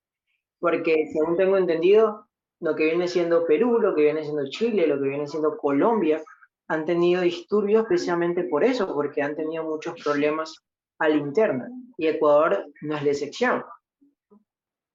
[0.60, 2.28] porque según tengo entendido,
[2.60, 6.22] lo que viene siendo Perú, lo que viene siendo Chile, lo que viene siendo Colombia,
[6.68, 10.64] han tenido disturbios precisamente por eso, porque han tenido muchos problemas
[11.00, 11.66] al interno.
[11.98, 13.64] Y Ecuador no es la excepción.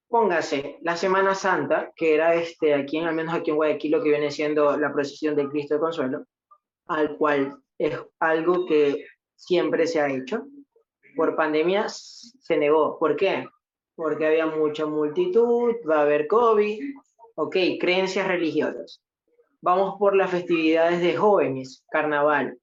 [0.09, 4.09] Póngase, la Semana Santa, que era este, aquí, al menos aquí en Guayaquil, lo que
[4.09, 6.25] viene siendo la procesión del Cristo de Consuelo,
[6.89, 9.07] al cual es algo que
[9.37, 10.47] siempre se ha hecho.
[11.15, 12.99] Por pandemia se negó.
[12.99, 13.47] ¿Por qué?
[13.95, 16.83] Porque había mucha multitud, va a haber COVID,
[17.35, 19.01] Ok, creencias religiosas.
[19.63, 22.59] Vamos por las festividades de jóvenes, carnaval.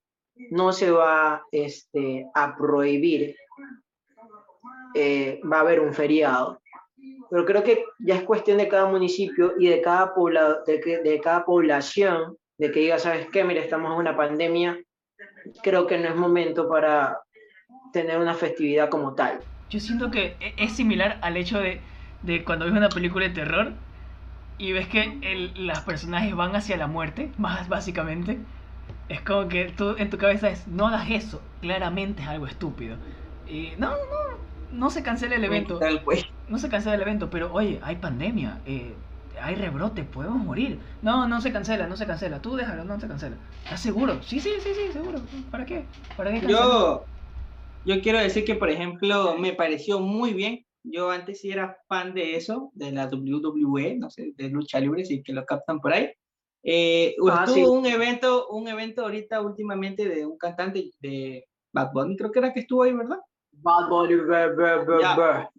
[0.51, 3.35] No se va este, a prohibir,
[4.95, 6.59] eh, va a haber un feriado.
[7.29, 10.99] Pero creo que ya es cuestión de cada municipio y de cada, pobla de, que,
[10.99, 13.43] de cada población, de que diga, ¿sabes qué?
[13.43, 14.79] Mira, estamos en una pandemia,
[15.61, 17.19] creo que no es momento para
[17.93, 19.39] tener una festividad como tal.
[19.69, 21.81] Yo siento que e-, es similar al hecho de,
[22.23, 23.73] de cuando ves una película de terror
[24.57, 28.39] y ves que el, los personajes van hacia la muerte, más básicamente,
[29.09, 32.97] es como que tú en tu cabeza es, no hagas eso, claramente es algo estúpido.
[33.47, 34.37] Y no, no,
[34.71, 35.79] no se cancela el evento.
[36.49, 38.61] No se cancela el evento, pero oye, hay pandemia.
[38.65, 38.93] Eh,
[39.41, 40.79] hay rebrote, podemos morir.
[41.01, 42.41] No, no se cancela, no se cancela.
[42.41, 43.37] Tú déjalo, no se cancela.
[43.63, 44.21] ¿Estás seguro?
[44.23, 45.19] Sí, sí, sí, sí, seguro.
[45.51, 45.85] ¿Para qué?
[46.15, 46.63] ¿Para qué cancelar?
[46.63, 47.05] Yo,
[47.85, 50.65] yo quiero decir que, por ejemplo, me pareció muy bien.
[50.91, 55.05] Yo antes sí era fan de eso, de la WWE, no sé, de lucha libre,
[55.05, 56.09] si que lo captan por ahí.
[56.63, 57.63] Eh, Ah, estuvo sí.
[57.79, 62.53] un evento, un evento ahorita últimamente de un cantante de Bad Bunny, creo que era
[62.53, 63.19] que estuvo ahí, ¿verdad?
[63.51, 64.15] Bad Bunny,
[65.01, 65.49] Ya.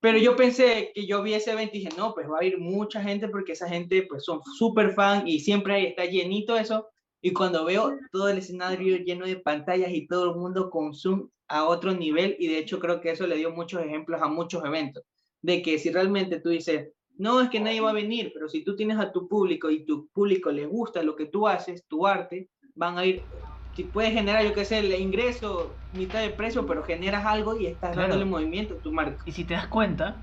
[0.00, 2.58] Pero yo pensé que yo vi ese evento y dije, no, pues va a ir
[2.58, 6.88] mucha gente porque esa gente pues son súper fan y siempre ahí está llenito eso.
[7.22, 11.28] Y cuando veo todo el escenario lleno de pantallas y todo el mundo con Zoom
[11.48, 14.64] a otro nivel, y de hecho creo que eso le dio muchos ejemplos a muchos
[14.64, 15.04] eventos,
[15.42, 18.62] de que si realmente tú dices, no, es que nadie va a venir, pero si
[18.64, 22.06] tú tienes a tu público y tu público le gusta lo que tú haces, tu
[22.06, 23.28] arte, van a ir,
[23.74, 27.66] si puedes generar, yo qué sé, el ingreso, mitad de precio, pero generas algo y
[27.66, 28.08] estás Claro.
[28.08, 29.22] dándole movimiento a tu marca.
[29.24, 30.22] Y si te das cuenta,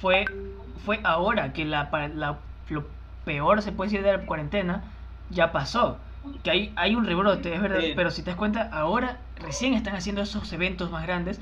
[0.00, 0.26] fue,
[0.84, 2.86] fue ahora que la, la- lo
[3.24, 4.94] peor se puede decir de la cuarentena
[5.28, 6.00] ya pasó.
[6.42, 7.92] Que hay, hay un rebrote, es verdad, Sí.
[7.96, 11.40] pero si te das cuenta, ahora recién están haciendo esos eventos más grandes,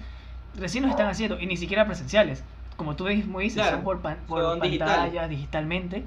[0.55, 2.45] recién los están haciendo, y ni siquiera presenciales.
[2.77, 4.61] Como tú mismo dices, Claro, son por, pan- por son
[5.29, 6.05] digitalmente.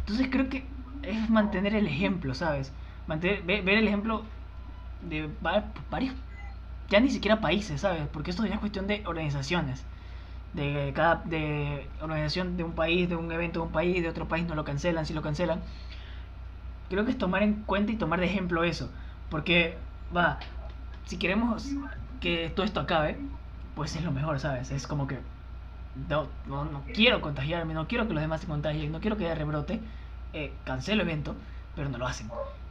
[0.00, 0.66] Entonces creo que
[1.02, 2.72] es mantener el ejemplo, ¿sabes?
[3.06, 4.24] Mantener, ve- ver, el ejemplo
[5.00, 6.14] de va- varios,
[6.88, 8.02] ya ni siquiera países, ¿sabes?
[8.12, 9.84] Porque esto ya es cuestión de organizaciones
[10.54, 14.26] de cada de organización de un país, de un evento de un país, de otro
[14.26, 15.60] país no lo cancelan, si lo cancelan.
[16.88, 18.92] Creo que es tomar en cuenta y tomar de ejemplo eso,
[19.28, 19.78] porque
[20.14, 20.38] va,
[21.04, 21.76] si queremos
[22.20, 23.18] que todo esto acabe,
[23.74, 24.70] pues es lo mejor, ¿sabes?
[24.70, 25.18] Es como que
[25.94, 29.24] no, no, no quiero contagiarme, no quiero que los demás se contagien, no quiero que
[29.26, 29.80] haya rebrote,
[30.32, 31.36] eh, cancelo el evento,
[31.74, 32.28] pero no lo hacen.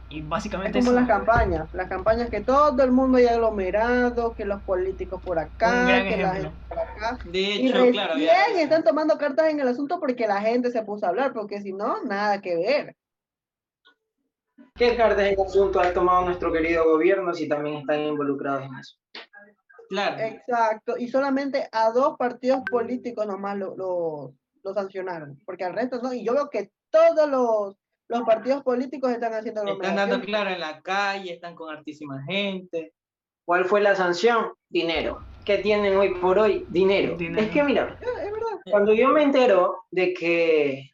[0.08, 4.34] Y Es básicamente como eso- las campañas, las campañas que todo el mundo haya aglomerado,
[4.34, 7.18] que los políticos por acá, que la gente por acá.
[7.24, 10.70] De Y hecho, recién claro, ya- están tomando cartas en el asunto porque la gente
[10.70, 12.96] se puso a hablar, porque si no, nada que ver.
[14.74, 18.96] ¿Qué cartas en asunto ha tomado nuestro querido gobierno si también están involucrados en eso?
[19.88, 20.18] claro.
[20.18, 26.00] Exacto, y solamente a dos partidos políticos nomás lo, lo, lo sancionaron, porque al resto
[26.02, 27.76] no, y yo veo que todos los,
[28.08, 32.92] los partidos políticos están haciendo Están dando claro en la calle, están con hartísima gente.
[33.44, 34.52] ¿Cuál fue la sanción?
[34.68, 35.22] Dinero.
[35.44, 36.66] ¿Qué tienen hoy por hoy?
[36.68, 37.16] Dinero.
[37.16, 37.40] Dinero.
[37.42, 38.60] Es que mira, Es verdad.
[38.70, 40.90] cuando yo me entero de que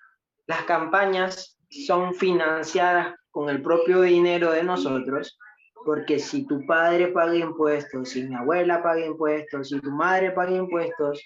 [0.47, 5.37] las campañas son financiadas con el propio dinero de nosotros,
[5.85, 10.53] porque si tu padre paga impuestos, si mi abuela paga impuestos, si tu madre paga
[10.53, 11.21] impuestos,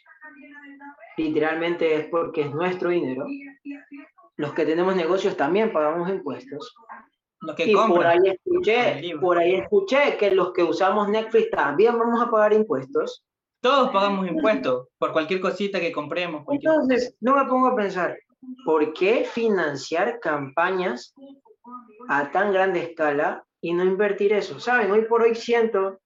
[1.19, 3.27] literalmente es porque es nuestro dinero.
[4.37, 6.75] Los que tenemos negocios también pagamos impuestos.
[7.43, 8.07] Los que Y por compran.
[8.25, 13.23] ahí escuché, por ahí escuché que los que usamos Netflix también vamos a pagar impuestos.
[13.61, 16.43] Todos pagamos impuestos por cualquier cosita que compremos.
[16.45, 18.17] cualquier- Entonces, no me pongo a pensar,
[18.65, 21.13] ¿por qué financiar campañas
[22.09, 24.61] a tan grande escala y no invertir eso?
[24.61, 24.91] ¿Saben?
[24.91, 26.01] Hoy por hoy siento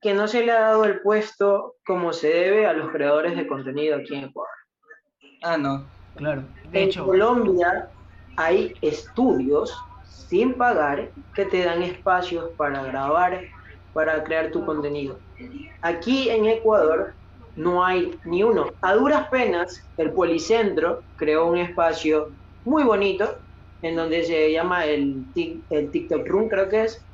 [0.00, 3.46] que no se le ha dado el puesto como se debe a los creadores de
[3.46, 4.54] contenido aquí en Ecuador.
[5.42, 5.86] Ah, no.
[6.16, 7.88] Claro, de en hecho, Colombia
[8.36, 13.42] hay estudios sin pagar que te dan espacios para grabar,
[13.92, 15.18] para crear tu contenido.
[15.82, 17.14] Aquí en Ecuador
[17.56, 18.66] no hay ni uno.
[18.80, 22.30] A duras penas, el Policentro creó un espacio
[22.64, 23.36] muy bonito
[23.82, 27.06] en donde se llama el, Tik- el TikTok Room, creo que es,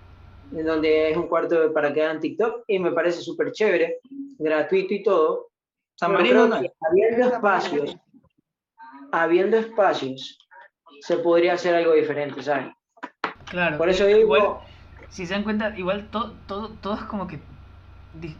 [0.52, 4.00] en donde es un cuarto para que hagan TikTok y me parece súper chévere,
[4.38, 5.48] gratuito y todo.
[5.94, 6.56] San Marino no.
[6.56, 7.96] habiendo espacios,
[9.12, 10.38] habiendo espacios,
[11.00, 12.68] se podría hacer algo diferente, ¿sabes?
[13.46, 13.78] claro.
[13.78, 14.58] Por eso digo, igual,
[15.08, 17.38] si se dan cuenta, igual todo, todo, todo es como que.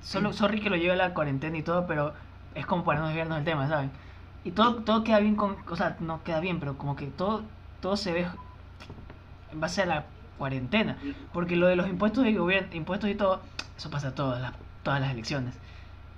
[0.01, 2.15] Solo, sorry que lo lleve la cuarentena y todo, pero
[2.55, 3.91] es como para no desviarnos del tema, ¿saben?
[4.45, 5.57] Y todo, todo queda bien con.
[5.69, 7.43] O sea, no queda bien, pero como que todo,
[7.81, 8.27] todo se ve
[9.51, 10.99] en base a la cuarentena.
[11.33, 13.43] Porque lo de los impuestos de gobierno, impuestos y todo,
[13.77, 15.59] eso pasa todas las, todas las elecciones.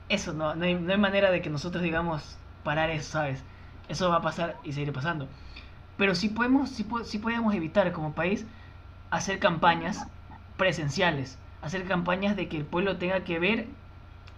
[0.09, 3.45] Eso no, no hay, no hay manera de que nosotros digamos parar eso, ¿sabes?
[3.89, 5.29] Eso va a pasar y seguir pasando.
[5.97, 8.47] Pero sí podemos, sí, sí podemos evitar como país
[9.11, 10.09] hacer campañas
[10.57, 13.69] presenciales, hacer campañas de que el pueblo tenga que ver,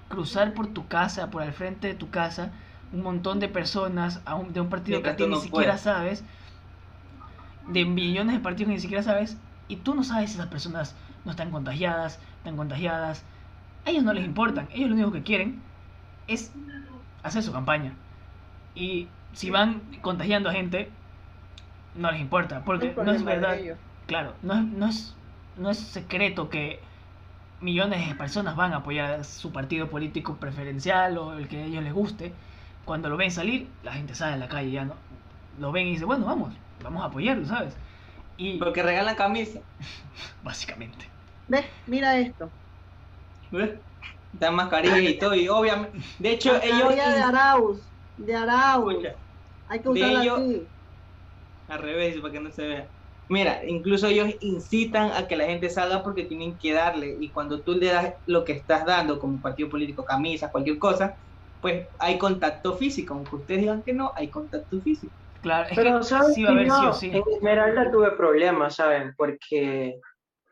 [0.09, 2.53] cruzar por tu casa, por al frente de tu casa,
[2.93, 5.41] un montón de personas a un- de un partido que a ti tú ni no
[5.41, 6.25] siquiera sabes,
[7.69, 9.37] de millones de partidos que ni siquiera sabes,
[9.69, 13.25] y tú no sabes si esas personas no están contagiadas, están contagiadas.
[13.87, 15.63] A ellos no les importan, ellos lo único que quieren
[16.27, 16.53] es
[17.23, 17.93] hacer su campaña.
[18.75, 20.91] Y si van contagiando a gente,
[21.95, 23.59] no les importa, porque no es verdad.
[24.07, 25.17] Claro, no es, no es,
[25.57, 26.81] no es secreto que
[27.61, 31.65] millones de personas van a apoyar a su partido político preferencial o el que a
[31.65, 32.33] ellos les guste.
[32.85, 34.95] Cuando lo ven salir, la gente sale a la calle ya, ¿no?
[35.59, 37.77] lo ven y dicen, bueno, vamos, vamos a apoyarlo, ¿sabes?
[38.37, 39.61] Y Porque regalan camisa.
[40.43, 41.07] básicamente.
[41.49, 41.67] ¿Ves?
[41.87, 42.51] Mira esto.
[43.51, 43.81] ¿Ves?
[44.33, 45.35] Dan mascarillas y todo.
[45.35, 45.99] Y obviamente.
[46.19, 46.95] De hecho, ellos.
[46.95, 47.93] De Arauz.
[48.17, 48.93] De Arauz.
[48.95, 49.15] Escucha,
[49.69, 50.67] Hay que usarla ellos- así.
[51.69, 52.89] Al revés, para que no se vea.
[53.29, 57.17] Mira, incluso ellos incitan a que la gente salga porque tienen que darle.
[57.21, 61.17] Y cuando tú le das lo que estás dando, como partido político, camisas, cualquier cosa,
[61.61, 63.15] pues hay contacto físico.
[63.15, 65.15] Aunque ustedes digan que no, hay contacto físico.
[65.43, 67.11] Claro, es Pero que ¿sabes sí va a o sí.
[67.13, 69.15] En Esmeralda tuve problemas, ¿saben?
[69.17, 69.99] Porque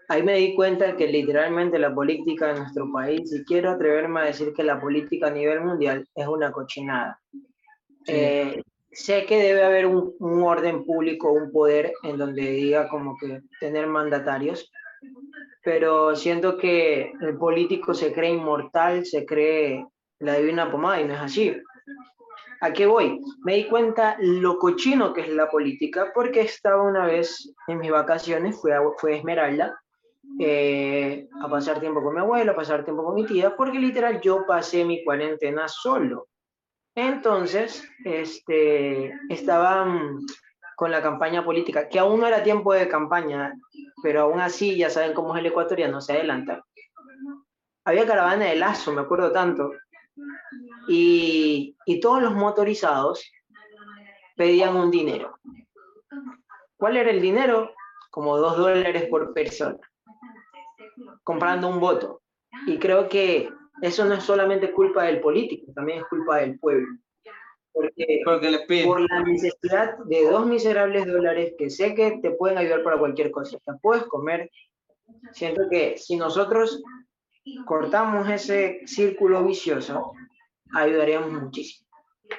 [0.08, 4.24] ahí me di cuenta que literalmente la política en nuestro país, y quiero atreverme a
[4.24, 7.20] decir que la política a nivel mundial es una cochinada.
[8.06, 13.16] Eh, sé que debe haber un, un orden público, un poder en donde diga como
[13.18, 14.70] que tener mandatarios,
[15.62, 19.84] pero siento que el político se cree inmortal, se cree
[20.18, 21.56] la divina pomada y no es así.
[22.60, 23.20] ¿A qué voy?
[23.44, 27.90] Me di cuenta lo cochino que es la política porque estaba una vez en mis
[27.90, 29.80] vacaciones, fui a, Esmeralda
[30.40, 34.20] eh, a pasar tiempo con mi abuelo, a pasar tiempo con mi tía, porque literal
[34.20, 36.28] yo pasé mi cuarentena solo.
[36.94, 40.26] Entonces, este, estaba mm,
[40.74, 43.54] con la campaña política, que aún no era tiempo de campaña,
[44.02, 46.64] pero aún así, ya saben cómo es el ecuatoriano, se adelanta.
[47.84, 49.70] Había caravana de lazo, me acuerdo tanto,
[50.88, 53.30] y, y todos los motorizados
[54.36, 55.38] pedían un dinero.
[56.76, 57.72] ¿Cuál era el dinero?
[58.10, 59.78] Como dos dólares por persona,
[61.24, 62.22] comprando un voto.
[62.66, 63.50] Y creo que
[63.82, 66.86] eso no es solamente culpa del político, también es culpa del pueblo.
[67.72, 68.86] Porque Porque les piden.
[68.86, 73.30] por la necesidad de dos miserables dólares que sé que te pueden ayudar para cualquier
[73.30, 74.50] cosa, te puedes comer.
[75.32, 76.82] Siento que si nosotros
[77.66, 80.12] cortamos ese círculo vicioso,
[80.74, 81.88] ayudaríamos muchísimo.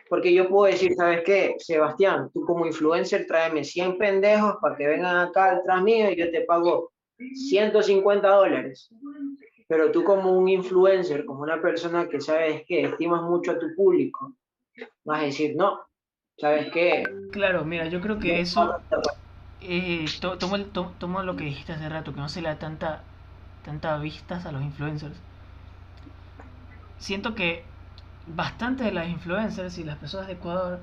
[0.08, 1.56] Porque yo puedo decir, ¿sabes qué?
[1.58, 6.30] Sebastián, tú como influencer tráeme 100 pendejos para que vengan acá detrás mío y yo
[6.32, 8.90] te pago 150 dólares.
[9.68, 13.68] Pero tú como un influencer, como una persona que sabes que estimas mucho a tu
[13.76, 14.34] público,
[15.04, 15.82] vas a decir, no,
[16.38, 17.04] ¿sabes qué?
[17.32, 18.76] Claro, mira, yo creo que eso
[19.62, 22.50] eh, to- tomo, el- to- tomo lo que dijiste hace rato, que no se le
[22.50, 23.04] da tanta,
[23.64, 25.18] tanta vistas a los influencers.
[26.98, 27.69] Siento que
[28.28, 30.80] bastante de las influencers y las personas de Ecuador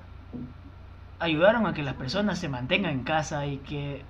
[1.19, 4.03] ayudaron a que las personas se mantengan en casa y que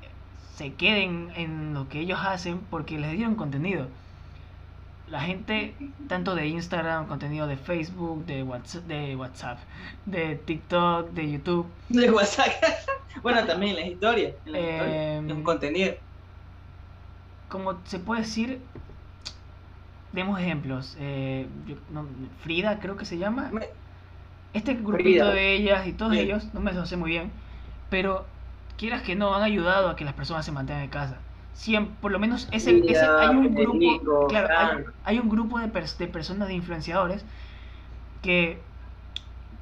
[0.55, 3.89] se queden en lo que ellos hacen porque les dieron contenido.
[5.09, 5.75] La gente,
[6.09, 9.59] tanto de Instagram, contenido de Facebook, de WhatsApp, de, WhatsApp,
[10.05, 12.49] de TikTok, de YouTube, De WhatsApp.
[13.23, 14.35] bueno, también en las historias.
[14.47, 15.95] En las historias, Em, en contenido.
[17.49, 18.61] como se puede decir,
[20.17, 20.97] demos ejemplos.
[20.99, 22.07] eh, yo- no,
[22.43, 23.51] Frida creo que se llama.
[23.53, 23.69] Me-
[24.53, 25.31] Este grupito Frida.
[25.31, 26.21] de ellas y todos Sí.
[26.21, 27.31] ellos, no me lo sé muy bien,
[27.91, 28.25] pero
[28.79, 31.19] quieras que no, han ayudado a que las personas se mantengan en casa.
[31.55, 35.67] Siem- por lo menos ese, ese- Frida, hay un grupo, claro, hay, un grupo de,
[35.73, 37.25] pers- de personas, de influenciadores,
[38.23, 38.59] que,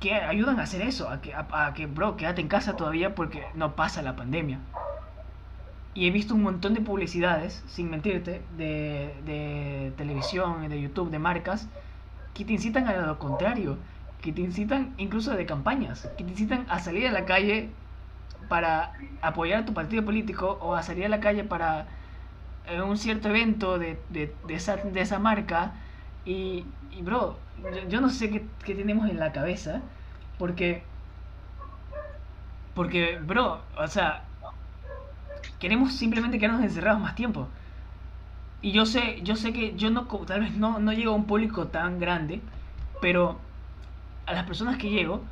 [0.01, 3.15] que ayudan a hacer eso, a que, a, a que, bro, quédate en casa todavía
[3.15, 4.59] porque no pasa la pandemia.
[5.95, 11.19] Y he visto un montón de publicidades, sin mentirte, de, de televisión, de YouTube, de
[11.21, 11.69] marcas,
[12.35, 13.79] que te incitan a lo contrario,
[14.23, 17.71] que te incitan incluso de campañas, que te incitan a salir a la calle
[18.49, 18.93] para
[19.23, 21.89] apoyar a tu partido político o a salir a la calle para
[22.67, 25.75] eh, un cierto evento de, de, de esa, de esa marca.
[26.25, 29.83] Y, y bro, yo, yo no sé qué, qué tenemos en la cabeza,
[30.39, 30.85] porque,
[32.75, 34.25] porque, bro, o sea,
[35.59, 37.49] queremos simplemente quedarnos encerrados más tiempo.
[38.63, 41.27] Y yo sé, yo sé que yo no, tal vez no, no llego a un
[41.27, 42.41] público tan grande,
[43.01, 43.39] pero
[44.27, 45.23] a las personas que llego,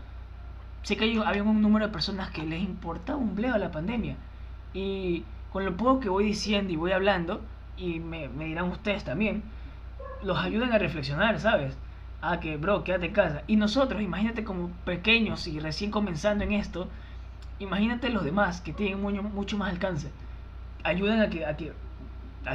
[0.82, 4.16] sé que hay, había un número de personas que les importaba un bledo la pandemia.
[4.74, 7.40] Y con lo poco que voy diciendo y voy hablando,
[7.76, 9.42] y me, me dirán ustedes también,
[10.22, 11.76] los ayudan a reflexionar, ¿sabes?
[12.20, 13.42] A que, bro, quédate en casa.
[13.46, 16.88] Y nosotros, imagínate como pequeños y recién comenzando en esto,
[17.62, 20.12] imagínate los demás que tienen mucho, más alcance.
[20.84, 21.74] Ayudan a que, a que,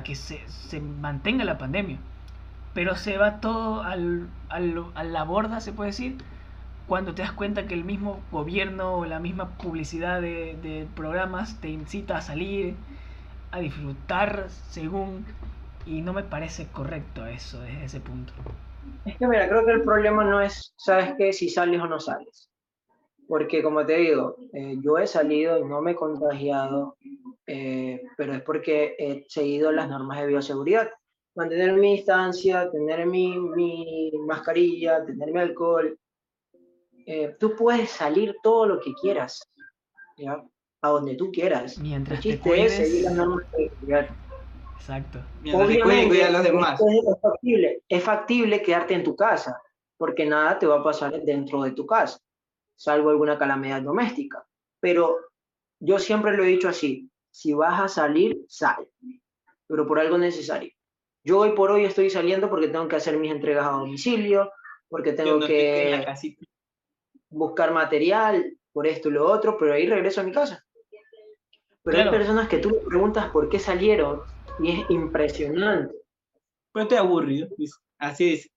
[0.03, 2.01] que se, se mantenga la pandemia.
[2.73, 6.23] Pero se va todo al, al- a la borda, se puede decir,
[6.85, 11.59] cuando te das cuenta que el mismo gobierno o la misma publicidad de, de programas
[11.61, 12.77] te incita a salir,
[13.51, 15.27] a disfrutar según...
[15.85, 18.33] Y no me parece correcto eso desde ese punto.
[19.05, 21.33] Es que mira, creo que el problema no es, ¿sabes qué?
[21.33, 22.46] Si sales o no sales.
[23.27, 26.97] Porque como te digo, eh, yo he salido y no me he contagiado,
[27.45, 30.89] eh, pero es porque he seguido las normas de bioseguridad.
[31.35, 35.97] Mantener mi distancia, tener mi, mi mascarilla, tener mi alcohol.
[37.05, 39.41] Eh, tú puedes salir todo lo que quieras,
[40.17, 40.43] ¿ya?
[40.81, 41.77] A donde tú quieras.
[41.77, 43.17] Mientras El te chiste es seguir las cuides.
[43.27, 44.09] normas de seguridad.
[44.77, 45.19] Exacto.
[45.41, 46.81] Mientras te cuiden, cuida a los demás.
[46.81, 49.61] Es factible, es factible quedarte en tu casa,
[49.97, 52.19] porque nada te va a pasar dentro de tu casa,
[52.77, 54.47] salvo alguna calamidad doméstica.
[54.79, 55.17] Pero
[55.79, 58.87] yo siempre lo he dicho así, si vas a salir, sal,
[59.67, 60.71] pero por algo necesario.
[61.23, 64.51] Yo hoy por hoy estoy saliendo porque tengo que hacer mis entregas a domicilio,
[64.87, 66.05] porque tengo no que
[67.29, 70.63] buscar material, por esto y lo otro, pero ahí regreso a mi casa.
[71.83, 72.11] Pero Claro.
[72.11, 74.21] hay personas que tú le preguntas por qué salieron
[74.59, 75.95] y es impresionante.
[76.71, 77.49] Pero estoy aburrido.
[77.57, 77.75] dice.
[77.97, 78.51] Así dice.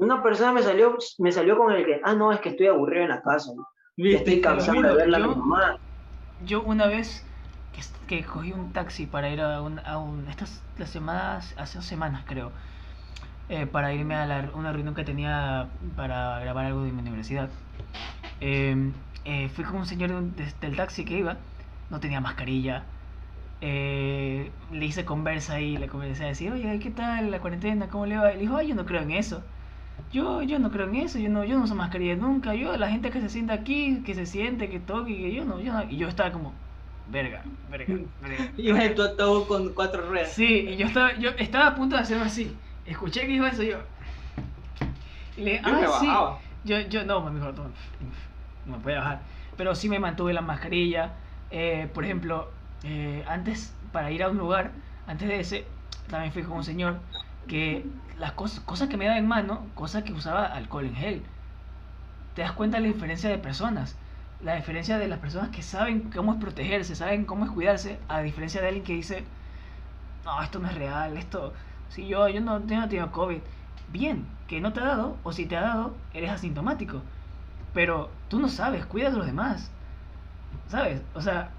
[0.00, 3.02] Una persona me salió, me salió con el que, ah, no, es que estoy aburrido
[3.02, 3.52] en la casa.
[3.54, 3.66] ¿no?
[3.98, 5.76] Estoy cansado de verla a mi yo- mamá.
[6.38, 7.26] Yo una vez
[7.70, 11.76] que, que cogí un taxi para ir a un, a un- estas las semanas, hace
[11.76, 12.50] dos semanas creo,
[13.50, 17.50] eh, para irme a la- una reunión que tenía para grabar algo de mi universidad.
[18.40, 18.92] Eh,
[19.26, 21.36] eh, fui con un señor de un- de- del taxi que iba,
[21.90, 22.86] no tenía mascarilla.
[23.62, 27.88] eh, le hice conversa y le comencé a decir, oye, ¿qué tal la cuarentena?
[27.88, 28.30] ¿Cómo le va?
[28.32, 29.44] Y le dijo, ay, yo no creo en eso.
[30.12, 32.54] Yo, yo no creo en eso, yo no, yo no uso mascarilla nunca.
[32.54, 35.60] Yo, la gente que se sienta aquí, que se siente, que toque, que yo no,
[35.60, 35.82] yo no.
[35.84, 36.52] Y yo estaba como,
[37.10, 38.52] verga, verga, verga.
[38.56, 40.32] Iba en tu ataúd con cuatro ruedas.
[40.32, 42.56] Sí, y yo estaba, yo estaba a punto de hacerlo así.
[42.86, 43.78] Escuché que dijo eso yo.
[45.36, 46.06] Y le dije, Yo me ah, sí.
[46.06, 46.38] bajaba.
[46.64, 47.64] Yo, yo, no, me dijo, no,
[48.66, 49.20] no me puede bajar.
[49.56, 51.14] Pero sí me mantuve la mascarilla.
[51.50, 52.50] Eh, por ejemplo,
[52.84, 54.72] eh, antes, para ir a un lugar,
[55.06, 55.66] antes de ese,
[56.08, 56.98] también fui con un señor
[57.46, 57.84] que
[58.20, 61.22] las cosas, cosas que me daba en mano, cosas que usaba alcohol en gel.
[62.34, 63.96] Te das cuenta de la diferencia de personas.
[64.42, 68.20] La diferencia de las personas que saben cómo es protegerse, saben cómo es cuidarse, a
[68.22, 69.24] diferencia de alguien que dice,
[70.24, 71.54] no, esto no es real, esto,
[71.88, 73.40] si yo, yo no, yo no COVID.
[73.88, 77.02] Bien, que no te ha dado, o si te ha dado, eres asintomático.
[77.74, 79.70] Pero tú no sabes, cuida de los demás.
[80.68, 81.02] ¿Sabes?
[81.14, 81.50] O sea,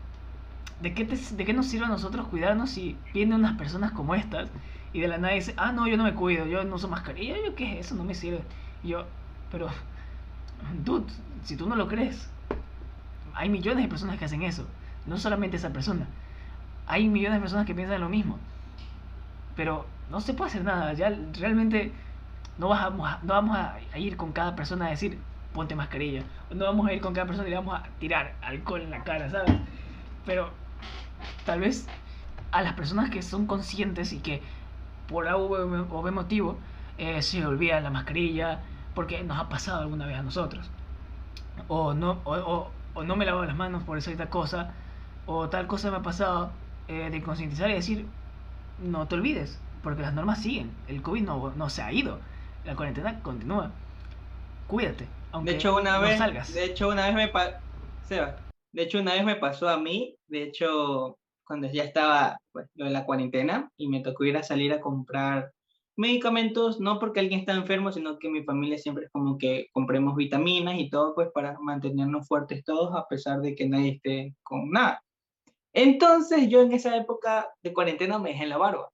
[0.82, 4.16] ¿de qué, te- ¿de qué nos sirve a nosotros cuidarnos si vienen unas personas como
[4.16, 4.50] estas
[4.94, 7.36] y de la nada dice, ah, no, yo no me cuido, yo no uso mascarilla,
[7.44, 8.42] yo qué es eso, no me sirve.
[8.84, 9.06] Y yo,
[9.52, 9.70] pero,
[10.84, 11.12] dude,
[11.44, 12.30] si tú no lo crees,
[13.34, 14.68] hay millones de personas que hacen eso,
[15.06, 16.08] no solamente esa persona.
[16.88, 18.38] Hay millones de personas que piensan lo mismo.
[19.56, 21.92] Pero no se puede hacer nada, ya realmente
[22.58, 25.18] no vamos a, no vamos a ir con cada persona a decir,
[25.54, 26.24] ponte mascarilla.
[26.50, 29.04] No vamos a ir con cada persona y le vamos a tirar alcohol en la
[29.04, 29.54] cara, ¿sabes?
[30.26, 30.50] Pero
[31.46, 31.88] tal vez
[32.52, 34.42] a las personas que son conscientes y que
[35.12, 36.62] por A o B motivo
[36.98, 40.74] eh, se olvidan la mascarilla porque nos ha pasado alguna vez a nosotros.
[41.68, 44.76] O no, o, o- o no me lavo las manos por esa cosa.
[45.26, 48.16] O tal cosa me ha pasado eh, de concientizar y decir,
[48.78, 50.84] no te olvides, porque las normas siguen.
[50.88, 52.22] El COVID no, no se ha ido.
[52.64, 53.82] La cuarentena continúa.
[54.68, 55.16] Cuídate.
[55.32, 56.52] Aunque De hecho, una no vez, salgas.
[56.54, 57.32] de hecho, una vez me
[58.02, 62.68] Seba, de hecho, una vez me pasó a mí, de hecho, cuando ya estaba pues,
[62.76, 65.52] lo de la cuarentena y me tocó ir a salir a comprar
[65.98, 70.16] medicamentos, no porque alguien está enfermo, sino que mi familia siempre es como que compremos
[70.16, 74.72] vitaminas y todo, pues para mantenernos fuertes todos, a pesar de que nadie esté con
[74.72, 75.04] nada.
[75.74, 78.90] Entonces, yo en esa época de cuarentena me dejé la barba,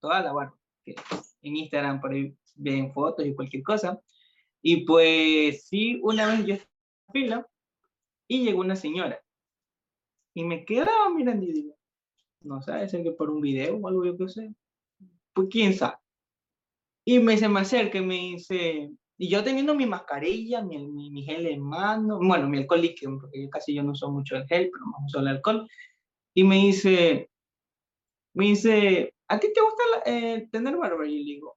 [0.00, 0.94] toda la barba, que
[1.42, 4.00] en Instagram por ahí ven fotos y cualquier cosa.
[4.62, 6.70] Y pues sí, una vez yo estaba
[7.08, 7.46] en fila
[8.26, 9.20] y llegó una señora
[10.38, 11.77] y me quedaba mirando y digo,
[12.42, 14.54] no sé, ser que por un video o algo yo qué sé,
[15.34, 15.96] pues quién sabe.
[17.04, 21.10] Y me se me acerca y me dice, y yo teniendo mi mascarilla, mi, mi,
[21.10, 24.36] mi gel en mano, bueno, mi alcohol líquido, porque yo casi yo no uso mucho
[24.36, 25.68] el gel, pero más uso el alcohol,
[26.34, 27.30] y me dice,
[28.34, 31.06] me dice, ¿a ti te gusta la- eh, tener barba?
[31.06, 31.56] Y le digo,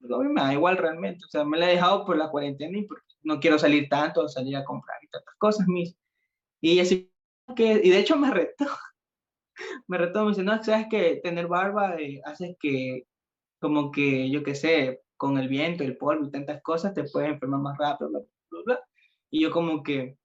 [0.00, 2.30] "Pues, a mí me da igual realmente, o sea, me la he dejado por la
[2.30, 5.96] cuarentena y porque no quiero salir tanto, salir a comprar y tantas cosas, mis.
[6.60, 7.12] Y ella sí,
[7.56, 8.66] que, y de hecho me retó,
[9.86, 13.04] me retó, me dice, no, sabes que tener barba eh, hace que,
[13.60, 17.30] como que, yo qué sé, con el viento, el polvo y tantas cosas, te puedes
[17.30, 18.20] enfermar más rápido, bla,
[18.50, 18.80] bla, bla.
[19.30, 20.16] Y yo como que,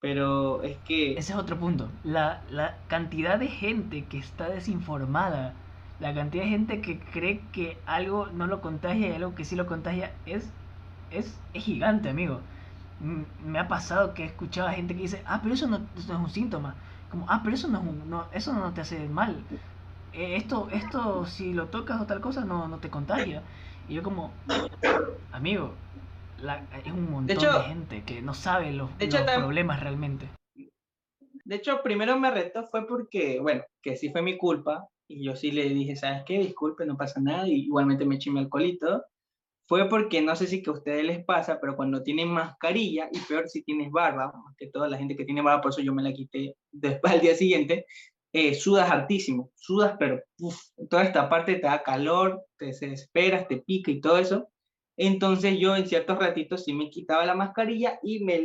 [0.00, 1.12] pero es que...
[1.12, 1.88] Ese es otro punto.
[2.04, 5.54] La, la cantidad de gente que está desinformada,
[6.00, 9.56] la cantidad de gente que cree que algo no lo contagia y algo que sí
[9.56, 10.48] lo contagia es,
[11.10, 12.40] es, es gigante, amigo.
[13.00, 16.08] Me ha pasado que he escuchado a gente que dice, ah, pero eso no es
[16.08, 16.74] un síntoma.
[17.10, 19.44] Como, ah, pero eso no, es un- no, eso no te hace mal.
[20.12, 23.42] Eh, esto, esto, si lo tocas o tal cosa, no, no te contagia.
[23.88, 24.34] Y yo como,
[25.32, 25.74] amigo,
[26.38, 29.80] la- es un montón de, hecho- gente que no sabe los, de hecho, los problemas
[29.80, 30.28] realmente.
[31.44, 34.86] De hecho, primero me retó fue porque, bueno, que sí fue mi culpa.
[35.10, 36.38] Y yo sí le dije, ¿sabes qué?
[36.38, 37.48] Disculpe, no pasa nada.
[37.48, 39.02] Y igualmente me eché mi alcohol y todo.
[39.68, 43.20] Fue porque no sé si que a ustedes les pasa, pero cuando tienen mascarilla, y
[43.20, 45.92] peor si tienes barba, más que toda la gente que tiene barba, por eso yo
[45.92, 47.84] me la quité después al día siguiente,
[48.32, 50.58] eh, sudas hartísimo, sudas, pero uf,
[50.88, 54.48] toda esta parte te da calor, te desesperas, te pica y todo eso.
[54.96, 58.38] Entonces yo en ciertos ratitos sí me quitaba la mascarilla y me,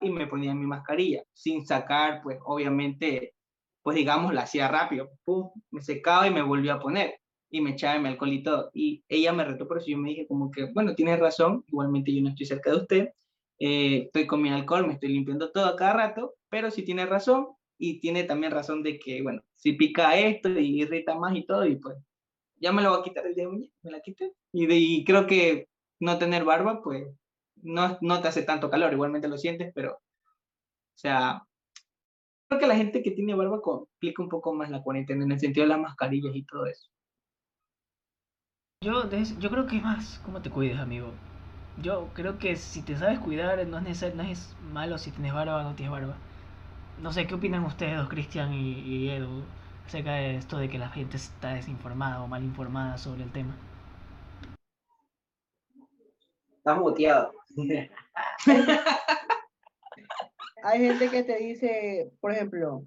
[0.00, 3.34] y me ponía mi mascarilla, sin sacar, pues obviamente,
[3.82, 7.18] pues digamos, la hacía rápido, pum, me secaba y me volvía a poner
[7.50, 8.70] y me echaba mi alcohol y todo.
[8.74, 12.14] Y ella me retó por eso, yo me dije como que, bueno, tienes razón, igualmente
[12.14, 13.08] yo no estoy cerca de usted,
[13.58, 17.06] eh, estoy con mi alcohol, me estoy limpiando todo a cada rato, pero si tiene
[17.06, 17.48] razón
[17.78, 21.66] y tiene también razón de que, bueno, si pica esto y irrita más y todo,
[21.66, 21.96] y pues
[22.56, 24.32] ya me lo voy a quitar el día de mañana, me la quité.
[24.52, 25.68] Y, de, y creo que
[26.00, 27.06] no tener barba, pues
[27.56, 31.42] no, no te hace tanto calor, igualmente lo sientes, pero, o sea,
[32.48, 35.40] creo que la gente que tiene barba complica un poco más la cuarentena en el
[35.40, 36.90] sentido de las mascarillas y todo eso.
[38.82, 39.08] Yo,
[39.38, 41.08] yo creo que es más cómo te cuides, amigo.
[41.82, 45.60] Yo creo que si te sabes cuidar, no es, no es malo si tienes barba
[45.60, 46.14] o no tienes barba.
[47.00, 49.42] No sé, ¿qué opinan ustedes dos, Cristian y, y, Edu,
[49.86, 53.56] acerca de esto de que la gente está desinformada o mal informada sobre el tema?
[56.58, 57.32] Estás muteado.
[60.64, 62.82] Hay gente que te dice, por ejemplo,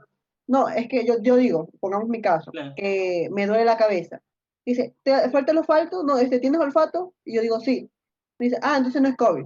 [0.46, 4.22] no, es que yo, yo digo, pongamos mi caso, que me duele la cabeza
[4.66, 6.04] Dice, ¿te falta el olfato?
[6.04, 7.14] No, este, ¿tienes olfato?
[7.26, 7.90] Y yo digo, sí.
[8.38, 9.46] dice, ah, entonces no es COVID.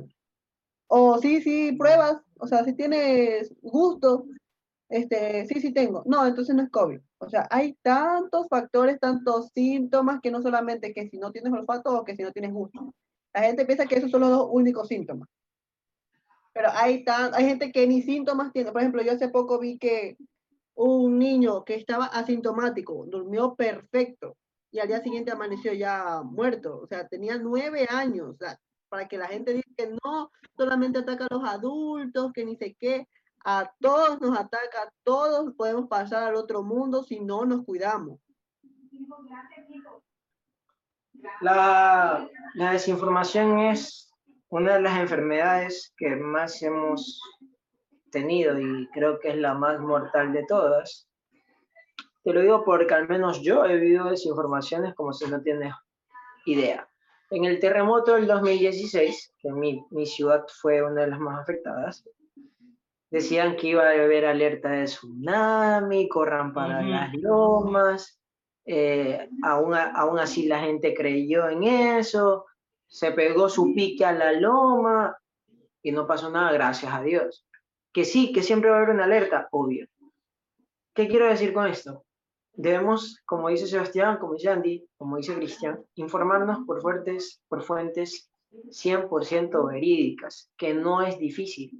[0.88, 4.26] O sí, sí, pruebas, o sea, si tienes gusto,
[4.90, 6.04] este, sí, sí tengo.
[6.06, 7.00] No, entonces no es COVID.
[7.20, 11.98] O sea, hay tantos factores, tantos síntomas que no solamente que si no tienes olfato
[11.98, 12.94] o que si no tienes gusto.
[13.34, 15.28] La gente piensa que esos son los dos únicos síntomas.
[16.54, 18.72] Pero hay, tan, hay gente que ni síntomas tiene.
[18.72, 20.18] Por ejemplo, yo hace poco vi que
[20.76, 24.38] un niño que estaba asintomático, durmió perfecto,
[24.74, 26.80] y al día siguiente amaneció ya muerto.
[26.82, 28.30] O sea, tenía nueve años.
[28.30, 28.60] O sea,
[28.90, 32.76] para que la gente diga que no solamente ataca a los adultos, que ni sé
[32.80, 33.08] qué,
[33.46, 38.20] a todos nos ataca, todos podemos pasar al otro mundo si no nos cuidamos.
[41.42, 44.12] La, la desinformación es
[44.50, 47.22] una de las enfermedades que más hemos
[48.10, 51.08] tenido y creo que es la más mortal de todas.
[52.24, 55.74] Te lo digo porque al menos yo he vivido desinformaciones como si no tienes
[56.46, 56.88] idea.
[57.30, 62.06] En el terremoto del 2016, que mi, mi ciudad fue una de las más afectadas,
[63.10, 68.20] decían que iba a haber alerta de tsunami, corran para las lomas,
[68.66, 72.46] eh, aún, aún así la gente creyó en eso,
[72.88, 75.18] se pegó su pique a la loma
[75.82, 77.46] y no pasó nada, gracias a Dios.
[77.92, 79.88] Que sí, que siempre va a haber una alerta, obvio.
[80.94, 82.06] ¿Qué quiero decir con esto?
[82.56, 88.30] Debemos, como dice Sebastián, como dice Andy, como dice Cristian, informarnos por fuentes, por fuentes
[88.52, 91.72] 100% verídicas, que no es difícil.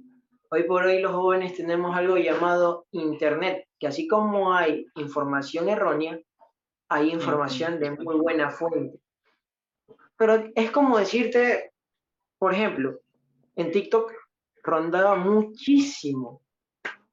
[0.50, 6.18] Hoy por hoy los jóvenes tenemos algo llamado Internet, que así como hay información errónea,
[6.88, 8.98] hay información de muy buena fuente.
[10.16, 11.72] Pero es como decirte,
[12.38, 12.98] por ejemplo,
[13.56, 14.12] en TikTok
[14.62, 16.42] rondaba muchísimo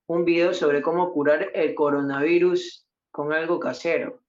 [0.08, 2.81] un video sobre cómo curar el coronavirus
[3.12, 4.20] con algo casero.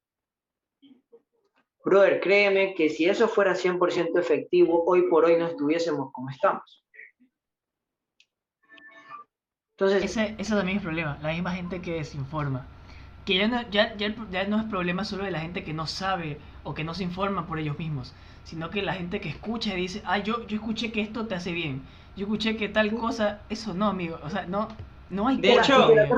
[1.84, 6.84] Brother, créeme que si eso fuera 100% efectivo, hoy por hoy no estuviésemos como estamos.
[9.76, 12.68] Entonces, ese, ese también es el problema, la misma gente que desinforma.
[13.24, 15.86] Que ya no, ya, ya, ya no es problema solo de la gente que no
[15.86, 18.14] sabe o que no se informa por ellos mismos,
[18.44, 21.34] sino que la gente que escucha y dice, ah, yo, yo escuché que esto te
[21.34, 21.82] hace bien,
[22.16, 24.68] yo escuché que tal cosa, eso no, amigo, o sea, no,
[25.10, 25.40] no hay...
[25.40, 26.08] De hecho, te la,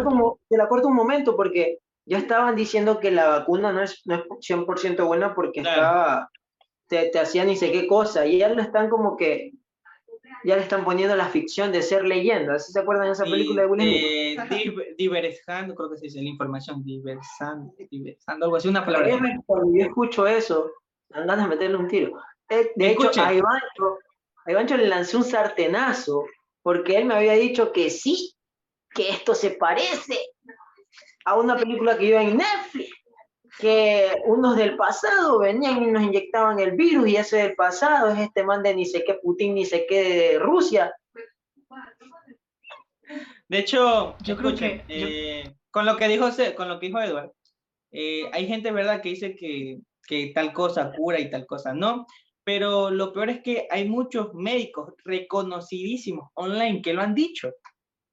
[0.68, 5.06] corto, un momento porque ya estaban diciendo que la vacuna no es, no es 100%
[5.06, 6.30] buena porque estaba,
[6.88, 9.52] te, te hacía ni sé qué cosa, y ya lo están como que,
[10.44, 13.62] ya le están poniendo la ficción de ser leyenda, ¿sí se acuerdan de esa película
[13.62, 14.96] de Will Smith?
[14.98, 19.08] diversando, creo que se dice la información, diversando, diversando, algo así, una palabra.
[19.46, 20.70] Cuando yo escucho eso,
[21.08, 22.18] dan ganas de meterle un tiro.
[22.50, 23.98] Eh, de hecho, a Ivancho,
[24.44, 26.24] a Ivancho le lancé un sartenazo
[26.62, 28.34] porque él me había dicho que sí,
[28.94, 30.18] que esto se parece
[31.24, 32.90] a una película que iba en Netflix,
[33.58, 38.18] que unos del pasado venían y nos inyectaban el virus y ese del pasado es
[38.18, 40.92] este man de ni sé qué Putin, ni sé qué de Rusia.
[43.48, 47.30] De hecho, yo creo que eh, con lo que dijo con lo que dijo Edward,
[47.92, 52.06] eh, hay gente verdad que dice que, que tal cosa cura y tal cosa no,
[52.42, 57.52] pero lo peor es que hay muchos médicos reconocidísimos online que lo han dicho.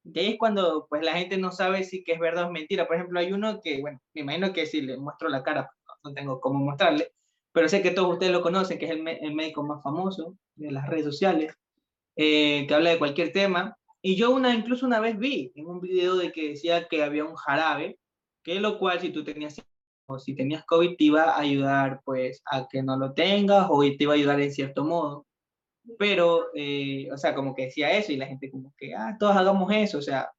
[0.03, 2.87] De ahí es cuando pues la gente no sabe si que es verdad o mentira.
[2.87, 5.69] Por ejemplo, hay uno que, bueno, me imagino que si le muestro la cara,
[6.03, 7.11] no tengo cómo mostrarle,
[7.51, 10.71] pero sé que todos ustedes lo conocen, que es el, el médico más famoso de
[10.71, 11.53] las redes sociales,
[12.15, 13.77] eh, que habla de cualquier tema.
[14.01, 17.25] Y yo una, incluso una vez vi en un video de que decía que había
[17.25, 17.99] un jarabe,
[18.43, 19.61] que lo cual si tú tenías
[20.07, 23.81] o si tenías COVID te iba a ayudar pues a que no lo tengas o
[23.81, 25.25] te iba a ayudar en cierto modo.
[25.97, 29.35] Pero, eh, o sea, como que decía eso y la gente como que, ah, todos
[29.35, 30.31] hagamos eso, o sea,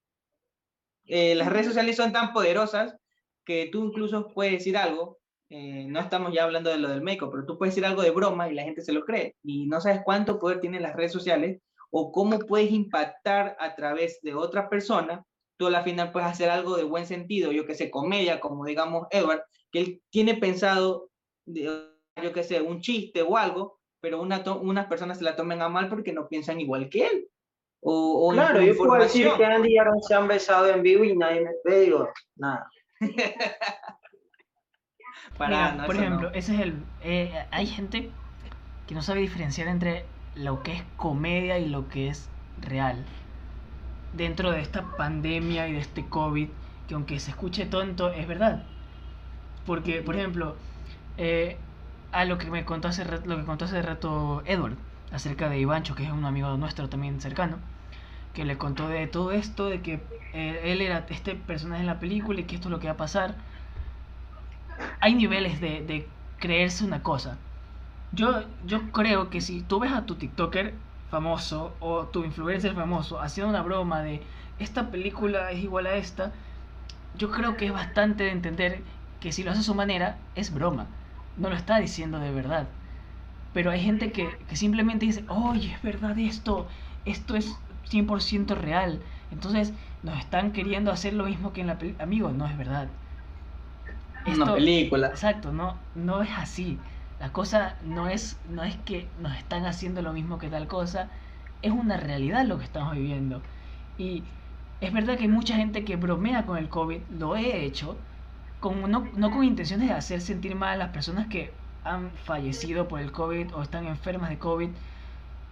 [1.07, 2.97] eh, las redes sociales son tan poderosas
[3.45, 5.19] que tú incluso puedes decir algo,
[5.51, 8.11] eh, no estamos ya hablando de lo del médico, pero tú puedes decir algo de
[8.11, 11.13] broma y la gente se lo cree y no sabes cuánto poder tienen las redes
[11.13, 11.61] sociales
[11.91, 15.25] o cómo puedes impactar a través de otra persona,
[15.59, 18.65] tú a la final puedes hacer algo de buen sentido, yo que sé, comedia, como
[18.65, 21.11] digamos Edward, que él tiene pensado,
[21.45, 25.71] yo que sé, un chiste o algo, pero una unas personas se la tomen a
[25.71, 27.29] mal porque no piensan igual que él.
[27.85, 31.17] O, claro, yo puedo decir que Andy y Aaron se han besado en vivo y
[31.17, 32.71] nadie me ve, digo, nada.
[35.39, 36.75] Para, por ejemplo, ese es el.
[37.03, 38.11] Eh, hay gente
[38.87, 40.05] que no sabe diferenciar entre
[40.35, 42.29] lo que es comedia y lo que es
[42.61, 43.05] real.
[44.13, 46.49] Dentro de esta pandemia y de este COVID,
[46.87, 48.65] que aunque se escuche tonto, es verdad.
[49.67, 50.57] Porque, por ejemplo,
[51.19, 51.57] eh,
[52.13, 54.77] a lo que me contó hace lo que contó hace rato Edward
[55.13, 57.59] acerca de Ivancho, que es un amigo nuestro también cercano,
[58.35, 60.01] que le contó de todo esto, de que
[60.33, 62.95] eh, él era este personaje en la película y que esto es lo que va
[62.95, 63.35] a pasar.
[65.01, 66.09] Hay niveles de,
[66.39, 67.39] creerse una cosa.
[68.13, 70.75] Yo, yo creo que si tú ves a tu TikToker
[71.11, 74.23] famoso o tu influencer famoso haciendo una broma de
[74.59, 76.33] esta película es igual a esta,
[77.17, 78.83] yo creo que es bastante de entender
[79.21, 80.87] que si lo hace a su manera es broma,
[81.37, 82.69] no lo está diciendo de verdad.
[83.53, 86.67] Pero hay gente que, que simplemente dice, oye, es verdad esto,
[87.05, 87.55] esto es
[87.91, 89.01] 100% real.
[89.31, 89.73] Entonces
[90.03, 92.05] nos están queriendo hacer lo mismo que en la película.
[92.05, 92.89] Amigos, no es verdad.
[94.27, 95.09] Una película.
[95.09, 96.79] Exacto, no, no es así.
[97.21, 101.09] La cosa no es, no es que nos están haciendo lo mismo que tal cosa,
[101.63, 103.43] es una realidad lo que estamos viviendo.
[103.99, 104.25] Y
[104.81, 107.97] es verdad que hay mucha gente que bromea con el COVID, lo he hecho,
[108.63, 111.53] no con intenciones de hacer sentir mal a las personas que
[111.85, 114.71] han fallecido por el COVID o están enfermas de COVID,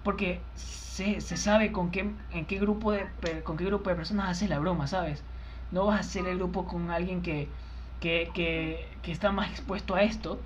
[0.05, 3.07] porque se, se sabe con qué, en qué grupo de,
[3.45, 5.23] con qué grupo de personas haces la broma, ¿sabes?
[5.73, 7.49] No vas a hacer el grupo con alguien que,
[8.01, 10.41] que, que, que está más expuesto a esto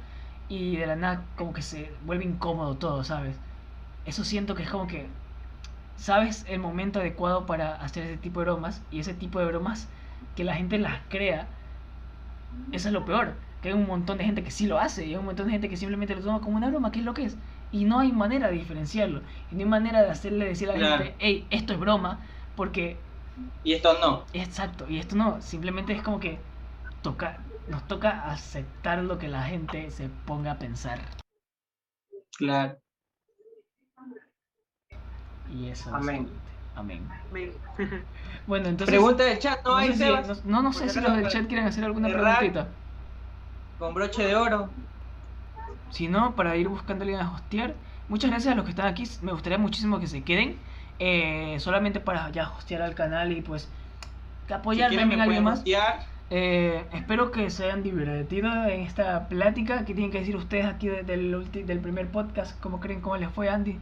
[0.48, 3.36] y de la nada como que se vuelve incómodo todo, ¿sabes?
[4.06, 5.06] Eso siento que es como que
[5.96, 9.88] sabes el momento adecuado para hacer ese tipo de bromas y ese tipo de bromas
[10.36, 11.48] que la gente las crea,
[12.72, 15.10] eso es lo peor, que hay un montón de gente que sí lo hace y
[15.10, 17.14] hay un montón de gente que simplemente lo toma como una broma, que es lo
[17.14, 17.36] que es.
[17.72, 19.22] Y no hay manera de diferenciarlo.
[19.50, 22.20] Y no hay manera de hacerle decir a la gente, hey, esto es broma,
[22.56, 22.98] porque...
[23.64, 24.24] Y esto no.
[24.32, 25.40] Exacto, y esto no.
[25.40, 26.38] Simplemente es como que
[27.02, 31.00] toca, nos toca aceptar lo que la gente se ponga a pensar.
[32.36, 32.78] Claro.
[35.52, 35.94] Y eso.
[35.94, 36.28] Amén.
[36.76, 37.06] Amén.
[38.46, 38.94] Bueno, entonces...
[38.94, 40.44] Pregunta del chat, ¿no no hay sé si, Sebas?
[40.44, 42.68] no, no sé si los del chat quieren hacer alguna preguntita.
[43.78, 44.70] Con broche de oro.
[45.90, 47.74] Si no, para ir buscándole a hostear.
[48.08, 49.04] Muchas gracias a los que están aquí.
[49.22, 50.58] Me gustaría muchísimo que se queden.
[50.98, 53.68] eh, solamente para ya hostear al canal y pues
[54.46, 55.58] Si apoyarme quieren en alguien más.
[55.60, 56.06] hostear.
[56.30, 59.84] Eh, espero que se hayan divertido en esta plática.
[59.84, 62.58] ¿Qué tienen que decir ustedes aquí de- del, ulti- del primer podcast?
[62.60, 63.00] ¿Cómo creen?
[63.00, 63.78] ¿Cómo les fue, Andy?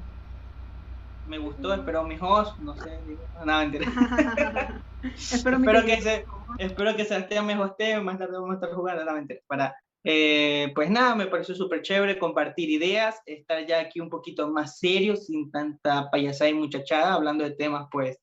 [1.24, 3.86] Me gustó, espero mis hosts, no sé, digo, no, mentira.
[5.02, 6.24] Espero, espero que se,
[6.58, 9.74] espero que me hostee, más tarde vamos a estar jugando, mentira, para,
[10.04, 14.78] eh, pues nada, me pareció súper chévere compartir ideas, estar ya aquí un poquito más
[14.78, 18.16] serio, sin tanta payasada y muchachada, hablando de temas, pues,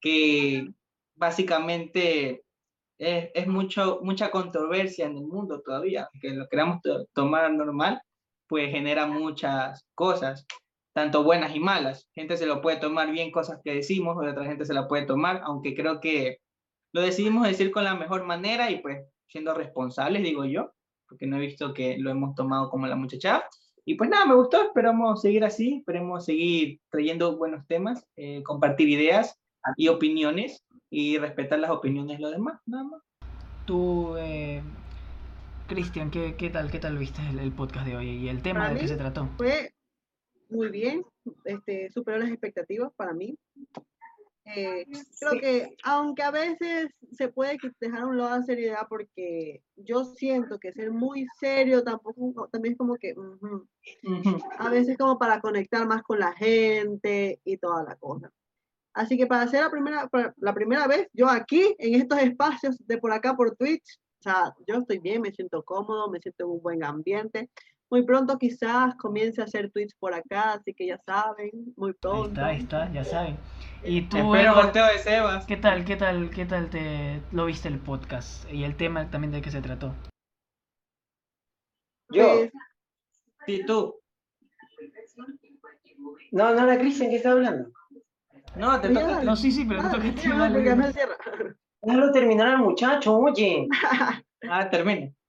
[0.00, 0.68] que
[1.14, 2.42] básicamente
[2.98, 8.00] es, es mucho, mucha controversia en el mundo todavía, que lo queramos to- tomar normal,
[8.48, 10.46] pues genera muchas cosas
[10.92, 12.08] tanto buenas y malas.
[12.14, 15.06] Gente se lo puede tomar bien cosas que decimos, o otra gente se la puede
[15.06, 16.38] tomar, aunque creo que
[16.92, 20.72] lo decidimos decir con la mejor manera y pues siendo responsables, digo yo,
[21.08, 23.44] porque no he visto que lo hemos tomado como la muchacha.
[23.84, 28.88] Y pues nada, me gustó, esperamos seguir así, esperemos seguir trayendo buenos temas, eh, compartir
[28.88, 29.40] ideas
[29.76, 33.02] y opiniones y respetar las opiniones de los demás, nada más.
[33.64, 34.62] Tú, eh,
[35.66, 36.70] Cristian, ¿qué, ¿qué tal?
[36.70, 39.28] ¿Qué tal viste el, el podcast de hoy y el tema de qué se trató?
[39.38, 39.72] Fue
[40.52, 41.04] muy bien,
[41.44, 43.36] este, superó las expectativas para mí.
[44.44, 44.84] Eh,
[45.20, 50.58] creo que, aunque a veces se puede dejar un lado la seriedad, porque yo siento
[50.58, 53.66] que ser muy serio tampoco, también es como que, ujú,
[54.58, 58.30] a veces como para conectar más con la gente y toda la cosa.
[58.94, 62.98] Así que para hacer la primera, la primera vez, yo aquí, en estos espacios de
[62.98, 66.50] por acá, por Twitch, o sea, yo estoy bien, me siento cómodo, me siento en
[66.50, 67.48] un buen ambiente.
[67.92, 71.96] Muy pronto quizás comience a hacer tweets por acá, así que ya saben, muy Ahí
[72.00, 72.28] pronto.
[72.28, 73.36] está, ahí está, ya saben.
[73.84, 75.44] Y tú, Espero Edward, de Sebas.
[75.44, 78.50] ¿qué tal, qué tal, qué tal te lo viste el podcast?
[78.50, 79.94] Y el tema también de qué se trató.
[82.08, 82.24] Yo.
[82.24, 82.52] Pues,
[83.44, 83.94] Sí, tú.
[86.30, 87.70] No, no era Cristian que está hablando.
[88.56, 89.22] No, te toca.
[89.22, 90.54] No, sí, sí, pero te ah, toca a ti, sí, no, dale.
[90.54, 91.16] porque ya me cierra.
[91.82, 93.68] Déjalo terminar al muchacho, oye.
[94.48, 95.12] Ah, termina.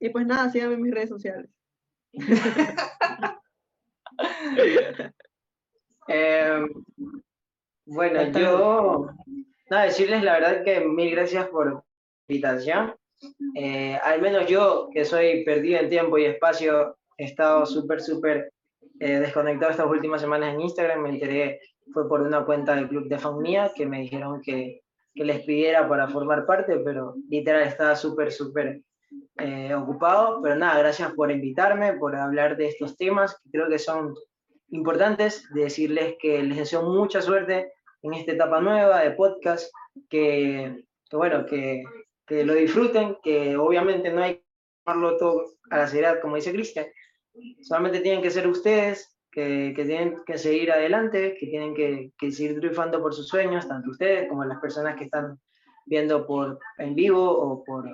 [0.00, 1.50] Y pues nada, síganme en mis redes sociales.
[6.10, 6.64] Eh,
[7.84, 9.08] bueno, Está yo,
[9.68, 11.82] nada, decirles la verdad que mil gracias por la
[12.28, 12.94] invitación.
[13.54, 18.52] Eh, al menos yo, que soy perdido en tiempo y espacio, he estado súper, súper
[19.00, 21.02] eh, desconectado estas últimas semanas en Instagram.
[21.02, 21.60] Me enteré,
[21.92, 24.80] fue por una cuenta del club de fan mía que me dijeron que,
[25.14, 28.82] que les pidiera para formar parte, pero literal estaba súper, súper
[29.38, 30.40] eh, ocupado.
[30.42, 34.14] Pero nada, gracias por invitarme, por hablar de estos temas, que creo que son
[34.70, 37.72] importantes, decirles que les deseo mucha suerte
[38.02, 39.72] en esta etapa nueva de podcast,
[40.08, 41.82] que, que bueno, que,
[42.26, 44.44] que lo disfruten, que obviamente no hay que
[44.84, 46.86] tomarlo todo a la seriedad, como dice Cristian,
[47.62, 52.32] solamente tienen que ser ustedes, que, que tienen que seguir adelante, que tienen que, que
[52.32, 55.38] seguir triunfando por sus sueños, tanto ustedes como las personas que están
[55.86, 57.88] viendo por en vivo o por,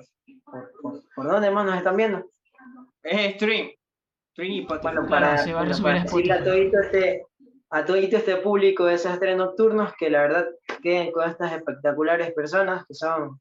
[0.54, 2.30] por, por, por donde más nos están viendo.
[3.02, 3.70] Es stream.
[4.32, 4.66] Stream y.
[4.66, 6.44] Bueno, para, se bueno, para a decirle a Spotify.
[6.44, 7.26] todito este,
[7.70, 10.48] a todito este público de desastres nocturnos que la verdad
[10.82, 13.40] queden con estas espectaculares personas que son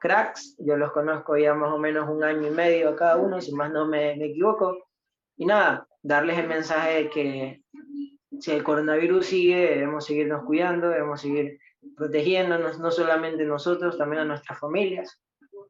[0.00, 0.56] cracks.
[0.58, 3.52] Yo los conozco ya más o menos un año y medio a cada uno, si
[3.54, 4.88] más no me, me equivoco.
[5.36, 7.62] Y nada, darles el mensaje de que
[8.40, 11.58] si el coronavirus sigue, debemos seguirnos cuidando, debemos seguir
[11.96, 15.20] protegiéndonos, no solamente nosotros, también a nuestras familias.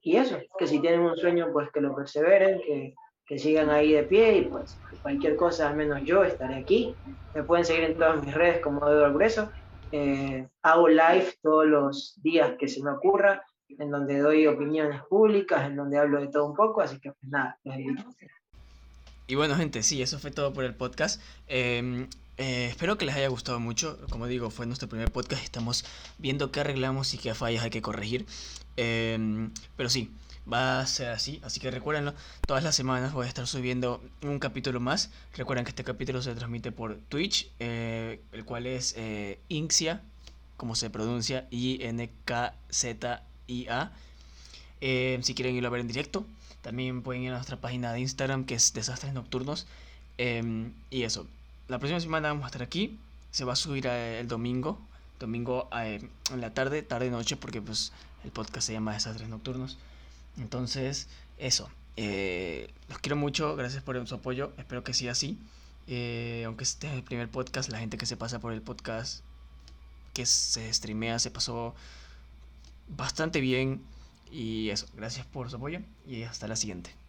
[0.03, 3.93] Y eso, que si tienen un sueño, pues que lo perseveren, que, que sigan ahí
[3.93, 6.95] de pie y pues cualquier cosa, al menos yo estaré aquí.
[7.35, 9.51] Me pueden seguir en todas mis redes como Eduardo Grueso.
[9.93, 15.67] Eh, hago live todos los días que se me ocurra, en donde doy opiniones públicas,
[15.67, 18.05] en donde hablo de todo un poco, así que pues nada, invito.
[19.29, 21.23] Y bueno, gente, sí, eso fue todo por el podcast.
[21.47, 22.07] Eh,
[22.43, 23.99] eh, espero que les haya gustado mucho.
[24.11, 25.43] Como digo, fue nuestro primer podcast.
[25.43, 25.85] Estamos
[26.19, 28.27] viendo qué arreglamos y qué fallas hay que corregir.
[28.77, 30.11] Eh, pero sí,
[30.51, 31.41] va a ser así.
[31.45, 32.15] Así que recuérdenlo,
[32.47, 35.11] todas las semanas voy a estar subiendo un capítulo más.
[35.37, 40.03] Recuerden que este capítulo se transmite por Twitch, eh, el cual es eh, Inxia,
[40.57, 41.93] como se pronuncia, I-N-K-Z-I-A.
[44.81, 46.27] Eh, si quieren irlo a ver en directo,
[46.63, 49.67] también pueden ir a nuestra página de Instagram que es Desastres Nocturnos.
[50.19, 51.27] Em, y eso,
[51.73, 52.99] la próxima semana vamos a estar aquí.
[53.31, 54.79] Se va a subir eh, el domingo,
[55.19, 57.93] domingo eh, en la tarde, tarde noche, porque pues
[58.25, 59.79] el podcast se llama Desastres Nocturnos.
[60.37, 61.09] Entonces,
[61.39, 61.71] eso.
[61.97, 64.53] eh, los quiero mucho, gracias por su apoyo.
[64.59, 65.39] Espero que siga así.
[65.87, 69.25] Eh, aunque este es el primer podcast, la gente que se pasa por el podcast
[70.13, 71.75] que se streamea se pasó
[72.89, 73.83] bastante bien.
[74.31, 77.02] Y eso, gracias por su apoyo y hasta la siguiente.